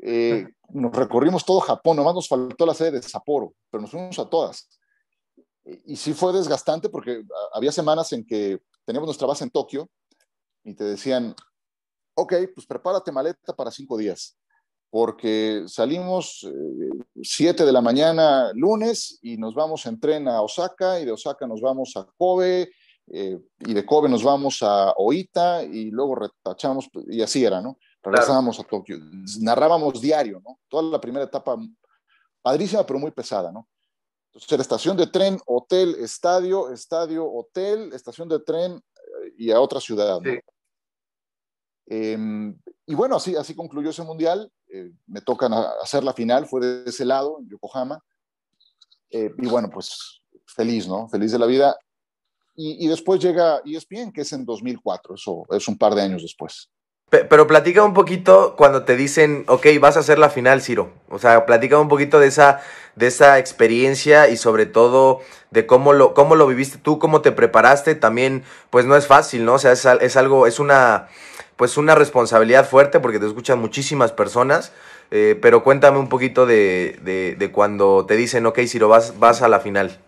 Eh, 0.00 0.46
nos 0.70 0.92
recorrimos 0.92 1.44
todo 1.44 1.60
Japón, 1.60 1.96
nomás 1.96 2.14
nos 2.14 2.28
faltó 2.28 2.66
la 2.66 2.74
sede 2.74 2.92
de 2.92 3.02
Sapporo, 3.02 3.54
pero 3.70 3.82
nos 3.82 3.90
fuimos 3.90 4.18
a 4.18 4.28
todas. 4.28 4.68
Y, 5.64 5.96
sí 5.96 6.12
fue 6.12 6.32
desgastante 6.32 6.88
porque 6.88 7.22
había 7.52 7.70
semanas 7.70 8.12
en 8.12 8.26
que 8.26 8.58
teníamos 8.84 9.06
nuestra 9.06 9.28
base 9.28 9.44
en 9.44 9.50
Tokio 9.50 9.88
y 10.64 10.74
te 10.74 10.84
decían, 10.84 11.34
ok, 12.14 12.34
pues 12.54 12.66
prepárate 12.66 13.12
maleta 13.12 13.54
para 13.54 13.70
cinco 13.70 13.96
días, 13.96 14.36
porque 14.90 15.64
salimos 15.66 16.46
7 17.22 17.62
eh, 17.62 17.66
de 17.66 17.72
la 17.72 17.80
mañana 17.80 18.50
lunes 18.54 19.18
y 19.22 19.36
nos 19.36 19.54
vamos 19.54 19.86
en 19.86 20.00
tren 20.00 20.26
a 20.28 20.42
Osaka 20.42 21.00
y 21.00 21.04
de 21.04 21.12
Osaka 21.12 21.46
nos 21.46 21.60
vamos 21.60 21.96
a 21.96 22.06
Kobe 22.16 22.70
eh, 23.08 23.38
y 23.60 23.74
de 23.74 23.86
Kobe 23.86 24.08
nos 24.08 24.22
vamos 24.22 24.62
a 24.62 24.92
Oita 24.96 25.62
y 25.62 25.90
luego 25.90 26.16
retachamos 26.16 26.88
y 27.08 27.22
así 27.22 27.44
era, 27.44 27.60
¿no? 27.60 27.78
Regresábamos 28.02 28.58
a 28.58 28.64
Tokio, 28.64 28.98
narrábamos 29.40 30.00
diario, 30.00 30.40
¿no? 30.44 30.58
Toda 30.68 30.82
la 30.82 31.00
primera 31.00 31.24
etapa 31.24 31.56
padrísima, 32.40 32.84
pero 32.84 32.98
muy 32.98 33.10
pesada, 33.10 33.52
¿no? 33.52 33.68
Entonces 34.26 34.50
era 34.50 34.62
estación 34.62 34.96
de 34.96 35.06
tren, 35.06 35.38
hotel, 35.46 35.94
estadio, 36.00 36.70
estadio, 36.70 37.30
hotel, 37.30 37.92
estación 37.92 38.28
de 38.28 38.40
tren 38.40 38.72
eh, 38.72 39.34
y 39.36 39.50
a 39.50 39.60
otra 39.60 39.80
ciudad, 39.80 40.20
¿no? 40.20 40.32
Em, 41.86 42.58
y 42.86 42.94
bueno, 42.94 43.16
así, 43.16 43.36
así 43.36 43.54
concluyó 43.54 43.90
ese 43.90 44.02
mundial. 44.02 44.50
Eh, 44.72 44.90
me 45.06 45.20
toca 45.20 45.46
hacer 45.82 46.02
la 46.02 46.14
final, 46.14 46.46
fue 46.46 46.60
de 46.60 46.88
ese 46.88 47.04
lado, 47.04 47.38
en 47.40 47.48
Yokohama. 47.48 48.02
Eh, 49.10 49.30
y 49.36 49.46
bueno, 49.46 49.68
pues 49.70 50.22
feliz, 50.46 50.88
¿no? 50.88 51.08
Feliz 51.08 51.32
de 51.32 51.38
la 51.38 51.46
vida. 51.46 51.76
Y, 52.54 52.84
y, 52.84 52.88
después 52.88 53.20
llega 53.20 53.60
ESPN, 53.64 54.12
que 54.12 54.22
es 54.22 54.32
en 54.32 54.44
2004, 54.44 55.14
eso 55.14 55.44
es 55.50 55.68
un 55.68 55.76
par 55.78 55.94
de 55.94 56.02
años 56.02 56.22
después. 56.22 56.70
Pero 57.12 57.46
platica 57.46 57.84
un 57.84 57.92
poquito 57.92 58.54
cuando 58.56 58.84
te 58.84 58.96
dicen, 58.96 59.44
ok, 59.46 59.66
vas 59.78 59.98
a 59.98 60.00
hacer 60.00 60.18
la 60.18 60.30
final, 60.30 60.62
Ciro. 60.62 60.94
O 61.10 61.18
sea, 61.18 61.44
platica 61.44 61.78
un 61.78 61.88
poquito 61.88 62.18
de 62.18 62.28
esa, 62.28 62.62
de 62.96 63.08
esa 63.08 63.38
experiencia 63.38 64.30
y 64.30 64.38
sobre 64.38 64.64
todo 64.64 65.20
de 65.50 65.66
cómo 65.66 65.92
lo, 65.92 66.14
cómo 66.14 66.36
lo 66.36 66.46
viviste 66.46 66.78
tú, 66.78 66.98
cómo 66.98 67.20
te 67.20 67.30
preparaste. 67.30 67.94
También, 67.96 68.44
pues 68.70 68.86
no 68.86 68.96
es 68.96 69.06
fácil, 69.06 69.44
¿no? 69.44 69.54
O 69.54 69.58
sea, 69.58 69.72
es, 69.72 69.84
es 69.84 70.16
algo, 70.16 70.46
es 70.46 70.58
una, 70.58 71.08
pues 71.56 71.76
una 71.76 71.94
responsabilidad 71.94 72.66
fuerte 72.66 72.98
porque 72.98 73.18
te 73.18 73.26
escuchan 73.26 73.60
muchísimas 73.60 74.10
personas. 74.10 74.72
Eh, 75.10 75.38
pero 75.42 75.62
cuéntame 75.62 75.98
un 75.98 76.08
poquito 76.08 76.46
de, 76.46 76.98
de, 77.38 77.52
cuando 77.52 78.06
te 78.06 78.16
dicen, 78.16 78.46
ok, 78.46 78.60
Ciro, 78.66 78.88
vas, 78.88 79.18
vas 79.18 79.42
a 79.42 79.48
la 79.48 79.60
final. 79.60 80.00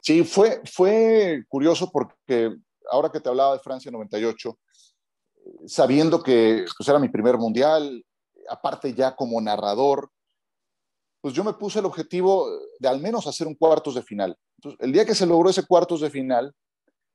Sí, 0.00 0.24
fue, 0.24 0.60
fue 0.64 1.44
curioso 1.48 1.88
porque 1.92 2.50
ahora 2.90 3.10
que 3.12 3.20
te 3.20 3.28
hablaba 3.28 3.52
de 3.52 3.60
Francia 3.60 3.92
98, 3.92 4.58
sabiendo 5.66 6.22
que 6.22 6.64
pues, 6.76 6.88
era 6.88 6.98
mi 6.98 7.08
primer 7.08 7.36
mundial, 7.38 8.04
aparte 8.48 8.94
ya 8.94 9.14
como 9.14 9.40
narrador, 9.40 10.10
pues 11.20 11.34
yo 11.34 11.42
me 11.42 11.54
puse 11.54 11.80
el 11.80 11.86
objetivo 11.86 12.48
de 12.78 12.88
al 12.88 13.00
menos 13.00 13.26
hacer 13.26 13.46
un 13.46 13.54
cuartos 13.54 13.94
de 13.94 14.02
final. 14.02 14.36
Entonces, 14.58 14.80
el 14.80 14.92
día 14.92 15.04
que 15.04 15.14
se 15.14 15.26
logró 15.26 15.50
ese 15.50 15.66
cuartos 15.66 16.00
de 16.00 16.10
final 16.10 16.54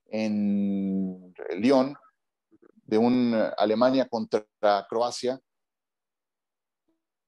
en 0.07 1.33
Lyon, 1.57 1.95
de 2.83 2.97
un 2.97 3.33
Alemania 3.57 4.07
contra 4.09 4.45
Croacia, 4.89 5.39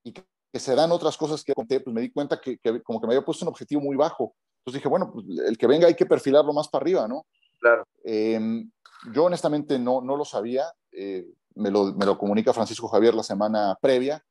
y 0.03 0.11
que 0.11 0.25
se 0.59 0.75
dan 0.75 0.91
otras 0.91 1.15
cosas 1.15 1.43
que 1.43 1.53
conté, 1.53 1.79
pues 1.79 1.93
me 1.93 2.01
di 2.01 2.11
cuenta 2.11 2.39
que, 2.39 2.57
que, 2.57 2.83
como 2.83 2.99
que 2.99 3.07
me 3.07 3.13
había 3.13 3.25
puesto 3.25 3.45
un 3.45 3.49
objetivo 3.49 3.81
muy 3.81 3.95
bajo. 3.95 4.35
Entonces 4.59 4.79
dije, 4.79 4.89
bueno, 4.89 5.11
pues 5.11 5.25
el 5.47 5.57
que 5.57 5.67
venga 5.67 5.87
hay 5.87 5.95
que 5.95 6.05
perfilarlo 6.05 6.53
más 6.53 6.67
para 6.67 6.83
arriba, 6.83 7.07
¿no? 7.07 7.25
Claro. 7.59 7.85
Eh, 8.03 8.65
yo 9.13 9.25
honestamente 9.25 9.79
no, 9.79 10.01
no 10.01 10.15
lo 10.15 10.25
sabía, 10.25 10.65
eh, 10.95 11.25
me, 11.55 11.71
lo, 11.71 11.93
me, 11.93 12.05
lo, 12.05 12.17
comunica 12.17 12.53
Francisco 12.53 12.87
Javier 12.87 13.13
la 13.13 13.23
semana 13.23 13.77
previa 13.81 14.23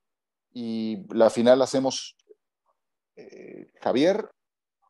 y 0.53 1.05
la 1.15 1.31
final 1.31 1.63
hacemos 1.63 2.17
eh, 3.17 3.71
Javier, 3.81 4.29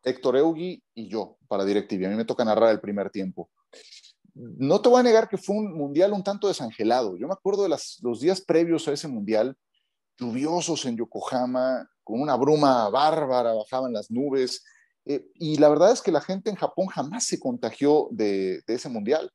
Héctor 0.05 0.37
Eugui 0.37 0.83
y 0.95 1.09
yo 1.09 1.37
para 1.49 1.65
DirecTV. 1.65 2.07
A 2.07 2.11
mí 2.11 2.17
me 2.17 2.25
toca 2.25 2.45
narrar 2.45 2.71
el 2.71 2.81
primer 2.81 3.11
tiempo. 3.11 3.51
No 4.35 4.81
te 4.81 4.89
voy 4.89 5.01
a 5.01 5.05
negar 5.05 5.29
que 5.29 5.39
fue 5.39 5.57
un 5.57 5.75
mundial 5.75 6.13
un 6.13 6.25
tanto 6.25 6.49
desangelado. 6.49 7.17
Yo 7.17 7.27
me 7.27 7.35
acuerdo 7.35 7.63
de 7.63 7.69
las, 7.69 7.99
los 8.03 8.21
días 8.21 8.41
previos 8.41 8.89
a 8.89 8.93
ese 8.93 9.09
mundial, 9.09 9.57
lluviosos 10.19 10.85
en 10.87 10.97
Yokohama, 10.97 11.89
con 12.03 12.21
una 12.21 12.37
bruma 12.37 12.89
bárbara, 12.89 13.53
bajaban 13.53 13.93
las 13.93 14.11
nubes. 14.11 14.65
Eh, 15.05 15.27
y 15.35 15.59
la 15.59 15.69
verdad 15.69 15.93
es 15.93 16.01
que 16.01 16.13
la 16.13 16.21
gente 16.21 16.51
en 16.51 16.57
Japón 16.57 16.87
jamás 16.87 17.27
se 17.27 17.39
contagió 17.39 18.09
de 18.11 18.63
ese 18.67 18.89
mundial. 18.89 19.31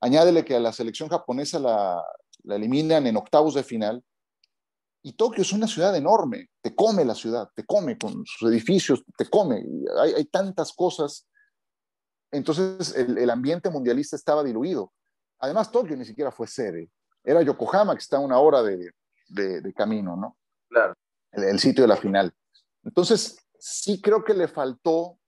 Añádele 0.00 0.44
que 0.44 0.54
a 0.54 0.60
la 0.60 0.72
selección 0.72 1.08
japonesa 1.08 1.58
la, 1.58 2.04
la, 2.44 2.56
eliminan 2.56 3.06
en 3.06 3.16
octavos 3.16 3.54
de 3.54 3.62
final. 3.62 4.04
Y 5.02 5.12
Tokio 5.14 5.42
es 5.42 5.52
una 5.52 5.66
ciudad 5.66 5.94
enorme, 5.96 6.50
te 6.60 6.74
come 6.74 7.04
la 7.04 7.14
ciudad, 7.14 7.48
te 7.54 7.64
come 7.64 7.96
con 7.96 8.24
sus 8.26 8.50
edificios, 8.50 9.02
te 9.16 9.28
come. 9.28 9.64
Hay, 10.00 10.12
hay 10.12 10.24
tantas 10.26 10.72
cosas. 10.72 11.26
Entonces 12.30 12.94
el, 12.96 13.16
el, 13.16 13.30
ambiente 13.30 13.70
mundialista 13.70 14.16
estaba 14.16 14.44
diluido. 14.44 14.92
Además, 15.38 15.70
Tokio 15.70 15.96
ni 15.96 16.04
siquiera 16.04 16.30
fue 16.30 16.46
sede. 16.46 16.90
Era 17.24 17.42
Yokohama, 17.42 17.94
que 17.94 18.00
está 18.00 18.16
a 18.18 18.20
una 18.20 18.38
hora 18.38 18.62
de, 18.62 18.90
de, 19.28 19.60
de 19.60 19.72
camino, 19.72 20.16
¿no? 20.16 20.36
Claro. 20.68 20.94
El, 21.32 21.44
el 21.44 21.58
sitio 21.58 21.82
de 21.82 21.88
la 21.88 21.96
final. 21.96 22.34
Entonces, 22.84 23.38
sí 23.58 24.00
creo 24.00 24.24
que 24.24 24.34
le 24.34 24.48
faltó 24.48 25.18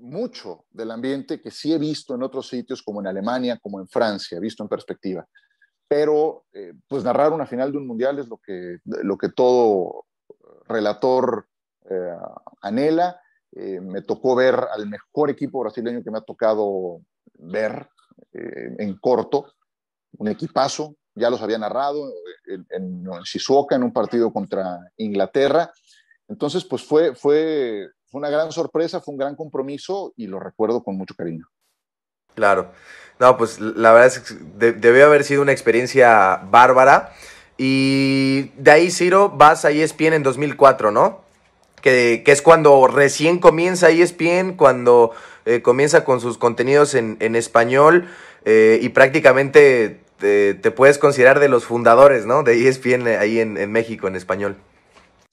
mucho 0.00 0.64
del 0.70 0.90
ambiente 0.90 1.40
que 1.40 1.50
sí 1.50 1.72
he 1.72 1.78
visto 1.78 2.14
en 2.14 2.22
otros 2.22 2.48
sitios, 2.48 2.82
como 2.82 3.00
en 3.00 3.06
Alemania, 3.06 3.58
como 3.60 3.80
en 3.80 3.88
Francia, 3.88 4.40
visto 4.40 4.62
en 4.62 4.68
perspectiva. 4.68 5.26
Pero, 5.86 6.44
eh, 6.52 6.72
pues 6.88 7.04
narrar 7.04 7.32
una 7.32 7.46
final 7.46 7.72
de 7.72 7.78
un 7.78 7.86
mundial 7.86 8.18
es 8.18 8.28
lo 8.28 8.38
que, 8.38 8.78
lo 8.84 9.16
que 9.18 9.28
todo 9.28 10.06
relator 10.66 11.46
eh, 11.88 12.16
anhela. 12.62 13.20
Eh, 13.52 13.80
me 13.80 14.02
tocó 14.02 14.36
ver 14.36 14.54
al 14.72 14.88
mejor 14.88 15.30
equipo 15.30 15.60
brasileño 15.60 16.04
que 16.04 16.10
me 16.10 16.18
ha 16.18 16.22
tocado 16.22 17.00
ver 17.34 17.88
eh, 18.32 18.76
en 18.78 18.96
corto, 18.98 19.52
un 20.18 20.28
equipazo, 20.28 20.94
ya 21.14 21.30
los 21.30 21.42
había 21.42 21.58
narrado 21.58 22.12
en, 22.46 22.66
en, 22.70 23.06
en 23.06 23.22
Shizuoka 23.22 23.74
en 23.74 23.82
un 23.82 23.92
partido 23.92 24.32
contra 24.32 24.78
Inglaterra. 24.96 25.72
Entonces, 26.28 26.64
pues 26.64 26.84
fue, 26.84 27.16
fue 27.16 27.88
fue 28.10 28.18
una 28.18 28.30
gran 28.30 28.50
sorpresa, 28.50 29.00
fue 29.00 29.12
un 29.12 29.18
gran 29.18 29.36
compromiso 29.36 30.12
y 30.16 30.26
lo 30.26 30.40
recuerdo 30.40 30.82
con 30.82 30.96
mucho 30.96 31.14
cariño. 31.14 31.46
Claro. 32.34 32.72
No, 33.20 33.36
pues 33.36 33.60
la 33.60 33.92
verdad 33.92 34.08
es 34.08 34.18
que 34.20 34.34
de, 34.56 34.72
debió 34.72 35.06
haber 35.06 35.24
sido 35.24 35.42
una 35.42 35.52
experiencia 35.52 36.36
bárbara. 36.50 37.12
Y 37.56 38.50
de 38.56 38.70
ahí, 38.70 38.90
Ciro, 38.90 39.28
vas 39.28 39.64
a 39.64 39.70
ESPN 39.70 40.14
en 40.14 40.22
2004, 40.22 40.90
¿no? 40.90 41.20
Que, 41.82 42.22
que 42.24 42.32
es 42.32 42.42
cuando 42.42 42.86
recién 42.86 43.38
comienza 43.38 43.90
ESPN, 43.90 44.56
cuando 44.56 45.12
eh, 45.44 45.62
comienza 45.62 46.04
con 46.04 46.20
sus 46.20 46.38
contenidos 46.38 46.94
en, 46.94 47.16
en 47.20 47.36
español 47.36 48.08
eh, 48.44 48.78
y 48.82 48.88
prácticamente 48.90 50.00
te, 50.18 50.54
te, 50.54 50.70
puedes 50.70 50.98
considerar 50.98 51.40
de 51.40 51.48
los 51.48 51.64
fundadores, 51.64 52.26
¿no? 52.26 52.42
De 52.42 52.68
ESPN 52.68 53.06
ahí 53.06 53.38
en, 53.38 53.56
en 53.56 53.70
México, 53.70 54.08
en 54.08 54.16
español. 54.16 54.56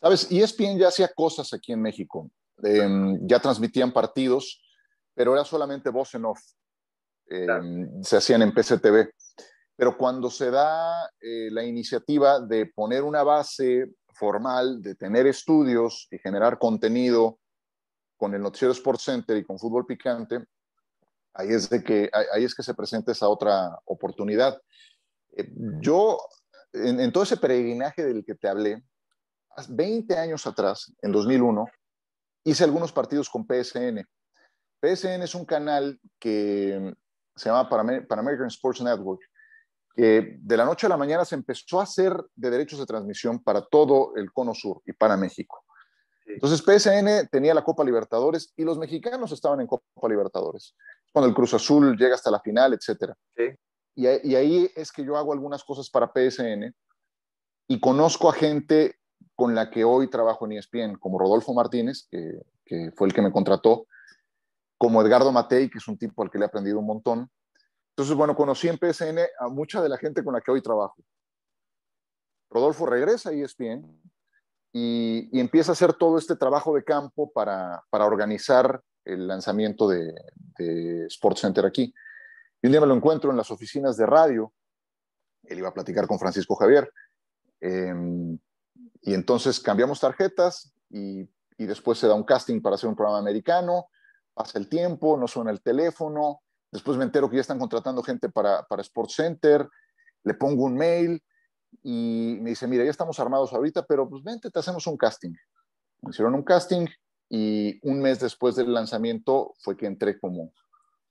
Sabes, 0.02 0.28
ESPN 0.30 0.78
ya 0.78 0.90
hacía 0.90 1.10
cosas 1.14 1.54
aquí 1.54 1.72
en 1.72 1.82
México 1.82 2.30
eh, 2.64 3.18
ya 3.22 3.40
transmitían 3.40 3.92
partidos, 3.92 4.62
pero 5.14 5.34
era 5.34 5.44
solamente 5.44 5.90
voz 5.90 6.14
en 6.16 6.26
off. 6.26 6.40
Eh, 7.30 7.46
claro. 7.46 7.64
Se 8.02 8.18
hacían 8.18 8.42
en 8.42 8.54
PCTV. 8.54 9.10
Pero 9.76 9.96
cuando 9.96 10.30
se 10.32 10.50
da 10.50 11.06
eh, 11.22 11.50
la 11.52 11.64
iniciativa 11.64 12.40
de 12.40 12.66
poner 12.66 13.04
una 13.04 13.22
base 13.24 13.92
formal, 14.14 14.82
de 14.82 14.96
tener 14.96 15.28
estudios 15.28 16.08
y 16.10 16.18
generar 16.18 16.58
contenido 16.58 17.40
con 18.18 18.34
el 18.34 18.42
noticiero 18.42 18.72
Sports 18.72 19.04
Center 19.04 19.38
y 19.38 19.46
con 19.46 19.60
fútbol 19.60 19.86
picante, 19.86 20.44
ahí 21.36 21.50
es, 21.50 21.70
de 21.70 21.84
que, 21.84 22.10
ahí 22.34 22.44
es 22.44 22.56
que 22.56 22.64
se 22.64 22.74
presenta 22.74 23.12
esa 23.12 23.30
otra 23.30 23.78
oportunidad. 23.86 24.60
Eh, 25.36 25.48
yo, 25.80 26.18
en, 26.74 27.00
en 27.00 27.12
todo 27.12 27.24
ese 27.24 27.38
peregrinaje 27.38 28.04
del 28.04 28.26
que 28.26 28.34
te 28.34 28.48
hablé, 28.48 28.82
20 29.70 30.18
años 30.18 30.46
atrás, 30.48 30.92
en 31.04 31.12
2001, 31.12 31.66
hice 32.48 32.64
algunos 32.64 32.94
partidos 32.94 33.30
con 33.30 33.46
PSN. 33.46 34.08
PSN 34.82 35.22
es 35.22 35.36
un 35.36 35.44
canal 35.44 36.00
que 36.18 36.94
se 37.36 37.50
llama 37.50 37.70
Pan 37.70 38.20
American 38.20 38.48
Sports 38.48 38.82
Network, 38.82 39.22
que 39.94 40.38
de 40.40 40.58
la 40.58 40.64
noche 40.64 40.86
a 40.86 40.90
la 40.90 40.98
mañana 40.98 41.26
se 41.26 41.36
empezó 41.36 41.82
a 41.82 41.84
hacer 41.84 42.16
de 42.36 42.50
derechos 42.50 42.80
de 42.80 42.86
transmisión 42.86 43.44
para 43.44 43.66
todo 43.66 44.16
el 44.16 44.32
Cono 44.32 44.54
Sur 44.54 44.82
y 44.86 44.94
para 44.94 45.18
México. 45.18 45.66
Entonces 46.26 46.62
PSN 46.62 47.28
tenía 47.30 47.54
la 47.54 47.64
Copa 47.64 47.84
Libertadores 47.84 48.54
y 48.56 48.64
los 48.64 48.78
mexicanos 48.78 49.32
estaban 49.34 49.60
en 49.60 49.68
Copa 49.68 50.08
Libertadores. 50.08 50.74
Cuando 51.12 51.28
el 51.28 51.36
Cruz 51.36 51.54
Azul 51.54 51.98
llega 51.98 52.16
hasta 52.16 52.32
la 52.32 52.40
final, 52.40 52.74
etc. 52.74 53.14
Sí. 53.36 53.44
Y, 53.96 54.08
y 54.08 54.36
ahí 54.36 54.72
es 54.76 54.92
que 54.94 55.04
yo 55.04 55.18
hago 55.18 55.34
algunas 55.34 55.66
cosas 55.66 55.90
para 55.90 56.12
PSN 56.14 56.74
y 57.68 57.80
conozco 57.82 58.30
a 58.30 58.34
gente 58.34 58.97
con 59.38 59.54
la 59.54 59.70
que 59.70 59.84
hoy 59.84 60.10
trabajo 60.10 60.48
en 60.48 60.54
ESPN, 60.54 60.96
como 60.96 61.20
Rodolfo 61.20 61.54
Martínez, 61.54 62.08
que, 62.10 62.42
que, 62.66 62.92
fue 62.96 63.08
el 63.08 63.14
que 63.14 63.22
me 63.22 63.32
contrató, 63.32 63.86
como 64.80 65.00
Edgardo 65.00 65.32
Matei, 65.32 65.70
que 65.70 65.78
es 65.78 65.88
un 65.88 65.96
tipo 65.96 66.24
al 66.24 66.32
que 66.32 66.40
le 66.40 66.46
he 66.46 66.48
aprendido 66.48 66.80
un 66.80 66.88
montón. 66.88 67.30
Entonces, 67.92 68.16
bueno, 68.16 68.36
conocí 68.36 68.68
en 68.68 68.80
PSN 68.80 69.20
a 69.40 69.48
mucha 69.50 69.80
de 69.80 69.90
la 69.90 69.98
gente 69.98 70.24
con 70.24 70.34
la 70.34 70.42
que 70.42 70.50
hoy 70.50 70.64
trabajo. 70.64 70.96
Rodolfo 72.50 72.88
regresa 72.88 73.30
a 73.30 73.34
ESPN 73.34 74.02
y, 74.74 75.30
y 75.32 75.40
empieza 75.40 75.72
a 75.72 75.74
hacer 75.74 75.94
todo 75.94 76.18
este 76.18 76.36
trabajo 76.36 76.74
de 76.74 76.84
campo 76.84 77.32
para, 77.32 77.84
para 77.92 78.06
organizar 78.06 78.82
el 79.06 79.28
lanzamiento 79.28 79.88
de, 79.88 80.16
de 80.58 81.06
Sports 81.06 81.42
Center 81.42 81.64
aquí. 81.64 81.94
Y 82.64 82.66
un 82.66 82.72
día 82.72 82.82
me 82.82 82.88
lo 82.88 82.96
encuentro 82.96 83.30
en 83.30 83.38
las 83.38 83.52
oficinas 83.52 83.98
de 83.98 84.08
radio. 84.08 84.52
Él 85.44 85.60
iba 85.60 85.70
a 85.70 85.74
platicar 85.76 86.08
con 86.08 86.18
Francisco 86.18 86.56
Javier. 86.56 86.92
Eh, 87.62 87.94
y 89.08 89.14
entonces 89.14 89.62
cambiamos 89.62 90.02
tarjetas 90.02 90.74
y, 90.90 91.22
y, 91.58 91.66
después 91.66 91.98
se 91.98 92.08
da 92.08 92.14
un 92.14 92.26
casting 92.26 92.62
para 92.62 92.76
hacer 92.76 92.90
un 92.90 92.96
programa 92.96 93.20
americano, 93.20 93.88
pasa 94.34 94.60
el 94.60 94.68
tiempo, 94.68 95.16
no 95.16 95.30
suena 95.30 95.50
el 95.50 95.62
teléfono, 95.62 96.42
después 96.70 96.98
me 96.98 97.06
entero 97.06 97.30
que 97.30 97.38
ya 97.38 97.42
están 97.42 97.58
contratando 97.58 98.04
gente 98.04 98.28
para, 98.28 98.64
para 98.64 98.82
Sports 98.82 99.16
Center, 99.16 99.66
le 100.26 100.34
pongo 100.34 100.66
un 100.66 100.76
mail 100.76 101.24
y 101.84 102.38
me 102.42 102.50
dice, 102.50 102.68
mira, 102.68 102.84
ya 102.84 102.92
estamos 102.92 103.18
armados 103.22 103.54
ahorita, 103.54 103.86
pero 103.86 104.10
pues 104.10 104.26
vente, 104.26 104.52
te 104.52 104.60
hacemos 104.60 104.86
un 104.88 104.98
casting. 104.98 105.34
Me 106.02 106.10
hicieron 106.10 106.36
un 106.36 106.44
casting 106.44 106.86
y 107.30 107.80
un 107.88 108.02
mes 108.02 108.20
después 108.20 108.58
del 108.58 108.74
lanzamiento 108.74 109.54
fue 109.60 109.78
que 109.78 109.86
entré 109.86 110.20
como, 110.20 110.52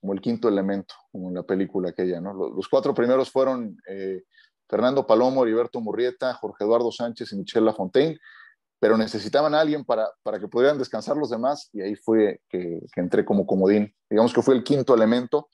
como 0.03 0.13
el 0.13 0.21
quinto 0.21 0.51
elemento, 0.51 0.95
como 1.11 1.31
en 1.31 1.35
la 1.37 1.45
película 1.45 1.89
aquella, 1.89 2.21
¿no? 2.21 2.35
Los, 2.35 2.69
cuatro 2.69 2.93
primeros 2.93 3.31
fueron 3.31 3.79
eh, 3.89 4.25
Fernando 4.69 5.07
Palomo, 5.07 5.45
Heriberto 5.45 5.81
Murrieta, 5.81 6.35
Jorge 6.35 6.65
Eduardo 6.65 6.91
Sánchez 6.91 7.33
y 7.33 7.37
Michelle 7.37 7.67
Lafontaine, 7.67 8.19
pero 8.79 8.97
necesitaban 8.97 9.55
a 9.55 9.61
alguien 9.61 9.85
para, 9.85 10.11
para 10.23 10.39
que 10.39 10.49
pudieran 10.49 10.79
descansar 10.79 11.17
los 11.17 11.31
demás 11.31 11.71
y 11.73 11.81
ahí 11.81 11.97
fue 11.97 12.41
que, 12.49 12.81
que 12.93 13.01
entré 13.01 13.25
como 13.25 13.47
comodín. 13.47 13.95
Digamos 14.11 14.33
que 14.33 14.43
fue 14.43 14.55
el 14.55 14.65
quinto 14.65 14.95
elemento 14.95 15.49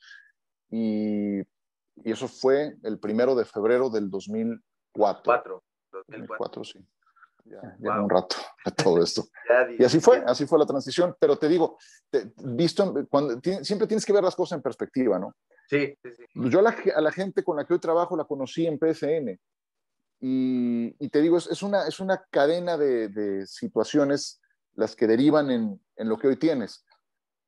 y, 0.69 1.39
y 1.39 2.11
eso 2.11 2.27
fue 2.27 2.75
el 2.83 2.99
primero 2.99 3.35
de 3.35 3.45
febrero 3.45 3.89
del 3.89 4.09
2004. 4.09 5.63
2004, 5.91 6.63
sí. 6.63 6.79
Ya, 7.45 7.99
un 8.01 8.09
rato 8.09 8.35
de 8.65 8.71
todo 8.83 9.03
esto. 9.03 9.25
y 9.77 9.83
así 9.83 9.99
fue, 9.99 10.23
así 10.25 10.45
fue 10.45 10.59
la 10.59 10.65
transición. 10.65 11.15
Pero 11.19 11.37
te 11.37 11.49
digo, 11.49 11.77
visto, 12.37 12.93
cuando, 13.09 13.39
siempre 13.61 13.87
tienes 13.87 14.05
que 14.05 14.13
ver 14.13 14.23
las 14.23 14.35
cosas 14.35 14.57
en 14.57 14.61
perspectiva, 14.61 15.19
¿no? 15.19 15.35
Sí, 15.67 15.95
sí, 16.01 16.09
sí. 16.15 16.23
Yo 16.35 16.59
a 16.59 16.61
la, 16.61 16.75
a 16.95 17.01
la, 17.01 17.11
gente 17.11 17.43
con 17.43 17.57
la 17.57 17.65
que 17.65 17.73
hoy 17.73 17.79
trabajo 17.79 18.15
la 18.15 18.25
conocí 18.25 18.65
en 18.65 18.77
PSN. 18.77 19.39
Y, 20.19 20.95
y 20.99 21.09
te 21.09 21.21
digo, 21.21 21.37
es, 21.37 21.47
es, 21.47 21.63
una, 21.63 21.87
es 21.87 21.99
una 21.99 22.23
cadena 22.29 22.77
de, 22.77 23.09
de 23.09 23.45
situaciones 23.45 24.41
las 24.75 24.95
que 24.95 25.07
derivan 25.07 25.51
en, 25.51 25.81
en, 25.97 26.09
lo 26.09 26.17
que 26.17 26.27
hoy 26.27 26.37
tienes. 26.37 26.85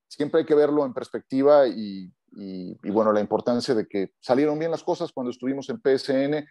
Siempre 0.08 0.42
hay 0.42 0.46
que 0.46 0.56
verlo 0.56 0.86
en 0.86 0.94
perspectiva 0.94 1.68
y, 1.68 2.12
y, 2.34 2.78
y, 2.84 2.90
bueno, 2.92 3.12
la 3.14 3.22
importancia 3.22 3.74
de 3.74 3.88
que 3.88 4.14
salieron 4.20 4.60
bien 4.60 4.72
las 4.72 4.84
cosas 4.84 5.12
cuando 5.12 5.32
estuvimos 5.32 5.70
en 5.70 5.80
PSN 5.80 6.46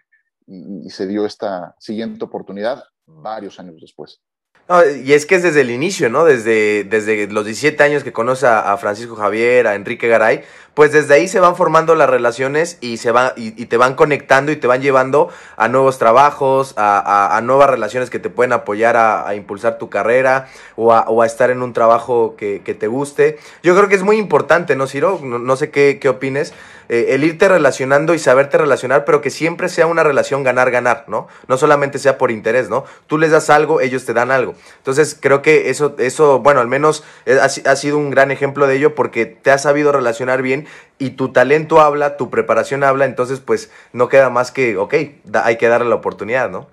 y, 0.47 0.91
se 0.91 1.07
dio 1.07 1.25
esta 1.25 1.75
siguiente 1.79 2.25
oportunidad 2.25 2.85
varios 3.07 3.59
años 3.61 3.77
después. 3.81 4.21
No, 4.67 4.83
y 4.83 5.13
es 5.13 5.27
que 5.27 5.35
es 5.35 5.43
desde 5.43 5.61
el 5.61 5.71
inicio, 5.71 6.09
¿no? 6.09 6.25
Desde, 6.25 6.85
desde 6.85 7.27
los 7.27 7.45
17 7.45 7.83
años 7.83 8.03
que 8.03 8.15
conoce 8.15 8.47
a, 8.47 8.75
Francisco 8.79 9.15
Javier, 9.15 9.67
a 9.67 9.75
Enrique 9.75 10.09
Garay, 10.09 10.43
pues 10.73 10.91
desde 10.91 11.13
ahí 11.13 11.29
se 11.29 11.39
van 11.39 11.55
formando 11.55 11.95
las 11.95 12.09
relaciones 12.09 12.79
y, 12.81 12.97
se 12.97 13.13
va, 13.13 13.35
y, 13.37 13.51
te 13.67 13.77
van 13.77 13.95
conectando 13.95 14.53
y 14.53 14.57
te 14.57 14.67
van 14.67 14.81
llevando 14.81 15.29
a 15.59 15.69
nuevos 15.69 15.99
trabajos, 15.99 16.73
a, 16.79 17.37
a, 17.37 17.41
nuevas 17.43 17.69
relaciones 17.69 18.09
que 18.09 18.19
te 18.19 18.31
pueden 18.31 18.55
apoyar 18.55 18.97
a, 18.97 19.35
impulsar 19.35 19.77
tu 19.77 19.91
carrera 19.91 20.49
o, 20.77 20.95
a, 20.95 21.27
estar 21.27 21.51
en 21.51 21.61
un 21.61 21.75
trabajo 21.75 22.35
que, 22.35 22.63
que, 22.65 22.73
te 22.73 22.87
guste. 22.87 23.37
Yo 23.63 23.77
creo 23.77 23.91
que 23.91 23.97
es 23.97 24.03
muy 24.03 24.17
importante, 24.17 24.77
¿no, 24.77 24.87
Ciro? 24.87 25.21
No, 25.23 25.39
no 25.39 25.57
sé 25.57 25.71
qué, 25.71 25.99
qué 26.01 26.09
opines 26.09 26.55
eh, 26.89 27.07
el 27.11 27.25
irte 27.25 27.49
relacionando 27.49 28.15
y 28.15 28.19
saberte 28.19 28.59
relacionar, 28.59 29.05
pero 29.05 29.21
que 29.21 29.31
siempre 29.31 29.69
sea 29.69 29.87
una 29.87 30.03
relación 30.03 30.43
ganar-ganar, 30.43 31.05
¿no? 31.09 31.29
No 31.49 31.57
solamente 31.57 31.99
sea 31.99 32.19
por 32.19 32.31
interés, 32.31 32.69
¿no? 32.69 32.85
Tú 33.07 33.19
les 33.19 33.31
das 33.31 33.51
algo, 33.51 33.81
ellos 33.81 34.05
te 34.05 34.13
dan 34.13 34.31
algo. 34.31 34.55
Entonces, 34.79 35.17
creo 35.21 35.43
que 35.43 35.71
eso, 35.71 35.95
eso 35.99 36.41
bueno, 36.41 36.61
al 36.61 36.69
menos 36.69 37.05
eh, 37.27 37.39
ha, 37.41 37.77
sido 37.77 37.99
un 37.99 38.11
gran 38.11 38.31
ejemplo 38.31 38.67
de 38.67 38.77
ello 38.77 38.95
porque 38.95 39.27
te 39.27 39.51
has 39.51 39.63
sabido 39.63 39.93
relacionar 39.93 40.43
bien 40.43 40.67
y 40.99 41.11
tu 41.11 41.33
talento 41.33 41.81
habla, 41.81 42.17
tu 42.17 42.31
preparación 42.31 42.85
habla, 42.85 43.05
entonces, 43.05 43.41
pues, 43.41 43.71
no 43.93 44.09
queda 44.09 44.31
más 44.31 44.51
que, 44.51 44.77
ok, 44.77 44.95
hay 45.35 45.57
que 45.57 45.69
darle 45.69 45.89
la 45.89 45.97
oportunidad, 45.97 46.51
¿no? 46.51 46.67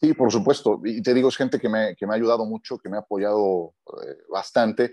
Sí, 0.00 0.14
por 0.14 0.32
supuesto. 0.32 0.80
Y 0.82 1.02
te 1.02 1.12
digo, 1.12 1.28
es 1.28 1.36
gente 1.36 1.58
que 1.58 1.68
me, 1.68 1.94
que 1.94 2.06
me 2.06 2.14
ha 2.14 2.16
ayudado 2.16 2.46
mucho, 2.46 2.78
que 2.78 2.88
me 2.88 2.96
ha 2.96 3.00
apoyado 3.00 3.74
eh, 4.02 4.16
bastante. 4.30 4.92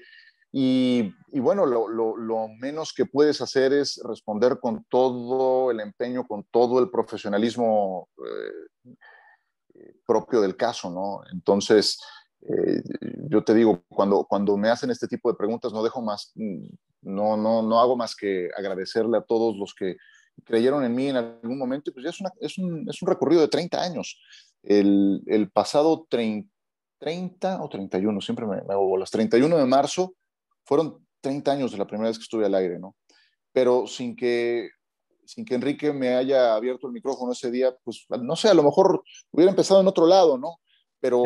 Y, 0.51 1.13
bueno, 1.33 1.65
lo, 1.65 2.47
menos 2.59 2.93
que 2.93 3.05
puedes 3.05 3.41
hacer 3.41 3.73
es 3.73 4.01
responder 4.03 4.59
con 4.59 4.85
todo 4.89 5.71
el 5.71 5.79
empeño, 5.79 6.25
con 6.25 6.45
todo 6.45 6.79
el 6.79 6.89
profesionalismo 6.89 8.09
eh, 8.25 8.95
propio 10.05 10.41
del 10.41 10.55
caso, 10.55 10.89
¿no? 10.89 11.21
Entonces, 11.31 11.99
eh, 12.41 12.81
yo 13.29 13.43
te 13.43 13.53
digo, 13.53 13.83
cuando, 13.89 14.25
cuando 14.25 14.55
me 14.57 14.69
hacen 14.69 14.89
este 14.89 15.07
tipo 15.07 15.29
de 15.29 15.37
preguntas, 15.37 15.73
no 15.73 15.83
dejo 15.83 16.01
más, 16.01 16.31
no, 16.35 17.35
no, 17.35 17.61
no 17.61 17.79
hago 17.79 17.97
más 17.97 18.15
que 18.15 18.49
agradecerle 18.57 19.17
a 19.17 19.23
todos 19.23 19.57
los 19.57 19.75
que 19.75 19.97
creyeron 20.45 20.83
en 20.85 20.95
mí 20.95 21.09
en 21.09 21.17
algún 21.17 21.57
momento, 21.57 21.91
pues 21.91 22.03
ya 22.03 22.11
es, 22.11 22.21
una, 22.21 22.31
es, 22.39 22.57
un, 22.57 22.89
es 22.89 23.01
un, 23.01 23.07
recorrido 23.07 23.41
de 23.41 23.47
30 23.47 23.81
años. 23.81 24.21
El, 24.63 25.21
el 25.25 25.51
pasado 25.51 26.07
30, 26.09 26.49
30, 26.99 27.61
o 27.61 27.69
31, 27.69 28.21
siempre 28.21 28.45
me, 28.45 28.61
me 28.61 28.73
hago 28.73 28.87
bolas, 28.87 29.11
31 29.11 29.57
de 29.57 29.65
marzo 29.65 30.15
fueron 30.67 31.07
30 31.21 31.51
años 31.51 31.71
de 31.71 31.77
la 31.77 31.87
primera 31.87 32.09
vez 32.09 32.17
que 32.17 32.23
estuve 32.23 32.45
al 32.45 32.53
aire, 32.53 32.77
¿no? 32.77 32.95
Pero 33.53 33.87
sin 33.87 34.15
que, 34.15 34.69
sin 35.25 35.45
que 35.45 35.55
Enrique 35.55 35.93
me 35.93 36.15
haya 36.15 36.53
abierto 36.53 36.87
el 36.87 36.93
micrófono 36.93 37.31
ese 37.31 37.49
día, 37.49 37.75
pues 37.83 38.05
no 38.21 38.35
sé, 38.35 38.49
a 38.49 38.53
lo 38.53 38.63
mejor 38.63 39.01
hubiera 39.31 39.49
empezado 39.49 39.81
en 39.81 39.87
otro 39.87 40.05
lado, 40.05 40.37
¿no? 40.37 40.57
Pero 40.99 41.23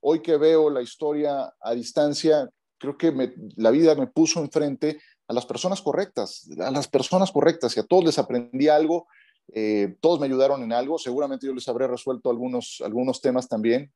hoy 0.00 0.22
que 0.22 0.36
veo 0.36 0.70
la 0.70 0.80
historia 0.80 1.52
a 1.60 1.74
distancia, 1.74 2.48
creo 2.78 2.96
que 2.96 3.34
la 3.56 3.70
vida 3.70 3.94
me 3.96 4.06
puso 4.06 4.40
enfrente 4.40 5.00
a 5.26 5.32
las 5.32 5.46
personas 5.46 5.82
correctas, 5.82 6.48
a 6.60 6.70
las 6.70 6.88
personas 6.88 7.32
correctas, 7.32 7.76
y 7.76 7.80
a 7.80 7.84
todos 7.84 8.04
les 8.04 8.18
aprendí 8.18 8.68
algo, 8.68 9.06
eh, 9.52 9.96
todos 10.00 10.20
me 10.20 10.26
ayudaron 10.26 10.62
en 10.62 10.72
algo, 10.72 10.98
seguramente 10.98 11.46
yo 11.46 11.54
les 11.54 11.68
habré 11.68 11.88
resuelto 11.88 12.30
algunos, 12.30 12.82
algunos 12.84 13.20
temas 13.20 13.48
también, 13.48 13.92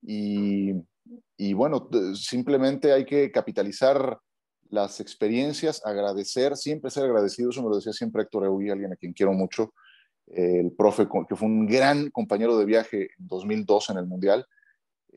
y, 0.00 0.72
y 1.36 1.52
bueno, 1.52 1.88
simplemente 2.14 2.92
hay 2.92 3.04
que 3.04 3.30
capitalizar 3.30 4.18
las 4.70 5.00
experiencias, 5.00 5.84
agradecer, 5.84 6.56
siempre 6.56 6.90
ser 6.90 7.04
agradecido, 7.04 7.50
eso 7.50 7.62
me 7.62 7.70
lo 7.70 7.76
decía 7.76 7.92
siempre 7.92 8.22
Héctor 8.22 8.44
Eugui, 8.44 8.70
alguien 8.70 8.92
a 8.92 8.96
quien 8.96 9.12
quiero 9.12 9.32
mucho, 9.32 9.72
el 10.26 10.72
profe 10.72 11.06
que 11.28 11.36
fue 11.36 11.48
un 11.48 11.66
gran 11.66 12.10
compañero 12.10 12.58
de 12.58 12.64
viaje 12.64 13.08
en 13.18 13.26
2002 13.26 13.90
en 13.90 13.98
el 13.98 14.06
Mundial. 14.06 14.46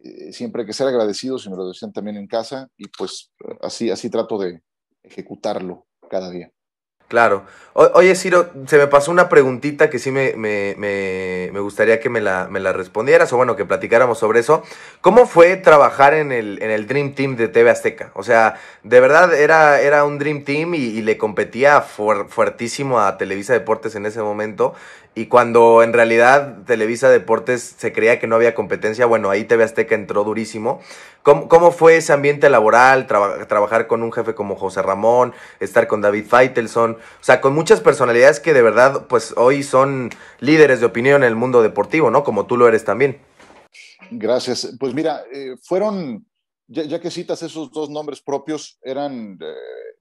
Eh, 0.03 0.31
siempre 0.31 0.61
hay 0.61 0.65
que 0.65 0.73
ser 0.73 0.87
agradecidos, 0.87 1.45
y 1.45 1.49
me 1.49 1.57
lo 1.57 1.67
decían 1.67 1.91
también 1.91 2.17
en 2.17 2.27
casa, 2.27 2.69
y 2.77 2.87
pues 2.87 3.31
así, 3.61 3.89
así 3.89 4.09
trato 4.09 4.37
de 4.37 4.61
ejecutarlo 5.03 5.85
cada 6.09 6.29
día. 6.29 6.51
Claro. 7.11 7.43
oye, 7.73 8.15
Ciro, 8.15 8.51
se 8.67 8.77
me 8.77 8.87
pasó 8.87 9.11
una 9.11 9.27
preguntita 9.27 9.89
que 9.89 9.99
sí 9.99 10.11
me, 10.11 10.33
me, 10.37 10.75
me, 10.77 11.59
gustaría 11.59 11.99
que 11.99 12.07
me 12.07 12.21
la, 12.21 12.47
me 12.49 12.61
la, 12.61 12.71
respondieras 12.71 13.33
o 13.33 13.35
bueno, 13.35 13.57
que 13.57 13.65
platicáramos 13.65 14.17
sobre 14.17 14.39
eso. 14.39 14.63
¿Cómo 15.01 15.25
fue 15.27 15.57
trabajar 15.57 16.13
en 16.13 16.31
el, 16.31 16.63
en 16.63 16.71
el 16.71 16.87
Dream 16.87 17.13
Team 17.13 17.35
de 17.35 17.49
TV 17.49 17.69
Azteca? 17.69 18.11
O 18.13 18.23
sea, 18.23 18.55
de 18.83 19.01
verdad 19.01 19.33
era, 19.33 19.81
era 19.81 20.05
un 20.05 20.19
Dream 20.19 20.45
Team 20.45 20.73
y, 20.75 21.01
le 21.01 21.17
competía 21.17 21.81
fuertísimo 21.81 23.01
a 23.01 23.17
Televisa 23.17 23.51
Deportes 23.51 23.93
en 23.95 24.05
ese 24.05 24.21
momento. 24.21 24.73
Y 25.13 25.25
cuando 25.25 25.83
en 25.83 25.91
realidad 25.91 26.63
Televisa 26.65 27.09
Deportes 27.09 27.75
se 27.77 27.91
creía 27.91 28.17
que 28.17 28.27
no 28.27 28.37
había 28.37 28.55
competencia, 28.55 29.05
bueno, 29.05 29.29
ahí 29.29 29.43
TV 29.43 29.65
Azteca 29.65 29.93
entró 29.93 30.23
durísimo. 30.23 30.79
¿Cómo, 31.21 31.49
cómo 31.49 31.71
fue 31.71 31.97
ese 31.97 32.13
ambiente 32.13 32.49
laboral, 32.49 33.07
trabajar 33.07 33.87
con 33.87 34.03
un 34.03 34.13
jefe 34.13 34.33
como 34.33 34.55
José 34.55 34.81
Ramón, 34.81 35.33
estar 35.59 35.87
con 35.87 35.99
David 35.99 36.25
Feitelson? 36.27 36.91
O 36.93 37.23
sea, 37.23 37.41
con 37.41 37.53
muchas 37.53 37.81
personalidades 37.81 38.39
que 38.39 38.53
de 38.53 38.61
verdad, 38.61 39.07
pues 39.07 39.33
hoy 39.35 39.63
son 39.63 40.11
líderes 40.39 40.79
de 40.79 40.85
opinión 40.85 41.23
en 41.23 41.27
el 41.27 41.35
mundo 41.35 41.61
deportivo, 41.61 42.09
¿no? 42.09 42.23
Como 42.23 42.45
tú 42.45 42.55
lo 42.55 42.69
eres 42.69 42.85
también. 42.85 43.19
Gracias. 44.11 44.75
Pues 44.79 44.93
mira, 44.93 45.23
eh, 45.33 45.55
fueron, 45.61 46.25
ya, 46.67 47.01
que 47.01 47.11
citas 47.11 47.43
esos 47.43 47.69
dos 47.71 47.89
nombres 47.89 48.21
propios, 48.21 48.79
eran 48.81 49.37
eh, 49.41 49.53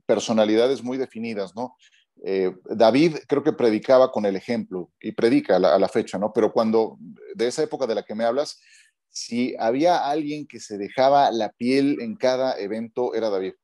personalidades 0.06 0.84
muy 0.84 0.98
definidas, 0.98 1.54
¿no? 1.56 1.76
Eh, 2.22 2.54
David 2.64 3.16
creo 3.26 3.42
que 3.42 3.54
predicaba 3.54 4.12
con 4.12 4.26
el 4.26 4.36
ejemplo 4.36 4.90
y 5.00 5.12
predica 5.12 5.56
a 5.56 5.78
la, 5.78 5.88
fecha, 5.88 6.18
¿no? 6.18 6.32
Pero 6.32 6.52
cuando, 6.52 6.98
de 7.34 7.46
esa 7.46 7.62
época 7.62 7.86
de 7.86 7.94
la 7.94 8.02
que 8.04 8.14
me 8.14 8.24
hablas, 8.24 8.60
si 9.08 9.56
había 9.58 10.06
alguien 10.08 10.46
que 10.46 10.60
se 10.60 10.76
dejaba 10.76 11.30
la 11.30 11.50
piel 11.52 11.98
en 12.00 12.16
cada 12.16 12.58
evento, 12.58 13.14
era 13.14 13.30
David. 13.30 13.54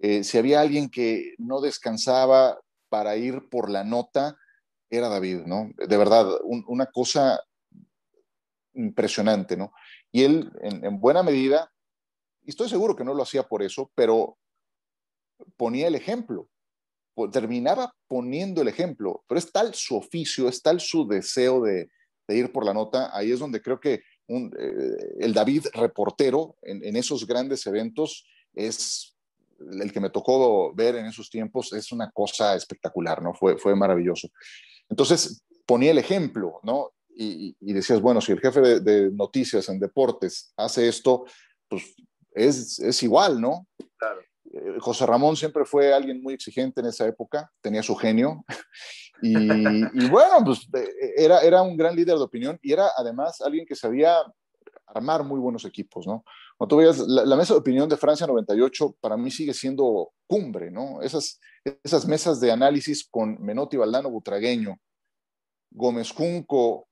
Eh, 0.00 0.24
si 0.24 0.36
había 0.36 0.60
alguien 0.60 0.90
que 0.90 1.34
no 1.38 1.60
descansaba 1.60 2.60
para 2.88 3.16
ir 3.16 3.48
por 3.48 3.70
la 3.70 3.84
nota, 3.84 4.36
era 4.90 5.08
David, 5.08 5.42
¿no? 5.46 5.70
De 5.76 5.96
verdad, 5.96 6.26
una 6.42 6.86
cosa 6.86 7.40
impresionante, 8.74 9.56
¿no? 9.56 9.72
Y 10.10 10.24
él, 10.24 10.50
en, 10.60 10.84
en 10.84 11.00
buena 11.00 11.22
medida, 11.22 11.72
y 12.44 12.50
estoy 12.50 12.68
seguro 12.68 12.96
que 12.96 13.04
no 13.04 13.14
lo 13.14 13.22
hacía 13.22 13.44
por 13.44 13.62
eso, 13.62 13.92
pero 13.94 14.36
ponía 15.56 15.86
el 15.86 15.94
ejemplo 15.94 16.48
terminaba 17.32 17.94
poniendo 18.08 18.62
el 18.62 18.68
ejemplo, 18.68 19.24
pero 19.28 19.38
es 19.38 19.50
tal 19.52 19.74
su 19.74 19.96
oficio, 19.96 20.48
es 20.48 20.62
tal 20.62 20.80
su 20.80 21.06
deseo 21.06 21.62
de, 21.62 21.88
ir 22.28 22.50
por 22.50 22.64
la 22.64 22.72
nota, 22.72 23.10
ahí 23.14 23.30
es 23.30 23.38
donde 23.38 23.60
creo 23.60 23.78
que 23.78 24.02
eh, 24.28 24.96
el 25.18 25.34
David 25.34 25.66
reportero 25.74 26.56
en, 26.62 26.96
esos 26.96 27.26
grandes 27.26 27.66
eventos 27.66 28.26
es 28.54 29.14
el 29.58 29.92
que 29.92 30.00
me 30.00 30.08
tocó 30.08 30.72
ver 30.74 30.96
en 30.96 31.06
esos 31.06 31.28
tiempos, 31.28 31.72
es 31.74 31.92
una 31.92 32.10
cosa 32.10 32.56
espectacular, 32.56 33.22
¿no? 33.22 33.34
Fue, 33.34 33.76
maravilloso. 33.76 34.28
Entonces 34.88 35.44
ponía 35.66 35.90
el 35.90 35.98
ejemplo, 35.98 36.60
¿no? 36.62 36.92
Y, 37.14 37.54
decías, 37.60 38.00
bueno, 38.00 38.22
si 38.22 38.32
el 38.32 38.40
jefe 38.40 38.60
de, 38.60 38.80
de, 38.80 39.10
noticias 39.10 39.68
en 39.68 39.78
deportes 39.78 40.54
hace 40.56 40.88
esto, 40.88 41.26
pues 41.68 41.94
es, 42.32 42.78
es 42.78 43.02
igual, 43.02 43.40
¿no? 43.40 43.66
Claro. 43.98 44.22
Eh, 44.52 44.76
José 44.78 45.06
Ramón 45.06 45.36
siempre 45.36 45.64
fue 45.64 45.92
alguien 45.92 46.22
muy 46.22 46.34
exigente 46.34 46.80
en 46.80 46.86
esa 46.86 47.06
época, 47.06 47.50
tenía 47.60 47.82
su 47.82 47.94
genio 47.96 48.44
Y, 49.22 50.08
bueno, 50.08 50.44
pues 50.44 50.68
eh, 50.74 51.12
era, 51.16 51.40
era 51.40 51.62
un 51.62 51.76
gran 51.76 51.94
líder 51.94 52.16
de 52.16 52.24
opinión 52.24 52.58
y 52.60 52.72
era 52.72 52.90
además 52.96 53.40
alguien 53.40 53.64
que 53.64 53.76
sabía 53.76 54.16
armar 54.86 55.22
muy 55.24 55.38
buenos 55.38 55.64
equipos, 55.64 56.06
¿no? 56.06 56.24
Cuando 56.58 56.68
tú 56.68 56.76
veías 56.78 56.98
la, 56.98 57.36
mesa 57.36 57.54
de 57.54 57.60
opinión 57.60 57.88
de 57.88 57.96
Francia 57.96 58.26
98, 58.26 58.96
para 59.00 59.16
mí 59.16 59.30
sigue 59.30 59.54
siendo 59.54 60.12
cumbre, 60.26 60.70
¿no? 60.70 61.00
Esas, 61.02 61.40
esas 61.84 62.06
mesas 62.06 62.40
de 62.40 62.50
análisis 62.50 63.08
con 63.08 63.40
Menotti, 63.40 63.76
Valdano, 63.76 64.10
Butragueño, 64.10 64.76
Gómez 65.70 66.10
Junco, 66.10 66.88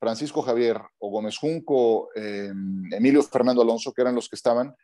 Francisco 0.00 0.40
Javier 0.42 0.80
o 0.98 1.10
Gómez 1.10 1.36
Junco, 1.36 2.08
em, 2.14 2.92
Emilio 2.92 3.22
Fernando 3.22 3.62
Alonso, 3.62 3.92
que 3.92 4.00
eran 4.00 4.14
los 4.14 4.28
que 4.28 4.36
estaban, 4.36 4.74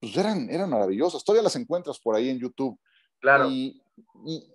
pues 0.00 0.16
eran, 0.16 0.48
eran 0.50 0.70
maravillosas. 0.70 1.24
Todavía 1.24 1.42
las 1.42 1.56
encuentras 1.56 1.98
por 1.98 2.16
ahí 2.16 2.28
en 2.28 2.38
YouTube. 2.38 2.78
Claro. 3.20 3.50
Y, 3.50 3.82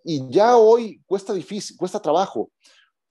y, 0.04 0.30
ya 0.30 0.58
hoy 0.58 1.02
cuesta 1.06 1.34
difícil, 1.34 1.78
cuesta 1.78 2.02
trabajo, 2.02 2.52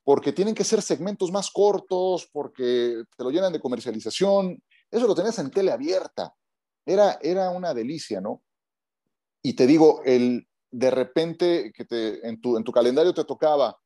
porque 0.02 0.32
tienen 0.32 0.54
que 0.54 0.64
ser 0.64 0.82
segmentos 0.82 1.30
más 1.30 1.50
cortos, 1.50 2.28
porque 2.32 3.04
te 3.16 3.24
lo 3.24 3.30
llenan 3.30 3.52
de 3.52 3.60
comercialización. 3.60 4.62
Eso 4.90 5.06
lo 5.06 5.14
tenías 5.14 5.38
en 5.38 5.50
tele 5.50 5.70
abierta. 5.70 6.34
Era, 6.84 7.18
era 7.22 7.50
una 7.50 7.72
delicia, 7.72 8.20
¿no? 8.20 8.42
Y 9.42 9.54
te 9.54 9.66
digo, 9.66 10.02
el, 10.04 10.46
de 10.70 10.90
repente 10.90 11.72
que 11.72 11.84
te, 11.84 12.26
en, 12.26 12.40
tu, 12.40 12.56
en 12.56 12.64
tu 12.64 12.72
calendario 12.72 13.14
te 13.14 13.24
tocaba 13.24 13.78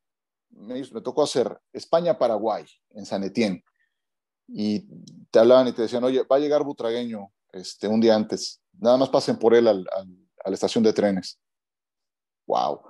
me, 0.51 0.82
tocó 1.03 1.22
hacer 1.22 1.59
España-Paraguay 1.72 2.64
en 2.90 3.07
San 3.07 3.24
Etienne. 3.24 3.64
Y 4.46 4.86
te 5.30 5.38
hablaban 5.38 5.68
y 5.68 5.72
te 5.72 5.82
decían, 5.82 6.05
oye, 6.05 6.22
va 6.22 6.36
a 6.36 6.38
llegar 6.38 6.64
Butragueño 6.64 7.30
este, 7.53 7.88
un 7.88 8.01
día 8.01 8.14
antes. 8.14 8.61
Nada 8.78 8.96
más 8.96 9.09
pasen 9.09 9.38
por 9.38 9.55
él 9.55 9.66
al, 9.66 9.86
a 10.44 10.49
la 10.51 10.55
estación 10.55 10.84
de 10.84 10.92
trenes. 10.92 11.38
¡Wow! 12.46 12.80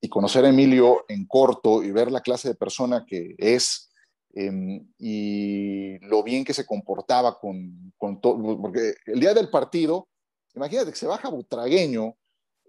Y 0.00 0.08
conocer 0.08 0.44
a 0.44 0.48
Emilio 0.48 1.04
en 1.08 1.26
corto 1.26 1.82
y 1.82 1.90
ver 1.90 2.12
la 2.12 2.20
clase 2.20 2.48
de 2.48 2.54
persona 2.54 3.04
que 3.06 3.34
es 3.38 3.90
em, 4.34 4.86
y 4.98 5.98
lo 6.06 6.22
bien 6.22 6.44
que 6.44 6.54
se 6.54 6.66
comportaba 6.66 7.38
con, 7.38 7.92
con 7.96 8.20
todo. 8.20 8.60
Porque 8.60 8.94
el 9.06 9.20
día 9.20 9.34
del 9.34 9.50
partido, 9.50 10.08
imagínate 10.54 10.90
que 10.90 10.96
se 10.96 11.06
baja 11.06 11.28
Butragueño 11.28 12.14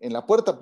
en 0.02 0.14
la 0.14 0.26
puerta, 0.26 0.58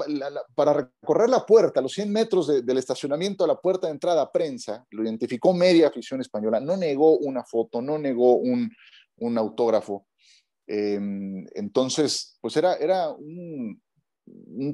para 0.55 0.73
recorrer 0.73 1.29
la 1.29 1.45
puerta, 1.45 1.81
los 1.81 1.93
100 1.93 2.11
metros 2.11 2.47
del 2.47 2.77
estacionamiento 2.77 3.43
a 3.43 3.47
la 3.47 3.59
puerta 3.59 3.87
de 3.87 3.93
entrada 3.93 4.23
a 4.23 4.31
prensa, 4.31 4.85
lo 4.89 5.03
identificó 5.03 5.53
media 5.53 5.87
afición 5.87 6.21
española, 6.21 6.59
no 6.59 6.75
negó 6.75 7.17
una 7.17 7.43
foto, 7.43 7.81
no 7.81 7.97
negó 7.97 8.37
un, 8.37 8.71
autógrafo. 9.37 10.06
Em, 10.67 11.45
entonces, 11.55 12.37
pues 12.41 12.57
era, 12.57 12.75
era 12.75 13.09
un, 13.09 13.81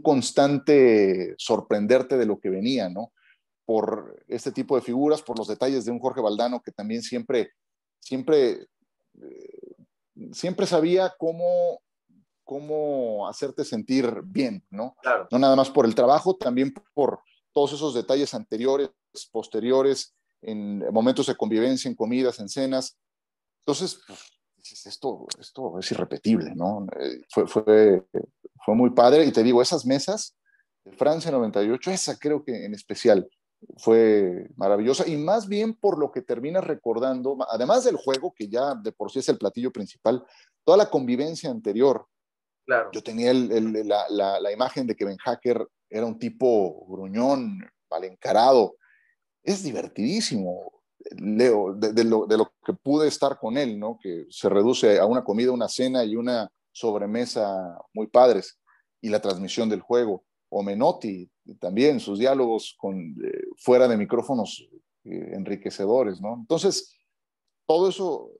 constante 0.01 1.35
sorprenderte 1.37 2.17
de 2.17 2.25
lo 2.25 2.39
que 2.39 2.49
venía, 2.49 2.89
¿no? 2.89 3.13
Por 3.65 4.23
este 4.27 4.51
tipo 4.51 4.75
de 4.75 4.81
figuras, 4.81 5.21
por 5.21 5.37
los 5.37 5.47
detalles 5.47 5.85
de 5.85 5.91
un 5.91 5.99
Jorge 5.99 6.21
Valdano 6.21 6.61
que 6.61 6.71
también 6.71 7.03
siempre, 7.03 7.51
siempre, 7.99 8.67
eh, 9.21 9.75
siempre 10.31 10.65
sabía 10.65 11.13
cómo 11.17 11.79
cómo 12.43 13.27
hacerte 13.27 13.63
sentir 13.63 14.21
bien, 14.25 14.65
¿no? 14.69 14.95
No 15.31 15.39
nada 15.39 15.55
más 15.55 15.69
por 15.69 15.85
el 15.85 15.95
trabajo, 15.95 16.35
también 16.35 16.73
por 16.93 17.21
todos 17.51 17.73
esos 17.73 17.93
detalles 17.93 18.33
anteriores, 18.33 18.89
posteriores, 19.31 20.15
en 20.41 20.79
momentos 20.91 21.27
de 21.27 21.35
convivencia, 21.35 21.89
en 21.89 21.95
comidas, 21.95 22.39
en 22.39 22.49
cenas. 22.49 22.97
Entonces, 23.61 24.01
pues, 24.05 24.19
esto, 24.71 25.25
esto 25.39 25.79
es 25.79 25.91
irrepetible, 25.91 26.53
¿no? 26.55 26.87
Eh, 26.99 27.21
fue, 27.29 27.47
fue, 27.47 28.03
fue 28.63 28.75
muy 28.75 28.91
padre. 28.91 29.25
Y 29.25 29.31
te 29.31 29.43
digo, 29.43 29.61
esas 29.61 29.85
mesas 29.85 30.35
de 30.83 30.91
Francia 30.91 31.31
98, 31.31 31.91
esa 31.91 32.17
creo 32.17 32.43
que 32.43 32.65
en 32.65 32.73
especial 32.73 33.29
fue 33.77 34.47
maravillosa. 34.55 35.07
Y 35.07 35.17
más 35.17 35.47
bien 35.47 35.73
por 35.73 35.97
lo 35.99 36.11
que 36.11 36.21
terminas 36.21 36.63
recordando, 36.63 37.37
además 37.49 37.83
del 37.83 37.95
juego, 37.95 38.33
que 38.35 38.47
ya 38.47 38.75
de 38.75 38.91
por 38.91 39.11
sí 39.11 39.19
es 39.19 39.29
el 39.29 39.37
platillo 39.37 39.71
principal, 39.71 40.25
toda 40.63 40.77
la 40.77 40.89
convivencia 40.89 41.49
anterior, 41.49 42.07
yo 42.93 43.03
tenía 43.03 43.33
la, 43.33 44.51
imagen 44.51 44.87
de 44.87 44.95
que 44.95 45.05
Ben 45.05 45.17
Hacker 45.17 45.67
era 45.89 46.05
un 46.05 46.17
tipo 46.17 46.85
gruñón, 46.87 47.59
mal 47.89 48.03
encarado. 48.05 48.77
Es 49.43 49.63
divertidísimo, 49.63 50.82
Leo, 51.17 51.73
de, 51.73 52.03
lo, 52.03 52.27
que 52.65 52.73
pude 52.73 53.07
estar 53.07 53.39
con 53.39 53.57
él, 53.57 53.79
¿no? 53.79 53.97
Que 54.01 54.25
se 54.29 54.49
reduce 54.49 54.99
a 54.99 55.05
una 55.05 55.23
comida, 55.23 55.51
una 55.51 55.67
cena 55.67 56.03
y 56.03 56.15
una 56.15 56.49
sobremesa 56.71 57.77
muy 57.93 58.07
padres. 58.07 58.59
Y 59.01 59.09
la 59.09 59.21
transmisión 59.21 59.69
del 59.69 59.81
juego. 59.81 60.23
O 60.49 60.63
Menotti, 60.63 61.29
también, 61.59 61.99
sus 61.99 62.19
diálogos 62.19 62.75
con, 62.77 62.95
eh, 62.95 63.43
fuera 63.57 63.87
de 63.87 63.97
micrófonos 63.97 64.67
eh, 65.03 65.31
enriquecedores, 65.33 66.21
¿no? 66.21 66.35
Entonces, 66.35 66.95
todo 67.65 67.89
eso 67.89 68.31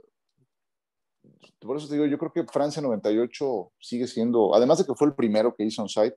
por 1.66 1.78
eso 1.78 1.88
te 1.88 1.95
digo, 1.95 2.05
yo 2.05 2.18
creo 2.18 2.32
que 2.32 2.45
Francia 2.45 2.82
98 2.82 3.72
sigue 3.80 4.07
siendo, 4.07 4.53
además 4.53 4.80
de 4.80 4.86
que 4.86 4.95
fue 4.95 5.07
el 5.07 5.16
primero 5.16 5.55
que 5.55 5.64
hizo 5.64 5.82
on 5.82 5.89
site, 5.89 6.16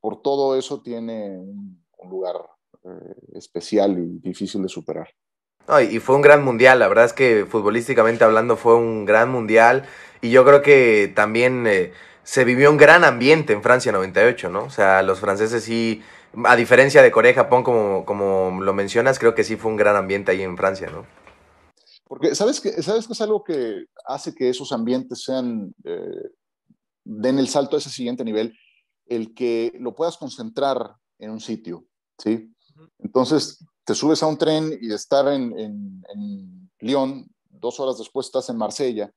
por 0.00 0.22
todo 0.22 0.56
eso 0.56 0.80
tiene 0.82 1.38
un, 1.38 1.84
lugar 2.08 2.36
eh, 2.84 3.16
especial 3.34 3.98
y 3.98 4.20
difícil 4.20 4.62
de 4.62 4.68
superar. 4.68 5.08
Y 5.90 5.98
fue 5.98 6.14
un 6.14 6.22
gran 6.22 6.44
mundial, 6.44 6.78
la 6.78 6.88
verdad 6.88 7.06
es 7.06 7.12
que 7.12 7.44
futbolísticamente 7.44 8.24
hablando 8.24 8.56
fue 8.56 8.76
un 8.76 9.04
gran 9.04 9.30
mundial 9.30 9.84
y 10.20 10.30
yo 10.30 10.44
creo 10.44 10.62
que 10.62 11.12
también 11.14 11.66
eh, 11.66 11.92
se 12.22 12.44
vivió 12.44 12.70
un 12.70 12.76
gran 12.76 13.04
ambiente 13.04 13.52
en 13.52 13.62
Francia 13.62 13.92
98, 13.92 14.48
¿no? 14.48 14.64
O 14.64 14.70
sea, 14.70 15.02
los 15.02 15.20
franceses 15.20 15.64
sí, 15.64 16.02
a 16.44 16.56
diferencia 16.56 17.02
de 17.02 17.10
Corea 17.10 17.32
y 17.32 17.34
Japón, 17.34 17.64
como, 17.64 18.04
como 18.04 18.60
lo 18.62 18.74
mencionas, 18.74 19.18
creo 19.18 19.34
que 19.34 19.44
sí 19.44 19.56
fue 19.56 19.70
un 19.70 19.76
gran 19.76 19.96
ambiente 19.96 20.32
ahí 20.32 20.42
en 20.42 20.56
Francia, 20.56 20.88
¿no? 20.90 21.04
Porque 22.08 22.34
sabes 22.36 22.60
que, 22.60 22.82
sabes 22.82 23.06
que 23.06 23.12
es 23.12 23.20
algo 23.20 23.42
que 23.42 23.86
hace 24.06 24.34
que 24.34 24.48
esos 24.48 24.70
ambientes 24.70 25.24
sean, 25.24 25.74
eh, 25.84 26.30
den 27.04 27.38
el 27.40 27.48
salto 27.48 27.74
a 27.74 27.80
ese 27.80 27.90
siguiente 27.90 28.24
nivel, 28.24 28.56
el 29.06 29.34
que 29.34 29.72
lo 29.80 29.94
puedas 29.94 30.16
concentrar 30.16 30.94
en 31.18 31.30
un 31.30 31.40
sitio, 31.40 31.84
¿sí? 32.18 32.52
Entonces, 32.98 33.64
te 33.86 33.94
subes 33.94 34.20
a 34.22 34.26
un 34.26 34.36
tren 34.36 34.76
y 34.80 34.88
de 34.88 34.96
estar 34.96 35.28
en, 35.28 35.54
en, 35.56 36.70
Lyon, 36.80 37.26
dos 37.48 37.80
horas 37.80 37.96
después 37.96 38.26
estás 38.26 38.50
en 38.50 38.56
Marsella, 38.56 39.10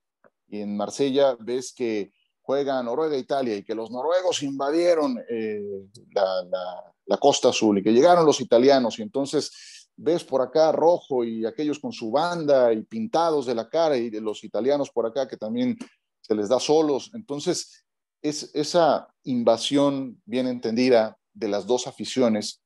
y 0.48 0.62
en 0.62 0.78
Marsella 0.78 1.36
ves 1.40 1.74
que 1.74 2.14
juega 2.42 2.82
Noruega 2.82 3.16
e 3.16 3.20
Italia 3.20 3.56
y 3.56 3.64
que 3.64 3.76
los 3.76 3.92
noruegos 3.92 4.42
invadieron 4.44 5.20
eh, 5.30 5.88
la, 6.14 6.44
la, 6.44 6.94
la, 7.06 7.18
costa 7.18 7.50
azul 7.50 7.80
y 7.80 7.84
que 7.84 7.92
llegaron 7.92 8.26
los 8.26 8.42
italianos 8.42 8.98
y 8.98 9.04
entonces 9.04 9.90
ves 9.96 10.24
por 10.24 10.42
acá 10.42 10.72
rojo 10.72 11.24
y 11.24 11.46
aquellos 11.46 11.80
con 11.80 11.92
su 11.92 12.10
banda 12.10 12.72
y 12.72 12.84
pintados 12.84 13.46
de 13.46 13.56
la 13.56 13.70
cara 13.70 13.98
y 13.98 14.10
de 14.10 14.22
los 14.22 14.44
italianos 14.44 14.90
por 14.90 15.06
acá 15.06 15.28
que 15.28 15.38
también 15.38 15.78
se 16.22 16.34
les 16.34 16.48
da 16.48 16.60
solos. 16.60 17.12
Entonces, 17.14 17.86
es 18.22 18.50
esa 18.54 19.08
invasión 19.24 20.22
bien 20.26 20.48
entendida 20.48 21.18
de 21.34 21.50
las 21.50 21.68
dos 21.68 21.86
aficiones 21.86 22.62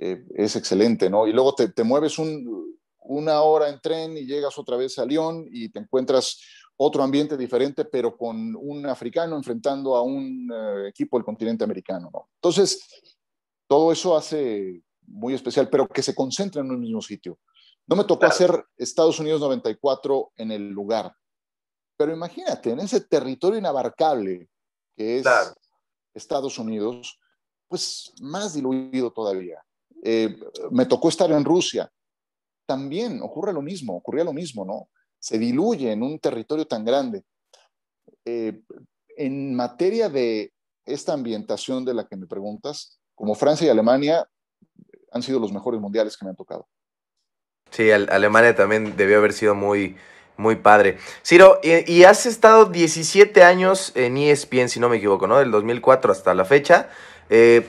eh, 0.00 0.24
es 0.34 0.56
excelente, 0.56 1.10
¿no? 1.10 1.26
Y 1.26 1.32
luego 1.32 1.54
te, 1.54 1.68
te 1.68 1.84
mueves 1.84 2.18
una 3.00 3.42
hora 3.42 3.68
en 3.68 3.80
tren 3.80 4.16
y 4.16 4.26
llegas 4.26 4.58
otra 4.58 4.76
vez 4.76 4.98
a 4.98 5.04
Lyon 5.04 5.46
y 5.50 5.70
te 5.70 5.80
encuentras 5.80 6.40
otro 6.76 7.02
ambiente 7.02 7.36
diferente, 7.36 7.84
pero 7.84 8.16
con 8.16 8.54
un 8.54 8.86
africano 8.86 9.36
enfrentando 9.36 9.96
a 9.96 10.02
un 10.02 10.48
eh, 10.52 10.88
equipo 10.88 11.16
del 11.16 11.24
continente 11.24 11.64
americano, 11.64 12.08
¿no? 12.12 12.28
Entonces, 12.36 12.80
todo 13.66 13.90
eso 13.90 14.16
hace 14.16 14.82
muy 15.02 15.34
especial, 15.34 15.68
pero 15.68 15.88
que 15.88 16.02
se 16.02 16.14
concentra 16.14 16.62
en 16.62 16.70
un 16.70 16.80
mismo 16.80 17.02
sitio. 17.02 17.38
No 17.86 17.96
me 17.96 18.04
tocó 18.04 18.26
hacer 18.26 18.64
Estados 18.76 19.18
Unidos 19.18 19.40
94 19.40 20.32
en 20.36 20.52
el 20.52 20.68
lugar, 20.68 21.12
pero 21.96 22.12
imagínate, 22.12 22.70
en 22.70 22.80
ese 22.80 23.00
territorio 23.00 23.58
inabarcable 23.58 24.48
que 24.96 25.18
es 25.18 25.26
Estados 26.14 26.58
Unidos, 26.58 27.18
pues 27.66 28.12
más 28.20 28.54
diluido 28.54 29.12
todavía. 29.12 29.64
Eh, 30.02 30.38
me 30.70 30.86
tocó 30.86 31.08
estar 31.08 31.30
en 31.30 31.44
Rusia. 31.44 31.90
También 32.66 33.20
ocurre 33.22 33.52
lo 33.52 33.62
mismo, 33.62 33.96
ocurría 33.96 34.24
lo 34.24 34.32
mismo, 34.32 34.64
¿no? 34.64 34.88
Se 35.18 35.38
diluye 35.38 35.92
en 35.92 36.02
un 36.02 36.18
territorio 36.18 36.66
tan 36.66 36.84
grande. 36.84 37.24
Eh, 38.24 38.60
en 39.16 39.54
materia 39.54 40.08
de 40.08 40.52
esta 40.84 41.12
ambientación 41.12 41.84
de 41.84 41.94
la 41.94 42.06
que 42.06 42.16
me 42.16 42.26
preguntas, 42.26 43.00
como 43.14 43.34
Francia 43.34 43.66
y 43.66 43.70
Alemania, 43.70 44.28
han 45.10 45.22
sido 45.22 45.40
los 45.40 45.52
mejores 45.52 45.80
mundiales 45.80 46.16
que 46.16 46.24
me 46.24 46.30
han 46.30 46.36
tocado. 46.36 46.68
Sí, 47.70 47.90
Alemania 47.90 48.54
también 48.54 48.96
debió 48.96 49.18
haber 49.18 49.32
sido 49.32 49.54
muy, 49.54 49.96
muy 50.36 50.56
padre. 50.56 50.98
Ciro, 51.24 51.60
y, 51.62 52.04
has 52.04 52.24
estado 52.26 52.66
17 52.66 53.42
años 53.42 53.92
en 53.94 54.16
ESPN, 54.16 54.68
si 54.68 54.80
no 54.80 54.88
me 54.88 54.96
equivoco, 54.96 55.26
¿no? 55.26 55.38
Del 55.38 55.50
2004 55.50 56.12
hasta 56.12 56.32
la 56.32 56.44
fecha. 56.44 56.88
Eh, 57.28 57.68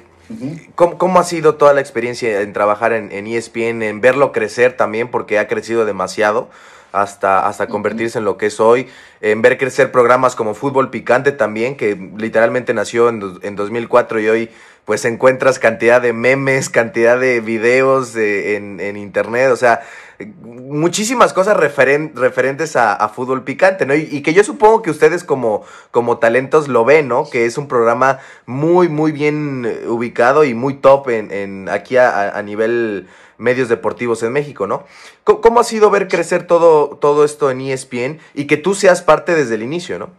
¿cómo, 0.76 1.20
ha 1.20 1.24
sido 1.24 1.56
toda 1.56 1.74
la 1.74 1.82
experiencia 1.82 2.42
en 2.42 2.54
trabajar 2.54 2.94
en, 2.94 3.12
en, 3.12 3.28
ESPN, 3.28 3.84
en 3.84 4.02
verlo 4.02 4.32
crecer 4.32 4.78
también, 4.78 5.10
porque 5.10 5.40
ha 5.40 5.48
crecido 5.48 5.86
demasiado? 5.86 6.50
hasta, 6.92 7.48
hasta 7.48 7.68
convertirse 7.68 8.20
en 8.20 8.26
lo 8.26 8.38
que 8.38 8.48
es 8.48 8.60
hoy, 8.60 8.88
en 9.22 9.42
ver 9.42 9.58
crecer 9.58 9.92
programas 9.92 10.36
como 10.36 10.54
Fútbol 10.54 10.90
Picante 10.90 11.32
también, 11.32 11.76
que 11.78 11.96
literalmente 12.18 12.74
nació 12.74 13.10
en, 13.10 13.40
en 13.42 13.56
2004 13.56 14.20
y 14.20 14.30
hoy 14.30 14.50
pues 14.86 15.06
encuentras 15.06 15.60
cantidad 15.60 16.02
de 16.02 16.14
memes, 16.14 16.70
cantidad 16.72 17.20
de 17.20 17.42
videos 17.42 18.16
en, 18.16 18.80
en, 18.80 18.98
internet, 18.98 19.52
o 19.52 19.56
sea, 19.56 19.82
muchísimas 20.20 21.34
cosas 21.34 21.56
referentes 21.58 22.76
a, 22.76 23.10
fútbol 23.10 23.44
picante, 23.44 23.86
¿no? 23.86 23.96
Y, 23.96 24.22
que 24.22 24.34
yo 24.34 24.44
supongo 24.44 24.82
que 24.82 24.92
ustedes 24.92 25.24
como, 25.24 25.64
como 25.92 26.18
talentos 26.18 26.68
lo 26.68 26.86
ven, 26.86 27.08
¿no? 27.08 27.30
Que 27.30 27.46
es 27.46 27.58
un 27.58 27.68
programa 27.68 28.20
muy, 28.46 28.90
muy 28.90 29.12
bien 29.12 29.66
ubicado 29.88 30.44
y 30.44 30.54
muy 30.54 30.76
top 30.76 31.10
en, 31.10 31.32
en 31.32 31.70
aquí 31.70 31.98
a, 31.98 32.38
a 32.38 32.42
nivel 32.42 33.08
medios 33.40 33.70
deportivos 33.70 34.22
en 34.22 34.34
México, 34.34 34.68
¿no? 34.68 34.84
¿Cómo, 35.24 35.60
ha 35.60 35.64
sido 35.64 35.90
ver 35.90 36.08
crecer 36.08 36.46
todo, 36.46 36.98
todo 36.98 37.24
esto 37.24 37.50
en 37.50 37.62
ESPN 37.62 38.20
y 38.36 38.46
que 38.46 38.58
tú 38.58 38.76
seas 38.76 39.02
parte 39.02 39.34
desde 39.34 39.56
el 39.56 39.64
inicio, 39.64 39.98
¿no? 39.98 40.12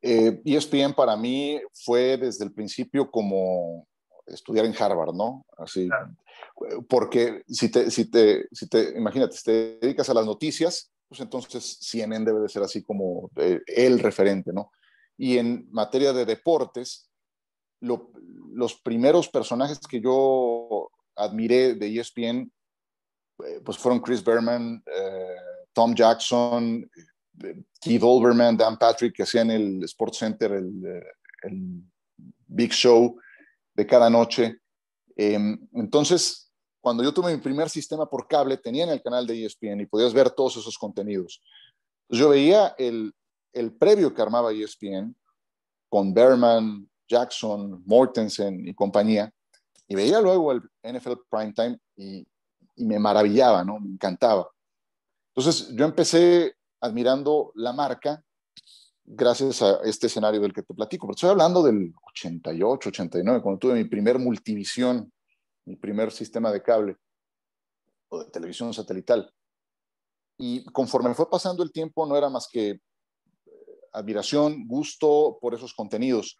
Eh, 0.00 0.40
ESPN 0.44 0.94
para 0.94 1.16
mí 1.16 1.60
fue 1.74 2.16
desde 2.16 2.44
el 2.44 2.52
principio 2.52 3.10
como 3.10 3.84
estudiar 4.26 4.64
en 4.64 4.74
Harvard, 4.78 5.12
¿no? 5.12 5.44
Así, 5.58 5.88
porque 6.88 7.42
si 7.48 7.70
te, 7.70 7.90
si 7.90 8.10
te, 8.10 8.48
si 8.52 8.68
te, 8.68 8.96
imagínate, 8.96 9.36
te 9.44 9.78
dedicas 9.80 10.08
a 10.10 10.14
las 10.14 10.26
noticias, 10.26 10.92
pues 11.08 11.20
entonces 11.20 11.78
CNN 11.80 12.24
debe 12.24 12.40
de 12.40 12.48
ser 12.48 12.62
así 12.62 12.82
como 12.82 13.30
eh, 13.36 13.60
el 13.66 13.98
referente, 13.98 14.52
¿no? 14.52 14.70
Y 15.16 15.38
en 15.38 15.66
materia 15.70 16.12
de 16.12 16.24
deportes, 16.24 17.10
los 17.80 18.74
primeros 18.82 19.28
personajes 19.28 19.78
que 19.78 20.00
yo 20.00 20.90
admiré 21.16 21.74
de 21.74 21.98
ESPN, 21.98 22.52
eh, 23.44 23.60
pues 23.64 23.78
fueron 23.78 24.00
Chris 24.00 24.22
Berman, 24.22 24.82
eh, 24.86 25.36
Tom 25.72 25.94
Jackson, 25.94 26.88
Keith 27.80 28.02
Olbermann, 28.02 28.56
Dan 28.56 28.76
Patrick, 28.76 29.14
que 29.14 29.22
hacían 29.22 29.50
el 29.50 29.82
Sports 29.84 30.18
Center, 30.18 30.52
el, 30.52 31.84
Big 32.50 32.72
Show 32.72 33.16
de 33.74 33.86
cada 33.86 34.10
noche. 34.10 34.60
Em, 35.14 35.58
entonces, 35.74 36.47
cuando 36.88 37.04
yo 37.04 37.12
tuve 37.12 37.36
mi 37.36 37.42
primer 37.42 37.68
sistema 37.68 38.08
por 38.08 38.26
cable, 38.26 38.56
tenía 38.56 38.84
en 38.84 38.88
el 38.88 39.02
canal 39.02 39.26
de 39.26 39.44
ESPN 39.44 39.82
y 39.82 39.84
podías 39.84 40.14
ver 40.14 40.30
todos 40.30 40.56
esos 40.56 40.78
contenidos. 40.78 41.42
Yo 42.08 42.30
veía 42.30 42.74
el, 42.78 43.14
el 43.52 43.74
previo 43.74 44.14
que 44.14 44.22
armaba 44.22 44.54
ESPN 44.54 45.14
con 45.90 46.14
Berman, 46.14 46.88
Jackson, 47.06 47.82
Mortensen 47.84 48.66
y 48.66 48.72
compañía, 48.72 49.30
y 49.86 49.96
veía 49.96 50.18
luego 50.22 50.50
el 50.50 50.62
NFL 50.82 51.12
Primetime 51.28 51.78
y, 51.94 52.26
y 52.76 52.84
me 52.86 52.98
maravillaba, 52.98 53.62
¿no? 53.64 53.78
Me 53.78 53.90
encantaba. 53.90 54.50
Entonces 55.34 55.68
yo 55.76 55.84
empecé 55.84 56.54
admirando 56.80 57.52
la 57.54 57.74
marca 57.74 58.24
gracias 59.04 59.60
a 59.60 59.80
este 59.84 60.06
escenario 60.06 60.40
del 60.40 60.54
que 60.54 60.62
te 60.62 60.72
platico. 60.72 61.06
Pero 61.06 61.16
estoy 61.16 61.28
hablando 61.28 61.62
del 61.62 61.92
88, 62.14 62.88
89, 62.88 63.42
cuando 63.42 63.58
tuve 63.58 63.74
mi 63.74 63.84
primer 63.84 64.18
multivisión, 64.18 65.12
mi 65.68 65.76
primer 65.76 66.10
sistema 66.10 66.50
de 66.50 66.62
cable 66.62 66.96
o 68.08 68.24
de 68.24 68.30
televisión 68.30 68.72
satelital. 68.72 69.30
Y 70.38 70.64
conforme 70.72 71.14
fue 71.14 71.28
pasando 71.28 71.62
el 71.62 71.72
tiempo, 71.72 72.06
no 72.06 72.16
era 72.16 72.30
más 72.30 72.48
que 72.50 72.70
eh, 72.70 72.80
admiración, 73.92 74.66
gusto 74.66 75.38
por 75.40 75.54
esos 75.54 75.74
contenidos. 75.74 76.38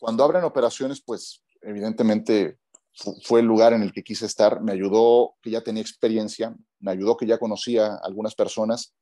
Cuando 0.00 0.24
abren 0.24 0.44
operaciones, 0.44 1.02
pues 1.04 1.44
evidentemente 1.60 2.58
fue 3.24 3.40
el 3.40 3.46
lugar 3.46 3.74
en 3.74 3.82
el 3.82 3.92
que 3.92 4.02
quise 4.02 4.24
estar, 4.24 4.62
me 4.62 4.72
ayudó 4.72 5.34
que 5.42 5.50
ya 5.50 5.60
tenía 5.60 5.82
experiencia, 5.82 6.56
me 6.78 6.92
ayudó 6.92 7.16
que 7.16 7.26
ya 7.26 7.38
conocía 7.38 7.88
a 7.88 8.00
algunas 8.04 8.34
personas 8.34 8.94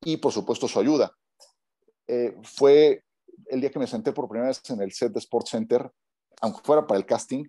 y 0.00 0.16
por 0.16 0.32
supuesto 0.32 0.68
su 0.68 0.80
ayuda. 0.80 1.12
Eh, 2.06 2.34
fue 2.42 3.04
el 3.46 3.60
día 3.60 3.70
que 3.70 3.78
me 3.78 3.86
senté 3.86 4.12
por 4.12 4.26
primera 4.26 4.48
vez 4.48 4.62
en 4.70 4.80
el 4.80 4.92
set 4.92 5.12
de 5.12 5.18
Sports 5.18 5.50
Center, 5.50 5.90
aunque 6.40 6.62
fuera 6.64 6.86
para 6.86 6.98
el 6.98 7.04
casting, 7.04 7.44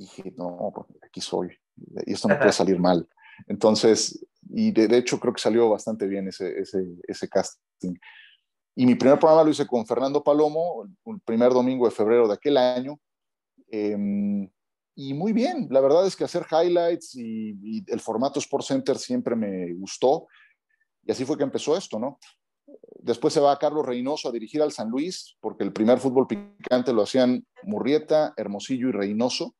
dije, 0.00 0.34
no, 0.36 0.72
aquí 1.02 1.20
soy, 1.20 1.48
y 2.06 2.12
esto 2.12 2.28
no 2.28 2.38
puede 2.38 2.52
salir 2.52 2.78
mal. 2.78 3.08
Entonces, 3.46 4.24
y 4.50 4.70
de, 4.72 4.96
hecho 4.96 5.18
creo 5.18 5.32
que 5.32 5.40
salió 5.40 5.70
bastante 5.70 6.06
bien 6.06 6.28
ese, 6.28 6.60
ese, 6.60 6.84
ese, 7.06 7.28
casting. 7.28 7.94
Y 8.74 8.86
mi 8.86 8.94
primer 8.94 9.18
programa 9.18 9.44
lo 9.44 9.50
hice 9.50 9.66
con 9.66 9.86
Fernando 9.86 10.22
Palomo, 10.22 10.84
el 11.06 11.20
primer 11.20 11.52
domingo 11.52 11.86
de 11.86 11.90
febrero 11.90 12.28
de 12.28 12.34
aquel 12.34 12.56
año. 12.56 12.98
Eh, 13.70 13.96
y 14.94 15.14
muy 15.14 15.32
bien, 15.32 15.66
la 15.70 15.80
verdad 15.80 16.06
es 16.06 16.14
que 16.14 16.24
hacer 16.24 16.46
highlights 16.50 17.14
y, 17.14 17.82
el 17.86 18.00
formato 18.00 18.38
Sports 18.38 18.66
Center 18.66 18.98
siempre 18.98 19.34
me 19.34 19.72
gustó 19.74 20.26
y 21.04 21.12
así 21.12 21.24
fue 21.24 21.38
que 21.38 21.44
empezó 21.44 21.76
esto, 21.76 21.98
¿no? 21.98 22.18
Después 22.98 23.32
se 23.32 23.40
va 23.40 23.52
a 23.52 23.58
Carlos 23.58 23.86
Reynoso 23.86 24.28
a 24.28 24.32
dirigir 24.32 24.60
al 24.60 24.72
San 24.72 24.90
Luis, 24.90 25.36
porque 25.40 25.64
el 25.64 25.72
primer 25.72 25.98
fútbol 25.98 26.26
picante 26.26 26.92
lo 26.92 27.02
hacían 27.02 27.46
Murrieta, 27.62 28.34
Hermosillo 28.36 28.88
y 28.88 28.92
Reynoso. 28.92 29.54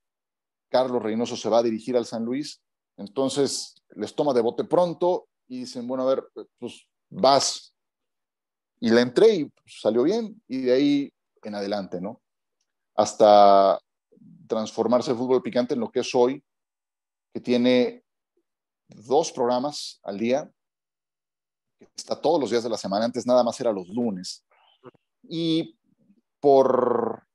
Carlos 0.70 1.02
Reynoso 1.02 1.36
se 1.36 1.48
va 1.48 1.58
a 1.58 1.62
dirigir 1.62 1.96
al 1.96 2.06
San 2.06 2.24
Luis, 2.24 2.62
entonces 2.96 3.74
les 3.90 4.14
toma 4.14 4.32
de 4.32 4.40
bote 4.40 4.64
pronto 4.64 5.28
y 5.48 5.60
dicen, 5.60 5.86
bueno, 5.86 6.04
a 6.04 6.14
ver, 6.14 6.24
pues 6.58 6.86
vas. 7.10 7.74
Y 8.78 8.90
le 8.90 9.00
entré 9.00 9.34
y 9.34 9.52
salió 9.66 10.04
bien, 10.04 10.40
y 10.48 10.62
de 10.62 10.72
ahí 10.72 11.12
en 11.42 11.54
adelante, 11.54 12.00
¿no? 12.00 12.20
Hasta 12.94 13.78
transformarse 14.46 15.10
el 15.10 15.16
fútbol 15.16 15.42
picante 15.42 15.74
en 15.74 15.80
lo 15.80 15.90
que 15.90 16.00
es 16.00 16.14
hoy, 16.14 16.42
que 17.32 17.40
tiene 17.40 18.04
dos 18.88 19.32
programas 19.32 20.00
al 20.02 20.18
día, 20.18 20.50
que 21.78 21.88
está 21.96 22.20
todos 22.20 22.40
los 22.40 22.50
días 22.50 22.62
de 22.62 22.70
la 22.70 22.76
semana, 22.76 23.04
antes 23.04 23.26
nada 23.26 23.42
más 23.42 23.58
era 23.60 23.72
los 23.72 23.88
lunes. 23.88 24.44
Y 25.22 25.78
por, 26.40 27.26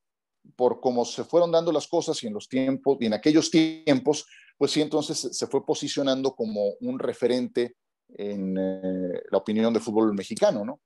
por 0.56 0.80
cómo 0.80 1.06
se 1.06 1.24
fueron 1.24 1.52
dando 1.52 1.72
las 1.72 1.88
cosas 1.88 2.22
y 2.24 2.28
en 2.28 2.34
los 2.34 2.48
tiempos, 2.48 2.98
y 3.00 3.06
en 3.06 3.14
aquellos 3.14 3.52
tiempos, 3.52 4.26
pues 4.58 4.72
sí, 4.72 4.82
entonces 4.82 5.30
se 5.32 5.48
fue 5.48 5.66
posicionando 5.66 6.34
como 6.34 6.74
un 6.82 7.00
referente 7.00 7.76
en 8.10 8.58
eh, 8.58 9.22
la 9.32 9.38
opinión 9.38 9.74
del 9.74 9.82
fútbol 9.82 10.14
mexicano, 10.14 10.64
¿no? 10.64 10.82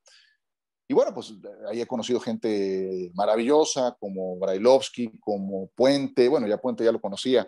Y 0.88 0.94
bueno, 0.96 1.14
pues 1.14 1.34
ahí 1.70 1.82
he 1.82 1.86
conocido 1.86 2.20
gente 2.20 3.12
maravillosa 3.14 3.96
como 4.00 4.38
Brailovsky, 4.40 5.20
como 5.20 5.68
Puente, 5.76 6.28
bueno, 6.28 6.48
ya 6.48 6.58
Puente 6.58 6.84
ya 6.84 6.92
lo 6.92 7.00
conocía, 7.00 7.48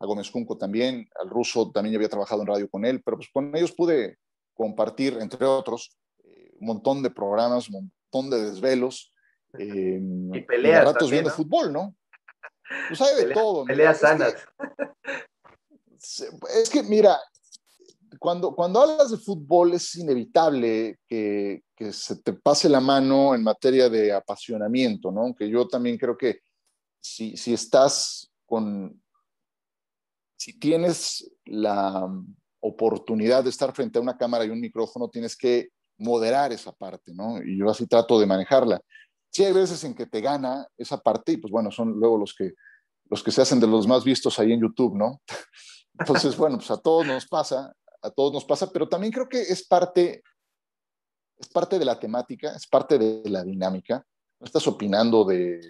a 0.00 0.06
Gómez 0.06 0.30
Junco 0.30 0.58
también, 0.58 1.08
al 1.20 1.30
ruso 1.30 1.70
también 1.70 1.94
había 1.94 2.08
trabajado 2.08 2.42
en 2.42 2.48
radio 2.48 2.68
con 2.68 2.84
él, 2.84 3.00
pero 3.04 3.16
pues 3.18 3.28
con 3.32 3.54
ellos 3.56 3.70
pude 3.70 4.18
compartir, 4.52 5.16
entre 5.20 5.46
otros, 5.46 5.96
eh, 6.24 6.50
un 6.58 6.66
montón 6.66 7.04
de 7.04 7.10
programas, 7.10 7.68
un 7.68 7.92
montón 8.10 8.30
de 8.30 8.50
desvelos. 8.50 9.12
Eh, 9.58 10.00
y 10.32 10.40
peleas. 10.42 10.84
ratos 10.84 11.10
viendo 11.10 11.30
fútbol, 11.30 11.72
¿no? 11.72 11.94
Pues 12.88 13.02
hay 13.02 13.26
de 13.26 13.34
todo. 13.34 13.66
Peleas 13.66 13.98
sanas. 13.98 14.34
es 15.98 16.70
que, 16.70 16.82
mira, 16.82 17.18
cuando, 18.18 18.54
cuando 18.54 18.80
hablas 18.80 19.10
de 19.10 19.18
fútbol 19.18 19.74
es 19.74 19.94
inevitable 19.96 20.98
que, 21.06 21.64
que, 21.76 21.92
se 21.92 22.22
te 22.22 22.32
pase 22.32 22.70
la 22.70 22.80
mano 22.80 23.34
en 23.34 23.42
materia 23.42 23.90
de 23.90 24.12
apasionamiento, 24.12 25.12
¿no? 25.12 25.22
Aunque 25.22 25.50
yo 25.50 25.68
también 25.68 25.98
creo 25.98 26.16
que 26.16 26.40
si, 26.98 27.36
si 27.36 27.52
estás 27.52 28.32
con, 28.46 29.02
si 30.38 30.58
tienes 30.58 31.30
la 31.44 32.08
oportunidad 32.60 33.44
de 33.44 33.50
estar 33.50 33.74
frente 33.74 33.98
a 33.98 34.02
una 34.02 34.16
cámara 34.16 34.44
y 34.44 34.50
un 34.50 34.60
micrófono, 34.60 35.08
tienes 35.08 35.36
que 35.36 35.68
moderar 35.98 36.52
esa 36.52 36.72
parte, 36.72 37.12
¿no? 37.14 37.42
Y 37.42 37.58
yo 37.58 37.70
así 37.70 37.86
trato 37.86 38.18
de 38.18 38.26
manejarla. 38.26 38.80
Sí 39.32 39.44
hay 39.44 39.52
veces 39.52 39.82
en 39.84 39.94
que 39.94 40.06
te 40.06 40.20
gana 40.20 40.66
esa 40.76 40.98
parte 40.98 41.32
y 41.32 41.36
pues 41.38 41.50
bueno, 41.50 41.70
son 41.70 41.98
luego 41.98 42.18
los 42.18 42.34
que, 42.34 42.52
los 43.08 43.22
que 43.22 43.30
se 43.30 43.42
hacen 43.42 43.58
de 43.58 43.66
los 43.66 43.86
más 43.86 44.04
vistos 44.04 44.38
ahí 44.38 44.52
en 44.52 44.60
YouTube, 44.60 44.94
¿no? 44.94 45.20
Entonces, 45.98 46.36
bueno, 46.36 46.58
pues 46.58 46.70
a 46.70 46.76
todos 46.76 47.06
nos 47.06 47.26
pasa 47.26 47.74
a 48.02 48.10
todos 48.10 48.32
nos 48.32 48.44
pasa, 48.44 48.70
pero 48.70 48.88
también 48.88 49.12
creo 49.12 49.28
que 49.28 49.40
es 49.40 49.66
parte, 49.66 50.22
es 51.38 51.48
parte 51.48 51.78
de 51.78 51.84
la 51.84 51.98
temática, 51.98 52.52
es 52.54 52.66
parte 52.66 52.98
de 52.98 53.22
la 53.30 53.44
dinámica. 53.44 54.04
No 54.40 54.44
estás 54.44 54.66
opinando 54.66 55.24
de, 55.24 55.60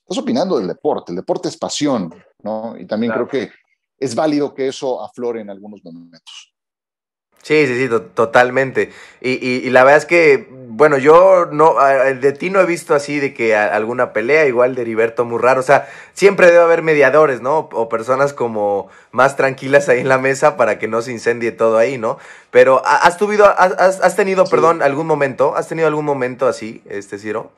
estás 0.00 0.18
opinando 0.18 0.58
del 0.58 0.66
deporte. 0.66 1.12
El 1.12 1.16
deporte 1.16 1.48
es 1.48 1.58
pasión, 1.58 2.12
¿no? 2.42 2.74
Y 2.78 2.86
también 2.86 3.12
creo 3.12 3.28
que 3.28 3.50
es 3.98 4.14
válido 4.14 4.54
que 4.54 4.68
eso 4.68 5.02
aflore 5.02 5.42
en 5.42 5.50
algunos 5.50 5.84
momentos. 5.84 6.54
Sí, 7.42 7.66
sí, 7.66 7.76
sí, 7.76 7.88
totalmente. 8.14 8.90
Y, 9.20 9.68
la 9.70 9.84
verdad 9.84 9.98
es 9.98 10.06
que, 10.06 10.48
bueno, 10.78 10.96
yo 10.96 11.46
no, 11.46 11.74
de 12.20 12.32
ti 12.32 12.50
no 12.50 12.60
he 12.60 12.64
visto 12.64 12.94
así 12.94 13.18
de 13.18 13.34
que 13.34 13.56
alguna 13.56 14.12
pelea, 14.12 14.46
igual 14.46 14.76
de 14.76 14.82
Heriberto 14.82 15.24
muy 15.24 15.40
raro. 15.40 15.58
O 15.58 15.64
sea, 15.64 15.88
siempre 16.12 16.46
debe 16.46 16.60
haber 16.60 16.82
mediadores, 16.82 17.40
¿no? 17.42 17.68
O 17.72 17.88
personas 17.88 18.32
como 18.32 18.88
más 19.10 19.34
tranquilas 19.34 19.88
ahí 19.88 19.98
en 19.98 20.08
la 20.08 20.18
mesa 20.18 20.56
para 20.56 20.78
que 20.78 20.86
no 20.86 21.02
se 21.02 21.10
incendie 21.10 21.50
todo 21.50 21.78
ahí, 21.78 21.98
¿no? 21.98 22.18
Pero 22.52 22.80
has, 22.86 23.16
tuvido, 23.16 23.44
has, 23.44 24.14
tenido, 24.14 24.44
perdón, 24.44 24.80
algún 24.80 25.08
momento, 25.08 25.56
has 25.56 25.66
tenido 25.66 25.88
algún 25.88 26.04
momento 26.04 26.46
así, 26.46 26.80
este 26.88 27.18
Ciro. 27.18 27.50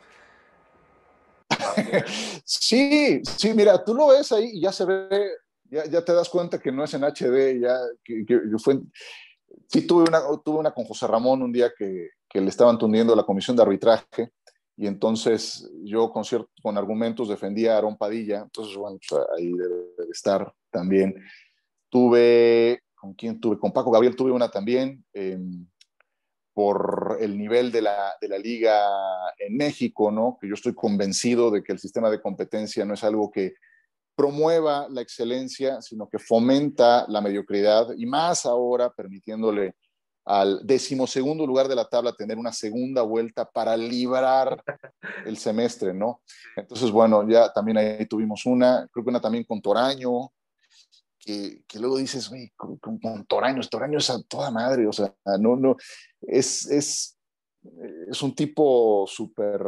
sí, 2.43 3.21
sí, 3.37 3.53
mira, 3.53 3.85
tú 3.85 3.95
lo 3.95 4.07
ves 4.07 4.33
ahí 4.33 4.51
y 4.55 4.62
ya 4.62 4.73
se 4.73 4.87
ve, 4.87 5.31
ya, 5.68 6.03
te 6.03 6.14
das 6.14 6.31
cuenta 6.31 6.59
que 6.59 6.73
no 6.73 6.85
es 6.85 6.95
en 6.95 7.05
HD, 7.05 7.61
ya 7.61 7.77
que, 8.03 8.25
que 8.27 8.41
fue 8.59 8.79
sí 9.66 9.83
tuve 9.83 10.05
una, 10.09 10.23
tuve 10.43 10.59
una 10.59 10.71
con 10.71 10.87
José 10.87 11.07
Ramón 11.07 11.43
un 11.43 11.53
día 11.53 11.71
que, 11.77 12.09
que 12.31 12.41
le 12.41 12.49
estaban 12.49 12.78
tundiendo 12.78 13.14
la 13.16 13.24
comisión 13.24 13.57
de 13.57 13.62
arbitraje 13.62 14.33
y 14.76 14.87
entonces 14.87 15.70
yo 15.83 16.11
con, 16.11 16.24
con 16.62 16.78
argumentos 16.78 17.28
defendía 17.28 17.72
a 17.72 17.74
Aarón 17.74 17.99
Padilla, 17.99 18.39
entonces 18.39 18.74
bueno, 18.76 18.99
pues, 19.07 19.20
ahí 19.37 19.53
debe, 19.53 20.11
estar 20.11 20.55
también. 20.70 21.14
Tuve, 21.91 22.83
¿con 22.95 23.12
quién 23.12 23.39
tuve? 23.41 23.59
Con 23.59 23.72
Paco 23.72 23.91
Gabriel 23.91 24.16
tuve 24.16 24.31
una 24.31 24.49
también, 24.49 25.05
em, 25.12 25.66
por 26.55 27.18
el 27.20 27.37
nivel 27.37 27.70
de 27.72 27.83
la, 27.83 28.14
de 28.20 28.28
la 28.28 28.39
liga 28.39 28.89
en 29.39 29.57
México, 29.57 30.11
¿no? 30.11 30.39
Que 30.41 30.49
yo 30.49 30.55
estoy 30.55 30.74
convencido 30.74 31.51
de 31.51 31.62
que 31.62 31.72
el 31.72 31.78
sistema 31.78 32.09
de 32.11 32.22
competencia 32.22 32.85
no 32.85 32.95
es 32.95 33.05
algo 33.05 33.31
que 33.31 33.55
promueva 34.14 34.87
la 34.89 35.03
excelencia, 35.03 35.83
sino 35.83 36.09
que 36.09 36.18
fomenta 36.18 37.07
la 37.09 37.20
mediocridad 37.20 37.89
y 37.97 38.07
más 38.07 38.47
ahora 38.47 38.91
permitiéndole 38.91 39.74
al 40.31 40.64
decimosegundo 40.64 41.45
lugar 41.45 41.66
de 41.66 41.74
la 41.74 41.89
tabla 41.89 42.12
tener 42.12 42.39
una 42.39 42.53
segunda 42.53 43.03
vuelta 43.03 43.51
para 43.51 43.76
librar 43.76 44.62
el 45.26 45.37
semestre, 45.37 45.93
¿no? 45.93 46.22
Entonces, 46.55 46.93
bueno, 46.93 47.28
ya 47.28 47.53
también 47.53 47.78
ahí 47.78 48.07
tuvimos 48.07 48.47
una, 48.47 48.87
creo 48.93 49.05
que 49.05 49.11
una 49.11 49.20
también 49.20 49.43
con 49.43 49.61
Toraño, 49.61 50.31
que, 51.18 51.64
que 51.66 51.81
luego 51.81 51.99
dices, 51.99 52.28
güey, 52.28 52.53
con, 52.57 52.78
con, 52.78 53.26
Toraño, 53.26 53.61
Toraño 53.68 53.99
es 53.99 54.09
a 54.09 54.22
toda 54.22 54.53
madre, 54.53 54.87
o 54.87 54.93
sea, 54.93 55.12
no, 55.41 55.57
no, 55.57 55.76
es, 56.20 56.64
es, 56.70 57.18
es 58.09 58.22
un 58.22 58.33
tipo 58.33 59.07
súper 59.09 59.66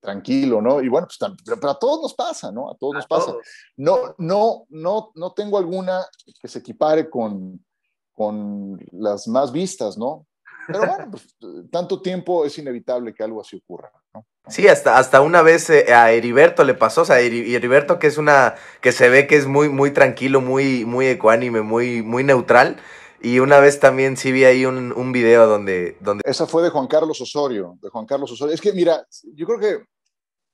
tranquilo, 0.00 0.60
¿no? 0.60 0.82
Y 0.82 0.88
bueno, 0.88 1.06
pues 1.06 1.32
pero 1.44 1.70
a 1.70 1.78
todos 1.78 2.02
nos 2.02 2.14
pasa, 2.14 2.50
¿no? 2.50 2.68
A 2.68 2.74
todos 2.74 2.94
nos 2.94 3.06
pasa. 3.06 3.32
No, 3.76 4.16
no, 4.18 4.66
no, 4.70 5.12
no 5.14 5.32
tengo 5.34 5.56
alguna 5.56 6.04
que 6.40 6.48
se 6.48 6.58
equipare 6.58 7.08
con, 7.08 7.64
con 8.12 8.78
las 8.92 9.28
más 9.28 9.52
vistas, 9.52 9.96
¿no? 9.98 10.26
Pero 10.66 10.80
bueno, 10.80 11.10
pues, 11.10 11.36
tanto 11.70 12.00
tiempo 12.00 12.44
es 12.44 12.56
inevitable 12.58 13.12
que 13.14 13.22
algo 13.22 13.40
así 13.40 13.56
ocurra, 13.56 13.90
¿no? 14.14 14.24
Sí, 14.48 14.66
hasta, 14.66 14.98
hasta 14.98 15.20
una 15.20 15.40
vez 15.40 15.70
eh, 15.70 15.94
a 15.94 16.10
Heriberto 16.10 16.64
le 16.64 16.74
pasó, 16.74 17.02
o 17.02 17.04
sea, 17.04 17.20
Heriberto 17.20 18.00
que 18.00 18.08
es 18.08 18.18
una, 18.18 18.56
que 18.80 18.90
se 18.90 19.08
ve 19.08 19.28
que 19.28 19.36
es 19.36 19.46
muy, 19.46 19.68
muy 19.68 19.92
tranquilo, 19.92 20.40
muy, 20.40 20.84
muy 20.84 21.06
ecuánime, 21.06 21.62
muy, 21.62 22.02
muy 22.02 22.24
neutral, 22.24 22.76
y 23.20 23.38
una 23.38 23.60
vez 23.60 23.78
también 23.78 24.16
sí 24.16 24.32
vi 24.32 24.44
ahí 24.44 24.66
un, 24.66 24.92
un 24.92 25.12
video 25.12 25.46
donde, 25.46 25.96
donde... 26.00 26.22
Esa 26.26 26.46
fue 26.46 26.64
de 26.64 26.70
Juan 26.70 26.88
Carlos 26.88 27.20
Osorio, 27.20 27.78
de 27.80 27.88
Juan 27.88 28.04
Carlos 28.04 28.32
Osorio. 28.32 28.52
Es 28.52 28.60
que, 28.60 28.72
mira, 28.72 29.06
yo 29.34 29.46
creo 29.46 29.60
que 29.60 29.84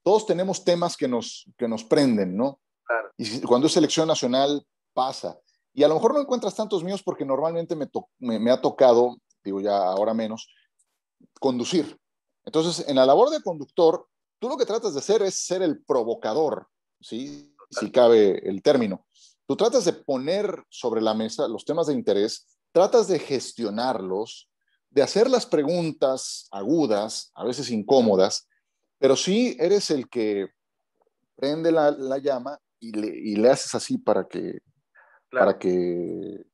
todos 0.03 0.27
tenemos 0.27 0.65
temas 0.65 0.95
que 0.95 1.09
nos, 1.09 1.51
que 1.57 1.67
nos 1.67 1.83
prenden, 1.83 2.37
¿no? 2.37 2.61
Claro. 2.85 3.11
Y 3.17 3.41
cuando 3.41 3.69
es 3.69 3.73
selección 3.73 4.07
nacional, 4.07 4.67
pasa. 4.93 5.39
Y 5.79 5.85
a 5.85 5.89
lo 5.89 5.95
mejor 5.95 6.13
no 6.13 6.21
encuentras 6.21 6.57
tantos 6.57 6.83
míos 6.83 7.05
porque 7.05 7.25
normalmente 7.25 7.77
me, 7.77 8.51
ha 8.51 8.61
tocado, 8.61 9.17
digo 9.45 9.61
ya 9.61 9.77
ahora 9.77 10.13
menos, 10.13 10.49
conducir. 11.39 11.97
Entonces, 12.45 12.89
en 12.89 12.97
la 12.97 13.07
labor 13.07 13.31
de 13.31 13.41
conductor, 13.41 14.09
tú 14.41 14.49
lo 14.49 14.57
que 14.57 14.67
tratas 14.67 14.95
de 14.95 14.99
hacer 14.99 15.23
es 15.23 15.37
ser 15.37 15.63
el 15.63 15.81
provocador, 15.85 16.67
¿sí? 17.01 17.55
Si 17.71 17.93
cabe 17.93 18.49
el 18.49 18.61
término. 18.61 19.07
Tú 19.47 19.55
tratas 19.55 19.85
de 19.85 19.93
poner 19.93 20.65
sobre 20.69 21.01
la 21.01 21.15
mesa 21.15 21.47
los 21.47 21.65
temas 21.65 21.87
de 21.87 21.95
interés 21.95 22.59
tratas 22.73 23.07
de 23.07 23.21
gestionarlos, 23.21 24.51
de 24.91 25.03
hacer 25.03 25.31
las 25.31 25.47
preguntas 25.47 26.49
agudas, 26.51 27.31
a 27.37 27.45
veces 27.45 27.71
incómodas, 27.71 28.49
pero 28.99 29.15
sí 29.15 29.57
eres 29.61 29.93
el 29.93 30.09
que 30.09 30.49
prende 31.37 31.71
la, 31.71 31.93
la 31.93 32.19
llama 32.19 32.59
y 32.81 33.37
le, 33.37 33.49
haces 33.49 33.77
así 33.77 33.97
para 33.97 34.27
que... 34.27 34.59
Claro. 35.31 35.47
Para 35.47 35.59
que 35.59 36.45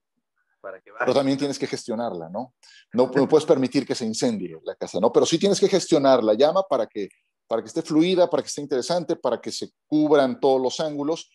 para 0.60 0.80
que 0.80 0.90
pero 0.98 1.12
también 1.12 1.36
tienes 1.36 1.58
que 1.58 1.66
gestionarla, 1.66 2.30
¿no? 2.30 2.54
¿no? 2.94 3.10
No 3.14 3.28
puedes 3.28 3.44
permitir 3.44 3.86
que 3.86 3.94
se 3.94 4.06
incendie 4.06 4.58
la 4.64 4.74
casa, 4.74 4.98
¿no? 4.98 5.12
Pero 5.12 5.26
sí 5.26 5.38
tienes 5.38 5.60
que 5.60 5.68
gestionar 5.68 6.24
la 6.24 6.32
llama 6.34 6.62
para 6.62 6.86
que, 6.86 7.08
para 7.46 7.60
que 7.60 7.68
esté 7.68 7.82
fluida, 7.82 8.30
para 8.30 8.42
que 8.42 8.48
esté 8.48 8.62
interesante, 8.62 9.16
para 9.16 9.40
que 9.40 9.52
se 9.52 9.70
cubran 9.86 10.40
todos 10.40 10.62
los 10.62 10.80
ángulos. 10.80 11.30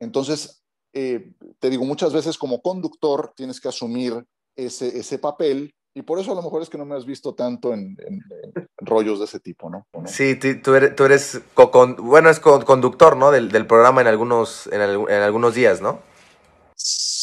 Entonces, 0.00 0.64
eh, 0.92 1.32
te 1.60 1.70
digo, 1.70 1.84
muchas 1.84 2.12
veces 2.12 2.36
como 2.36 2.60
conductor 2.60 3.32
tienes 3.36 3.60
que 3.60 3.68
asumir 3.68 4.26
ese, 4.56 4.98
ese 4.98 5.18
papel 5.20 5.72
y 5.94 6.02
por 6.02 6.18
eso 6.18 6.32
a 6.32 6.34
lo 6.34 6.42
mejor 6.42 6.62
es 6.62 6.70
que 6.70 6.78
no 6.78 6.86
me 6.86 6.96
has 6.96 7.04
visto 7.04 7.34
tanto 7.34 7.74
en, 7.74 7.96
en, 8.06 8.22
en 8.54 8.68
rollos 8.78 9.18
de 9.18 9.26
ese 9.26 9.40
tipo, 9.40 9.68
¿no? 9.68 9.86
¿no? 9.92 10.06
Sí, 10.06 10.36
tú 10.36 10.74
eres, 10.74 10.96
tú 10.96 11.04
eres 11.04 11.40
con, 11.54 11.96
bueno, 11.96 12.30
es 12.30 12.40
conductor, 12.40 13.16
¿no? 13.16 13.30
Del, 13.30 13.50
del 13.50 13.66
programa 13.66 14.00
en 14.00 14.06
algunos, 14.06 14.68
en, 14.68 14.80
el, 14.80 14.96
en, 15.08 15.22
algunos 15.22 15.54
días, 15.54 15.82
¿no? 15.82 16.00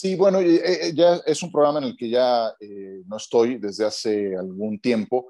Sí, 0.01 0.15
bueno, 0.15 0.39
ya 0.39 1.19
es 1.25 1.43
un 1.43 1.51
programa 1.51 1.79
en 1.79 1.83
el 1.83 1.97
que 1.97 2.09
ya 2.09 2.55
eh, 2.57 3.01
no 3.05 3.17
estoy 3.17 3.57
desde 3.57 3.85
hace 3.85 4.33
algún 4.33 4.79
tiempo, 4.79 5.27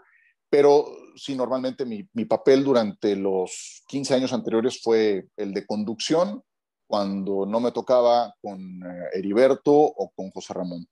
pero 0.48 0.86
sí, 1.16 1.36
normalmente 1.36 1.86
mi, 1.86 2.08
mi 2.14 2.26
papel 2.26 2.64
durante 2.64 3.16
los 3.16 3.82
15 3.88 4.14
años 4.14 4.32
anteriores 4.32 4.80
fue 4.80 5.26
el 5.38 5.56
de 5.56 5.66
conducción 5.66 6.44
cuando 6.86 7.48
no 7.48 7.60
me 7.60 7.72
tocaba 7.72 8.32
con 8.44 8.60
eh, 8.60 9.10
Heriberto 9.14 9.74
o 9.74 10.12
con 10.16 10.30
José 10.30 10.54
Ramón. 10.54 10.88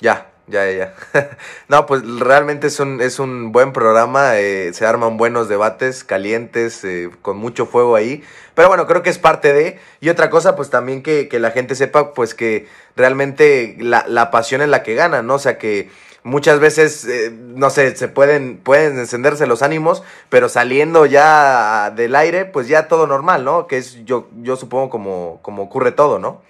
Ya, 0.00 0.32
ya, 0.48 0.70
ya. 0.70 0.94
no, 1.68 1.86
pues 1.86 2.02
realmente 2.18 2.66
es 2.66 2.80
un, 2.80 3.00
es 3.00 3.18
un 3.18 3.52
buen 3.52 3.72
programa, 3.72 4.38
eh, 4.38 4.72
se 4.72 4.86
arman 4.86 5.16
buenos 5.16 5.48
debates, 5.48 6.04
calientes, 6.04 6.84
eh, 6.84 7.10
con 7.22 7.36
mucho 7.36 7.66
fuego 7.66 7.96
ahí. 7.96 8.22
Pero 8.54 8.68
bueno, 8.68 8.86
creo 8.86 9.02
que 9.02 9.10
es 9.10 9.18
parte 9.18 9.52
de... 9.52 9.78
Y 10.00 10.08
otra 10.08 10.30
cosa, 10.30 10.56
pues 10.56 10.70
también 10.70 11.02
que, 11.02 11.28
que 11.28 11.38
la 11.38 11.50
gente 11.52 11.74
sepa, 11.74 12.12
pues 12.14 12.34
que 12.34 12.66
realmente 12.96 13.76
la, 13.78 14.04
la 14.08 14.30
pasión 14.30 14.62
es 14.62 14.68
la 14.68 14.82
que 14.82 14.94
gana, 14.94 15.22
¿no? 15.22 15.34
O 15.34 15.38
sea, 15.38 15.58
que 15.58 15.90
muchas 16.24 16.60
veces, 16.60 17.04
eh, 17.04 17.30
no 17.32 17.70
sé, 17.70 17.96
se 17.96 18.08
pueden, 18.08 18.58
pueden 18.58 18.98
encenderse 18.98 19.46
los 19.46 19.62
ánimos, 19.62 20.02
pero 20.28 20.48
saliendo 20.48 21.06
ya 21.06 21.90
del 21.94 22.14
aire, 22.14 22.44
pues 22.44 22.68
ya 22.68 22.88
todo 22.88 23.06
normal, 23.06 23.44
¿no? 23.44 23.66
Que 23.66 23.78
es, 23.78 24.04
yo, 24.04 24.28
yo 24.42 24.56
supongo, 24.56 24.90
como, 24.90 25.40
como 25.42 25.62
ocurre 25.64 25.92
todo, 25.92 26.18
¿no? 26.18 26.42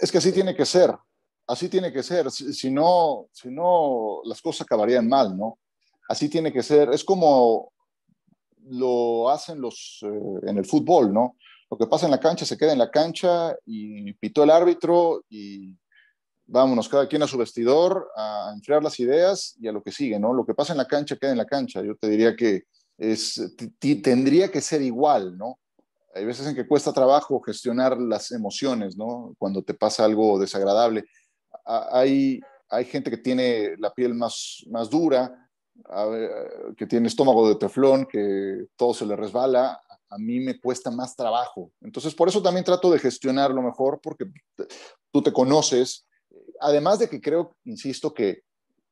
Es 0.00 0.10
que 0.10 0.18
así 0.18 0.32
tiene 0.32 0.54
que 0.54 0.64
ser, 0.64 0.94
así 1.46 1.68
tiene 1.68 1.92
que 1.92 2.02
ser, 2.02 2.30
si, 2.30 2.70
no, 2.70 3.26
si 3.32 3.50
no, 3.50 4.20
las 4.24 4.40
cosas 4.40 4.62
acabarían 4.62 5.08
mal, 5.08 5.36
¿no? 5.36 5.58
Así 6.08 6.28
tiene 6.28 6.52
que 6.52 6.62
ser, 6.62 6.90
es 6.90 7.04
como 7.04 7.72
lo 8.68 9.30
hacen 9.30 9.60
los 9.60 10.00
eh, 10.02 10.48
en 10.48 10.58
el 10.58 10.64
fútbol, 10.64 11.12
¿no? 11.12 11.36
Lo 11.70 11.78
que 11.78 11.86
pasa 11.86 12.06
en 12.06 12.12
la 12.12 12.20
cancha 12.20 12.44
se 12.44 12.56
queda 12.56 12.72
en 12.72 12.78
la 12.78 12.90
cancha 12.90 13.54
y 13.64 14.12
pitó 14.14 14.42
el 14.42 14.50
árbitro 14.50 15.24
y 15.28 15.76
vámonos, 16.50 16.88
cada 16.88 17.06
quien 17.06 17.22
a 17.22 17.28
su 17.28 17.38
vestidor, 17.38 18.10
a 18.16 18.50
enfriar 18.54 18.82
las 18.82 18.98
ideas 18.98 19.56
y 19.60 19.68
a 19.68 19.72
lo 19.72 19.82
que 19.82 19.92
sigue, 19.92 20.18
¿no? 20.18 20.34
Lo 20.34 20.44
que 20.44 20.54
pasa 20.54 20.72
en 20.72 20.78
la 20.78 20.88
cancha 20.88 21.16
queda 21.16 21.30
en 21.30 21.38
la 21.38 21.46
cancha. 21.46 21.82
Yo 21.82 21.96
te 21.96 22.08
diría 22.08 22.34
que 22.34 22.64
es, 22.98 23.40
tendría 24.02 24.50
que 24.50 24.60
ser 24.60 24.82
igual, 24.82 25.38
¿no? 25.38 25.58
Hay 26.12 26.24
veces 26.24 26.46
en 26.48 26.56
que 26.56 26.66
cuesta 26.66 26.92
trabajo 26.92 27.40
gestionar 27.40 27.98
las 27.98 28.32
emociones, 28.32 28.96
¿no? 28.96 29.34
Cuando 29.38 29.62
te 29.62 29.74
pasa 29.74 30.04
algo 30.04 30.40
desagradable. 30.40 31.04
Hay, 31.92 32.40
hay 32.68 32.84
gente 32.84 33.10
que 33.10 33.18
tiene 33.18 33.76
la 33.78 33.92
piel 33.92 34.14
más, 34.14 34.64
más 34.68 34.88
dura, 34.90 35.48
que 36.76 36.86
tiene 36.86 37.08
estómago 37.08 37.48
de 37.48 37.56
teflón, 37.56 38.06
que 38.06 38.66
todo 38.76 38.94
se 38.94 39.06
le 39.06 39.16
resbala. 39.16 39.80
A 40.08 40.18
mí 40.18 40.40
me 40.40 40.58
cuesta 40.58 40.90
más 40.90 41.14
trabajo. 41.14 41.70
Entonces, 41.80 42.14
por 42.14 42.28
eso 42.28 42.42
también 42.42 42.64
trato 42.64 42.90
de 42.90 42.98
gestionarlo 42.98 43.62
mejor, 43.62 44.00
porque 44.02 44.26
tú 45.12 45.22
te 45.22 45.32
conoces, 45.32 46.06
además 46.60 46.98
de 46.98 47.08
que 47.08 47.20
creo, 47.20 47.56
insisto, 47.64 48.12
que 48.12 48.42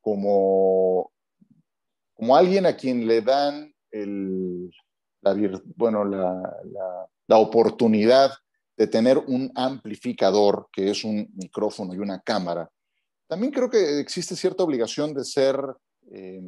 como, 0.00 1.10
como 2.14 2.36
alguien 2.36 2.66
a 2.66 2.76
quien 2.76 3.06
le 3.06 3.20
dan 3.20 3.74
el, 3.90 4.70
bueno, 5.76 6.04
la, 6.04 6.56
la, 7.26 7.38
oportunidad 7.38 8.32
de 8.78 8.86
tener 8.86 9.18
un 9.18 9.50
amplificador, 9.56 10.68
que 10.72 10.90
es 10.90 11.02
un 11.02 11.28
micrófono 11.34 11.92
y 11.94 11.98
una 11.98 12.20
cámara, 12.20 12.70
también 13.26 13.52
creo 13.52 13.68
que 13.68 13.98
existe 13.98 14.36
cierta 14.36 14.62
obligación 14.62 15.12
de 15.12 15.24
ser, 15.24 15.60
eh, 16.12 16.40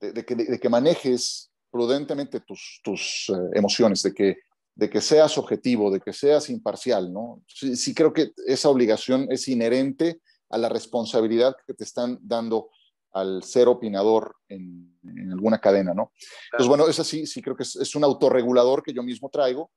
de, 0.00 0.12
de, 0.12 0.24
que, 0.24 0.36
de, 0.36 0.58
que, 0.58 0.68
manejes 0.68 1.50
prudentemente 1.68 2.40
tus, 2.40 2.80
tus 2.82 3.28
eh, 3.30 3.58
emociones, 3.58 4.02
de 4.02 4.14
que 4.14 4.36
de 4.76 4.88
que 4.88 5.00
seas 5.00 5.36
objetivo, 5.36 5.90
de 5.90 5.98
que 5.98 6.12
seas 6.12 6.48
imparcial, 6.50 7.12
¿no? 7.12 7.42
Sí, 7.48 7.74
sí, 7.74 7.92
creo 7.92 8.12
que 8.12 8.30
esa 8.46 8.68
obligación 8.68 9.26
es 9.28 9.48
inherente 9.48 10.20
a 10.50 10.56
la 10.56 10.68
responsabilidad 10.68 11.56
que 11.66 11.74
te 11.74 11.82
están 11.82 12.16
dando 12.22 12.70
al 13.10 13.42
ser 13.42 13.66
opinador 13.66 14.36
en, 14.48 14.96
en 15.02 15.32
alguna 15.32 15.58
cadena, 15.58 15.94
¿no? 15.94 16.12
Claro. 16.12 16.36
Entonces, 16.52 16.68
bueno, 16.68 16.86
eso 16.86 17.02
sí, 17.02 17.26
sí 17.26 17.42
creo 17.42 17.56
que 17.56 17.64
es, 17.64 17.74
es, 17.74 17.96
un 17.96 18.04
autorregulador 18.04 18.84
que 18.84 18.92
yo 18.92 19.02
mismo 19.02 19.28
traigo 19.30 19.72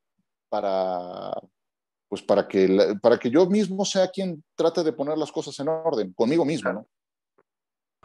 para, 0.48 1.32
pues 2.12 2.20
para 2.20 2.46
que, 2.46 2.94
para 3.00 3.16
que 3.16 3.30
yo 3.30 3.46
mismo 3.46 3.86
sea 3.86 4.08
quien 4.08 4.44
trate 4.54 4.84
de 4.84 4.92
poner 4.92 5.16
las 5.16 5.32
cosas 5.32 5.58
en 5.60 5.68
orden, 5.68 6.12
conmigo 6.12 6.44
mismo, 6.44 6.70
¿no? 6.70 6.86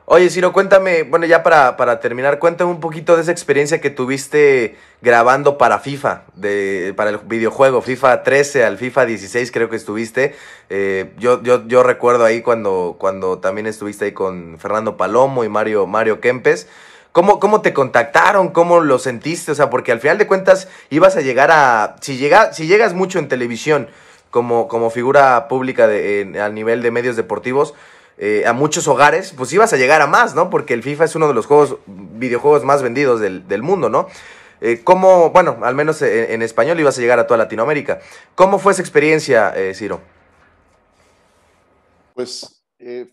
Oye, 0.06 0.30
Ciro, 0.30 0.54
cuéntame, 0.54 1.04
bueno, 1.04 1.26
ya 1.26 1.44
para, 1.44 1.76
para, 1.76 2.00
terminar, 2.00 2.40
cuéntame 2.40 2.72
un 2.72 2.80
poquito 2.80 3.18
de 3.18 3.24
esa 3.24 3.34
experiencia 3.34 3.82
que 3.82 3.90
tuviste 3.90 4.78
grabando 5.02 5.58
para 5.58 5.80
FIFA, 5.80 6.24
de, 6.36 6.94
para 6.96 7.10
el 7.10 7.18
videojuego, 7.18 7.82
FIFA 7.82 8.24
13 8.24 8.64
al 8.64 8.78
FIFA 8.78 9.08
16 9.08 9.52
creo 9.52 9.70
que 9.70 9.76
estuviste. 9.76 10.36
Eh, 10.70 11.14
yo, 11.20 11.44
yo, 11.44 11.68
yo 11.68 11.84
recuerdo 11.84 12.24
ahí 12.24 12.42
cuando, 12.42 12.96
cuando 12.98 13.40
también 13.40 13.68
estuviste 13.68 14.06
ahí 14.06 14.14
con 14.14 14.58
Fernando 14.58 14.96
Palomo 14.96 15.44
y 15.44 15.50
Mario, 15.50 15.86
Mario 15.86 16.22
Kempes. 16.22 16.70
¿Cómo, 17.12 17.40
¿Cómo 17.40 17.62
te 17.62 17.74
contactaron? 17.74 18.50
¿Cómo 18.50 18.80
lo 18.80 19.00
sentiste? 19.00 19.52
O 19.52 19.56
sea, 19.56 19.70
porque 19.70 19.92
al 19.92 20.00
final 20.00 20.18
de 20.18 20.28
cuentas 20.28 20.68
ibas 20.90 21.16
a 21.16 21.22
llegar 21.22 21.52
a... 21.52 21.96
Si, 22.02 22.18
llega, 22.18 22.54
si 22.54 22.68
llegas 22.68 22.94
mucho 22.94 23.20
en 23.20 23.28
televisión 23.28 23.88
como, 24.30 24.68
como 24.68 24.90
figura 24.90 25.48
pública 25.48 25.88
de, 25.88 26.40
a 26.42 26.50
nivel 26.50 26.82
de 26.82 26.92
medios 26.92 27.16
deportivos, 27.16 27.74
eh, 28.20 28.46
a 28.48 28.54
muchos 28.54 28.88
hogares, 28.88 29.34
pues 29.38 29.54
ibas 29.54 29.74
a 29.74 29.78
llegar 29.78 30.02
a 30.02 30.08
más, 30.08 30.34
¿no? 30.34 30.50
Porque 30.50 30.74
el 30.74 30.82
FIFA 30.82 31.06
es 31.06 31.16
uno 31.16 31.28
de 31.28 31.34
los 31.34 31.46
juegos, 31.46 31.78
videojuegos 31.86 32.64
más 32.64 32.82
vendidos 32.82 33.20
del, 33.20 33.62
mundo, 33.62 33.90
¿no? 33.90 34.08
Eh, 34.60 34.82
¿Cómo, 34.84 35.30
bueno, 35.30 35.60
al 35.62 35.76
menos 35.76 36.02
en, 36.02 36.42
español 36.42 36.80
ibas 36.80 36.98
a 36.98 37.02
llegar 37.02 37.20
a 37.20 37.28
toda 37.28 37.38
Latinoamérica? 37.38 38.00
¿Cómo 38.34 38.58
fue 38.58 38.74
esa 38.74 38.82
experiencia, 38.82 39.54
eh, 39.56 39.76
Ciro? 39.76 40.02
Pues 42.16 42.64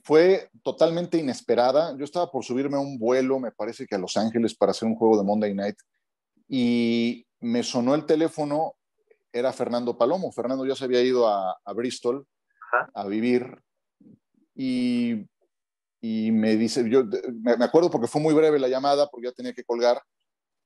fue 0.02 0.48
totalmente 0.64 1.18
inesperada. 1.18 1.96
Yo 1.96 2.04
estaba 2.04 2.30
por 2.30 2.42
subirme 2.42 2.76
a 2.76 2.80
un 2.80 2.98
vuelo, 2.98 3.38
me 3.38 3.52
parece 3.52 3.86
que 3.86 3.94
a 3.94 3.98
Los 3.98 4.16
Ángeles, 4.16 4.56
para 4.56 4.72
hacer 4.72 4.88
un 4.88 4.96
juego 4.96 5.16
de 5.16 5.22
Monday 5.22 5.54
Night, 5.54 5.76
y 6.48 7.26
me 7.40 7.62
sonó 7.62 7.94
el 7.94 8.06
teléfono, 8.06 8.74
era 9.32 9.52
Fernando 9.52 9.96
Palomo. 9.96 10.32
Fernando 10.32 10.66
ya 10.66 10.74
se 10.74 10.84
había 10.84 11.02
ido 11.02 11.28
a, 11.28 11.56
Bristol 11.74 12.26
a 12.94 13.06
vivir 13.06 13.62
y, 14.54 15.26
me 16.00 16.56
dice, 16.56 16.88
yo 16.88 17.04
me 17.40 17.64
acuerdo 17.64 17.90
porque 17.90 18.08
fue 18.08 18.20
muy 18.20 18.34
breve 18.34 18.58
la 18.58 18.68
llamada, 18.68 19.08
porque 19.08 19.28
ya 19.28 19.32
tenía 19.32 19.52
que 19.52 19.64
colgar, 19.64 20.02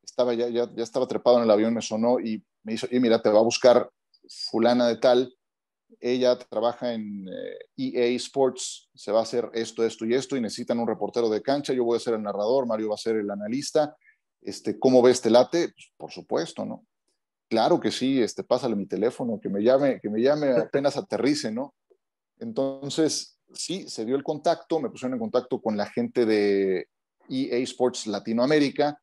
estaba 0.02 0.34
ya, 0.34 0.48
ya, 0.48 0.68
ya 0.74 0.82
estaba 0.82 1.06
trepado 1.06 1.38
en 1.38 1.44
el 1.44 1.50
avión, 1.50 1.74
me 1.74 1.82
sonó 1.82 2.18
y 2.20 2.44
me 2.62 2.72
dijo, 2.72 2.86
y 2.90 3.00
mira, 3.00 3.20
te 3.20 3.30
va 3.30 3.40
a 3.40 3.44
buscar 3.44 3.90
fulana 4.50 4.88
de 4.88 4.96
tal, 4.96 5.37
ella 6.00 6.38
trabaja 6.38 6.92
en 6.92 7.26
EA 7.28 8.04
eh, 8.04 8.12
e 8.12 8.14
Sports, 8.16 8.88
se 8.94 9.12
va 9.12 9.20
a 9.20 9.22
hacer 9.22 9.50
esto, 9.54 9.84
esto 9.84 10.04
y 10.04 10.14
esto, 10.14 10.36
y 10.36 10.40
necesitan 10.40 10.78
un 10.78 10.88
reportero 10.88 11.28
de 11.28 11.42
cancha, 11.42 11.72
yo 11.72 11.84
voy 11.84 11.96
a 11.96 12.00
ser 12.00 12.14
el 12.14 12.22
narrador, 12.22 12.66
Mario 12.66 12.90
va 12.90 12.94
a 12.94 12.98
ser 12.98 13.16
el 13.16 13.30
analista, 13.30 13.96
este, 14.42 14.78
¿cómo 14.78 15.02
ves 15.02 15.16
este 15.16 15.30
late? 15.30 15.68
Pues, 15.68 15.92
por 15.96 16.10
supuesto, 16.10 16.64
¿no? 16.64 16.86
Claro 17.48 17.80
que 17.80 17.90
sí, 17.90 18.20
este, 18.20 18.44
pásale 18.44 18.76
mi 18.76 18.86
teléfono, 18.86 19.40
que 19.40 19.48
me 19.48 19.62
llame, 19.62 20.00
que 20.00 20.10
me 20.10 20.20
llame 20.20 20.50
apenas 20.52 20.96
aterrice, 20.96 21.50
¿no? 21.50 21.74
Entonces, 22.38 23.38
sí, 23.52 23.88
se 23.88 24.04
dio 24.04 24.16
el 24.16 24.22
contacto, 24.22 24.80
me 24.80 24.90
pusieron 24.90 25.14
en 25.14 25.20
contacto 25.20 25.60
con 25.60 25.76
la 25.76 25.86
gente 25.86 26.26
de 26.26 26.88
EA 27.28 27.58
Sports 27.58 28.06
Latinoamérica 28.06 29.00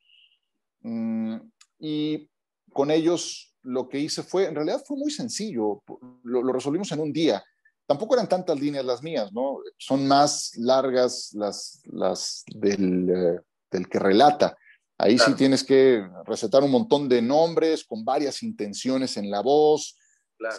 mm, 0.82 1.38
y 1.80 2.30
con 2.72 2.92
ellos 2.92 3.55
lo 3.66 3.90
que 3.90 4.00
hice 4.00 4.24
fue, 4.24 4.46
en 4.46 4.56
realidad 4.56 4.82
fue 4.86 4.98
muy 4.98 5.12
sencillo, 5.12 5.84
lo, 6.24 6.52
resolvimos 6.52 6.92
en 6.92 7.00
un 7.00 7.12
día. 7.12 7.44
Tampoco 7.86 8.16
eran 8.16 8.30
tantas 8.30 8.60
líneas 8.60 8.86
las 8.86 9.04
mías, 9.04 9.32
¿no? 9.32 9.60
Son 9.78 10.08
más 10.08 10.54
largas 10.58 11.32
las, 11.34 11.82
las 11.86 12.44
del, 12.48 13.10
eh, 13.10 13.40
del 13.70 13.88
que 13.88 14.00
relata. 14.00 14.58
Ahí 14.98 15.20
sí 15.20 15.34
tienes 15.36 15.64
que 15.64 16.08
recetar 16.26 16.64
un 16.64 16.72
montón 16.72 17.10
de 17.10 17.22
nombres 17.22 17.84
con 17.84 18.06
varias 18.06 18.42
intenciones 18.44 19.18
en 19.18 19.30
la 19.30 19.42
voz, 19.42 19.98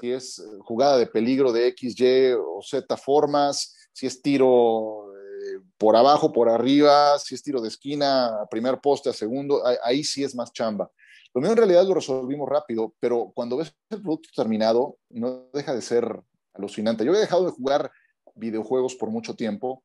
si 0.00 0.12
es 0.12 0.38
eh, 0.38 0.42
jugada 0.60 0.98
de 0.98 1.06
peligro 1.06 1.52
de 1.52 1.68
X, 1.68 1.98
Y 1.98 2.32
o 2.32 2.60
Z 2.62 2.96
formas, 2.96 3.74
si 3.92 4.06
es 4.06 4.20
tiro 4.20 5.12
eh, 5.14 5.60
por 5.78 5.96
abajo, 5.96 6.32
por 6.32 6.48
arriba, 6.48 7.18
si 7.18 7.34
es 7.34 7.42
tiro 7.42 7.60
de 7.60 7.68
esquina, 7.68 8.26
a 8.26 8.46
primer 8.46 8.80
poste, 8.80 9.10
a 9.10 9.12
segundo, 9.12 9.62
ahí, 9.82 10.04
sí 10.04 10.24
es 10.24 10.34
más 10.34 10.52
chamba. 10.52 10.90
Lo 11.36 11.42
mío 11.42 11.50
en 11.50 11.58
realidad 11.58 11.84
lo 11.84 11.92
resolvimos 11.92 12.48
rápido, 12.48 12.94
pero 12.98 13.30
cuando 13.34 13.58
ves 13.58 13.76
el 13.90 14.00
producto 14.00 14.30
terminado, 14.34 14.96
no 15.10 15.50
deja 15.52 15.74
de 15.74 15.82
ser 15.82 16.18
alucinante. 16.54 17.04
Yo 17.04 17.14
he 17.14 17.18
dejado 17.18 17.44
de 17.44 17.50
jugar 17.50 17.92
videojuegos 18.34 18.94
por 18.94 19.10
mucho 19.10 19.36
tiempo 19.36 19.84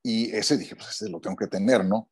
y 0.00 0.30
ese 0.30 0.56
dije, 0.56 0.76
pues 0.76 0.90
ese 0.90 1.10
lo 1.10 1.20
tengo 1.20 1.34
que 1.34 1.48
tener, 1.48 1.84
¿no? 1.84 2.08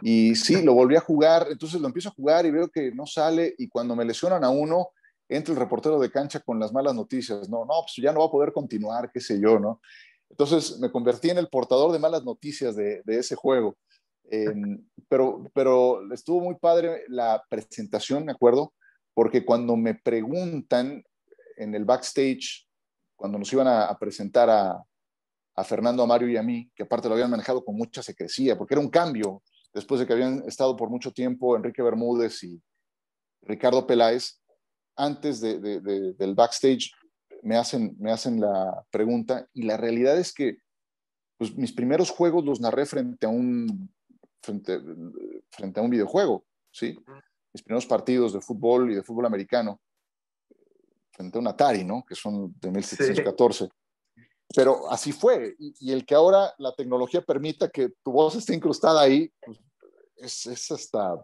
Y 0.00 0.34
sí, 0.36 0.62
lo 0.62 0.72
volví 0.72 0.96
a 0.96 1.00
jugar, 1.00 1.48
entonces 1.50 1.82
lo 1.82 1.86
empiezo 1.86 2.08
a 2.08 2.12
jugar 2.12 2.46
y 2.46 2.50
veo 2.50 2.70
que 2.70 2.92
no 2.92 3.04
sale 3.04 3.54
y 3.58 3.68
cuando 3.68 3.94
me 3.94 4.06
lesionan 4.06 4.42
a 4.42 4.48
uno, 4.48 4.88
entra 5.28 5.52
el 5.52 5.60
reportero 5.60 6.00
de 6.00 6.10
cancha 6.10 6.40
con 6.40 6.58
las 6.58 6.72
malas 6.72 6.94
noticias, 6.94 7.46
no, 7.50 7.66
no, 7.66 7.74
pues 7.82 7.96
ya 7.96 8.10
no 8.10 8.20
va 8.20 8.26
a 8.26 8.30
poder 8.30 8.54
continuar, 8.54 9.10
qué 9.12 9.20
sé 9.20 9.38
yo, 9.38 9.58
¿no? 9.58 9.82
Entonces 10.30 10.78
me 10.78 10.90
convertí 10.90 11.28
en 11.28 11.36
el 11.36 11.48
portador 11.48 11.92
de 11.92 11.98
malas 11.98 12.24
noticias 12.24 12.74
de, 12.74 13.02
ese 13.06 13.34
juego. 13.34 13.76
Em, 14.32 14.82
pero, 15.10 15.50
pero 15.52 16.10
estuvo 16.10 16.40
muy 16.40 16.54
padre 16.54 17.04
la 17.08 17.44
presentación, 17.50 18.24
me 18.24 18.32
acuerdo, 18.32 18.72
porque 19.12 19.44
cuando 19.44 19.76
me 19.76 19.94
preguntan 19.94 21.04
en 21.58 21.74
el 21.74 21.84
backstage, 21.84 22.66
cuando 23.14 23.38
nos 23.38 23.52
iban 23.52 23.68
a, 23.68 23.94
presentar 23.98 24.48
a, 24.48 24.82
a, 25.54 25.64
Fernando, 25.64 26.02
a 26.02 26.06
Mario 26.06 26.30
y 26.30 26.38
a 26.38 26.42
mí, 26.42 26.70
que 26.74 26.84
aparte 26.84 27.08
lo 27.08 27.14
habían 27.14 27.30
manejado 27.30 27.62
con 27.62 27.76
mucha 27.76 28.02
secrecía, 28.02 28.56
porque 28.56 28.72
era 28.72 28.80
un 28.80 28.88
cambio, 28.88 29.42
después 29.74 30.00
de 30.00 30.06
que 30.06 30.14
habían 30.14 30.42
estado 30.46 30.78
por 30.78 30.88
mucho 30.88 31.12
tiempo 31.12 31.54
Enrique 31.54 31.82
Bermúdez 31.82 32.42
y 32.42 32.58
Ricardo 33.42 33.86
Peláez, 33.86 34.40
antes 34.96 35.42
del 35.42 36.34
backstage 36.34 36.90
me 37.42 37.56
hacen, 37.56 37.94
me 37.98 38.10
hacen 38.12 38.40
la 38.40 38.82
pregunta 38.90 39.46
y 39.52 39.64
la 39.64 39.76
realidad 39.76 40.18
es 40.18 40.32
que 40.32 40.56
pues, 41.36 41.54
mis 41.54 41.72
primeros 41.72 42.10
juegos 42.10 42.46
los 42.46 42.60
narré 42.60 42.86
frente 42.86 43.26
a 43.26 43.28
un, 43.28 43.92
frente, 44.42 44.80
frente 45.50 45.80
a 45.80 45.82
un 45.82 45.90
videojuego, 45.90 46.44
¿sí? 46.70 46.98
Mis 47.52 47.62
primeros 47.62 47.86
partidos 47.86 48.32
de 48.32 48.40
fútbol 48.40 48.90
y 48.90 48.94
de 48.94 49.02
fútbol 49.02 49.26
americano 49.26 49.80
frente 51.12 51.38
a 51.38 51.40
un 51.40 51.46
Atari, 51.46 51.84
¿no? 51.84 52.04
Que 52.06 52.14
son 52.14 52.54
de 52.60 52.70
1714. 52.70 53.68
Pero 54.54 54.90
así 54.90 55.12
fue. 55.12 55.54
Y, 55.58 55.92
el 55.92 56.04
que 56.04 56.14
ahora 56.14 56.52
la 56.58 56.74
tecnología 56.74 57.22
permita 57.22 57.68
que 57.68 57.90
tu 58.02 58.12
voz 58.12 58.34
esté 58.34 58.54
incrustada 58.54 59.00
ahí, 59.00 59.30
pues, 59.40 59.58
es, 60.16 60.46
es, 60.46 60.70
hasta, 60.70 61.14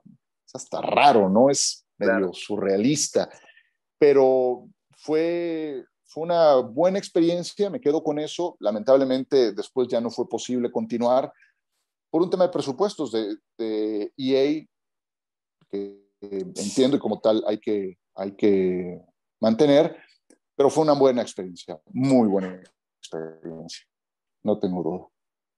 es 0.47 0.55
hasta 0.55 0.81
raro, 0.81 1.29
¿no? 1.29 1.51
Es 1.51 1.87
medio 1.99 2.33
surrealista. 2.33 3.29
Pero 3.99 4.69
fue, 4.97 5.85
fue 6.05 6.23
una 6.23 6.57
buena 6.57 6.99
experiencia, 6.99 7.71
me 7.71 7.81
quedo 7.81 8.03
con 8.03 8.19
eso. 8.19 8.57
Lamentablemente 8.61 9.53
después 9.53 9.89
ya 9.89 10.01
no 10.01 10.11
fue 10.11 10.29
posible 10.29 10.71
continuar 10.71 11.33
por 12.11 12.23
un 12.23 12.31
tema 12.31 12.45
de 12.45 12.53
presupuestos 12.53 13.13
de, 13.13 14.13
EA, 14.17 14.67
que 15.71 16.09
entiendo 16.21 16.97
y 16.97 17.01
como 17.01 17.21
tal 17.21 17.43
hay 17.47 17.59
que, 17.59 17.99
hay 18.15 18.33
que 18.33 19.01
mantener, 19.41 19.97
pero 20.57 20.71
fue 20.71 20.85
una 20.85 20.95
buena 20.95 21.23
experiencia, 21.23 21.81
muy 21.93 22.29
buena 22.29 22.61
experiencia, 23.01 23.87
no 24.43 24.59
tengo 24.59 24.83
duda. 24.83 25.09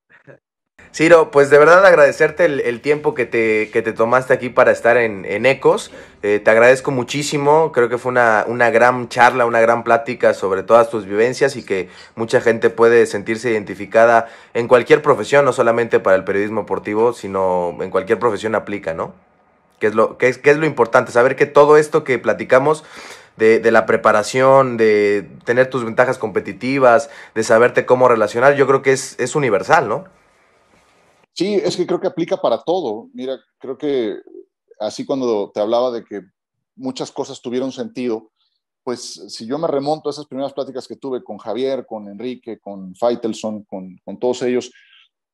Ciro, 0.93 1.31
pues 1.31 1.49
de 1.49 1.57
verdad 1.57 1.85
agradecerte 1.85 2.43
el, 2.43 2.81
tiempo 2.81 3.13
que 3.13 3.25
te, 3.25 3.69
que 3.71 3.81
te, 3.81 3.93
tomaste 3.93 4.33
aquí 4.33 4.49
para 4.49 4.71
estar 4.71 4.97
en, 4.97 5.45
Ecos. 5.45 5.89
Eh, 6.21 6.41
te 6.43 6.51
agradezco 6.51 6.91
muchísimo, 6.91 7.71
creo 7.71 7.87
que 7.87 7.97
fue 7.97 8.11
una, 8.11 8.43
una, 8.45 8.69
gran 8.71 9.07
charla, 9.07 9.45
una 9.45 9.61
gran 9.61 9.85
plática 9.85 10.33
sobre 10.33 10.63
todas 10.63 10.89
tus 10.89 11.05
vivencias 11.05 11.55
y 11.55 11.63
que 11.63 11.87
mucha 12.15 12.41
gente 12.41 12.69
puede 12.69 13.05
sentirse 13.05 13.49
identificada 13.49 14.27
en 14.53 14.67
cualquier 14.67 15.01
profesión, 15.01 15.45
no 15.45 15.53
solamente 15.53 16.01
para 16.01 16.17
el 16.17 16.25
periodismo 16.25 16.61
deportivo, 16.61 17.13
sino 17.13 17.77
en 17.79 17.89
cualquier 17.89 18.19
profesión 18.19 18.53
aplica, 18.53 18.93
¿no? 18.93 19.13
Que 19.79 19.87
es 19.87 19.95
lo, 19.95 20.17
que 20.17 20.27
es, 20.27 20.37
que 20.37 20.49
es 20.51 20.57
lo 20.57 20.65
importante, 20.65 21.13
saber 21.13 21.37
que 21.37 21.45
todo 21.45 21.77
esto 21.77 22.03
que 22.03 22.19
platicamos 22.19 22.83
de, 23.37 23.59
de, 23.59 23.71
la 23.71 23.85
preparación, 23.85 24.75
de 24.75 25.25
tener 25.45 25.69
tus 25.69 25.85
ventajas 25.85 26.17
competitivas, 26.17 27.09
de 27.33 27.43
saberte 27.43 27.85
cómo 27.85 28.09
relacionar, 28.09 28.55
yo 28.55 28.67
creo 28.67 28.81
que 28.81 28.91
es, 28.91 29.17
es 29.19 29.35
universal, 29.35 29.87
¿no? 29.87 30.20
Sí, 31.33 31.55
es 31.55 31.77
que 31.77 31.87
creo 31.87 31.99
que 31.99 32.07
aplica 32.07 32.37
para 32.37 32.61
todo. 32.61 33.09
Mira, 33.13 33.39
creo 33.57 33.77
que 33.77 34.17
así 34.79 35.05
cuando 35.05 35.51
te 35.51 35.59
hablaba 35.59 35.91
de 35.91 36.03
que 36.03 36.21
muchas 36.75 37.11
cosas 37.11 37.41
tuvieron 37.41 37.71
sentido, 37.71 38.31
pues 38.83 39.23
si 39.29 39.45
yo 39.45 39.57
me 39.57 39.67
remonto 39.67 40.09
a 40.09 40.11
esas 40.11 40.25
primeras 40.25 40.53
pláticas 40.53 40.87
que 40.87 40.95
tuve 40.95 41.23
con 41.23 41.37
Javier, 41.37 41.85
con 41.85 42.07
Enrique, 42.07 42.59
con 42.59 42.95
Faitelson, 42.95 43.63
con, 43.63 43.99
todos 44.19 44.41
ellos, 44.41 44.71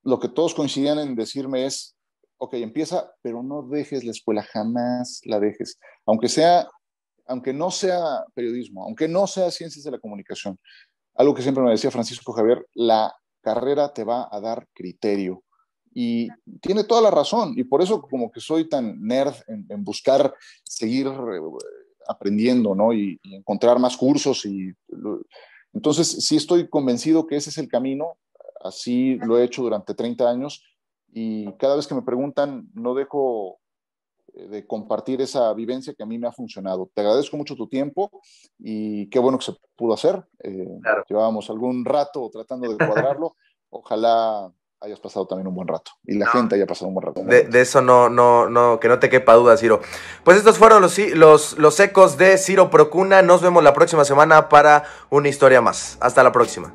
lo 0.03 0.19
que 0.19 0.29
todos 0.29 0.53
coincidían 0.53 0.99
en 0.99 1.15
decirme 1.15 1.65
es, 1.65 1.95
ok, 2.37 2.55
empieza, 2.55 3.11
pero 3.21 3.41
no 3.43 3.63
dejes 3.63 4.03
la 4.03 4.11
escuela, 4.11 4.43
jamás 4.43 5.21
la 5.23 5.39
dejes, 5.39 5.79
aunque 6.05 6.27
sea, 6.27 6.67
aunque 7.25 7.53
no 7.53 7.71
sea 7.71 8.25
periodismo, 8.33 8.83
aunque 8.83 9.07
no 9.07 9.27
sea 9.27 9.49
ciencias 9.49 9.83
de 9.85 9.91
la 9.91 9.99
comunicación. 9.99 10.59
Algo 11.15 11.33
que 11.33 11.41
siempre 11.41 11.63
me 11.63 11.71
decía 11.71 11.89
Francisco 11.89 12.33
Javier, 12.33 12.65
la 12.73 13.13
carrera 13.41 13.93
te 13.93 14.03
va 14.03 14.27
a 14.29 14.39
dar 14.39 14.67
criterio. 14.73 15.43
Y 15.99 16.29
tiene 16.61 16.83
toda 16.83 17.01
la 17.01 17.09
razón. 17.09 17.55
Y 17.57 17.63
por 17.63 17.81
eso 17.81 18.03
como 18.03 18.31
que 18.31 18.39
soy 18.39 18.69
tan 18.69 19.01
nerd 19.01 19.33
en, 19.47 19.83
buscar 19.83 20.31
seguir 20.61 21.07
eh, 21.07 21.41
aprendiendo, 22.07 22.75
¿no? 22.75 22.93
Y, 22.93 23.19
encontrar 23.23 23.79
más 23.79 23.97
cursos. 23.97 24.45
Y, 24.45 24.71
entonces, 25.73 26.23
sí 26.23 26.35
estoy 26.35 26.69
convencido 26.69 27.25
que 27.25 27.35
ese 27.35 27.49
es 27.49 27.57
el 27.57 27.67
camino. 27.67 28.19
Así 28.61 29.15
lo 29.25 29.39
he 29.39 29.43
hecho 29.43 29.63
durante 29.63 29.95
30 29.95 30.29
años. 30.29 30.63
y 31.11 31.51
cada 31.53 31.75
vez 31.75 31.87
que 31.87 31.95
me 31.95 32.03
preguntan 32.03 32.69
no 32.75 32.93
dejo 32.93 33.57
eh, 34.35 34.47
de 34.49 34.67
compartir 34.67 35.19
esa 35.21 35.51
vivencia 35.55 35.95
que 35.95 36.03
a 36.03 36.05
mí 36.05 36.19
me 36.19 36.27
ha 36.27 36.31
funcionado. 36.31 36.91
Te 36.93 37.01
agradezco 37.01 37.37
mucho 37.37 37.55
tu 37.55 37.67
tiempo 37.67 38.11
y 38.59 39.09
qué 39.09 39.17
bueno 39.17 39.39
que 39.39 39.45
se 39.45 39.55
pudo 39.75 39.95
hacer. 39.95 40.23
Eh, 40.43 40.79
llevábamos 41.09 41.49
algún 41.49 41.85
rato 41.85 42.29
tratando 42.31 42.71
de 42.71 42.77
cuadrarlo. 42.77 43.35
Ojalá 43.71 44.53
hayas 44.82 44.99
pasado 44.99 45.25
también 45.28 45.47
un 45.47 45.55
buen 45.55 45.67
rato 45.67 45.91
y 46.05 46.17
la 46.17 46.28
gente 46.28 46.55
haya 46.55 46.65
pasado 46.65 46.88
un 46.88 46.93
buen 46.93 47.07
rato. 47.07 47.23
De, 47.23 47.47
eso 47.59 47.82
no, 47.82 48.09
no, 48.09 48.49
no, 48.49 48.80
que 48.80 48.88
no 48.88 48.99
te 48.99 49.09
quepa 49.09 49.34
duda, 49.34 49.57
Ciro. 49.57 49.82
Pues 50.23 50.38
estos 50.38 50.57
fueron 50.57 50.82
los, 50.82 50.97
los, 50.97 51.57
los 51.57 51.80
ecos 51.80 52.17
de 52.17 52.38
Ciro 52.38 52.69
Procuna. 52.69 53.21
Nos 53.21 53.41
vemos 53.41 53.63
la 53.63 53.73
próxima 53.73 54.05
semana 54.05 54.49
para 54.49 54.84
una 55.09 55.30
historia 55.30 55.61
más. 55.61 55.97
Hasta 56.01 56.23
la 56.23 56.32
próxima. 56.32 56.73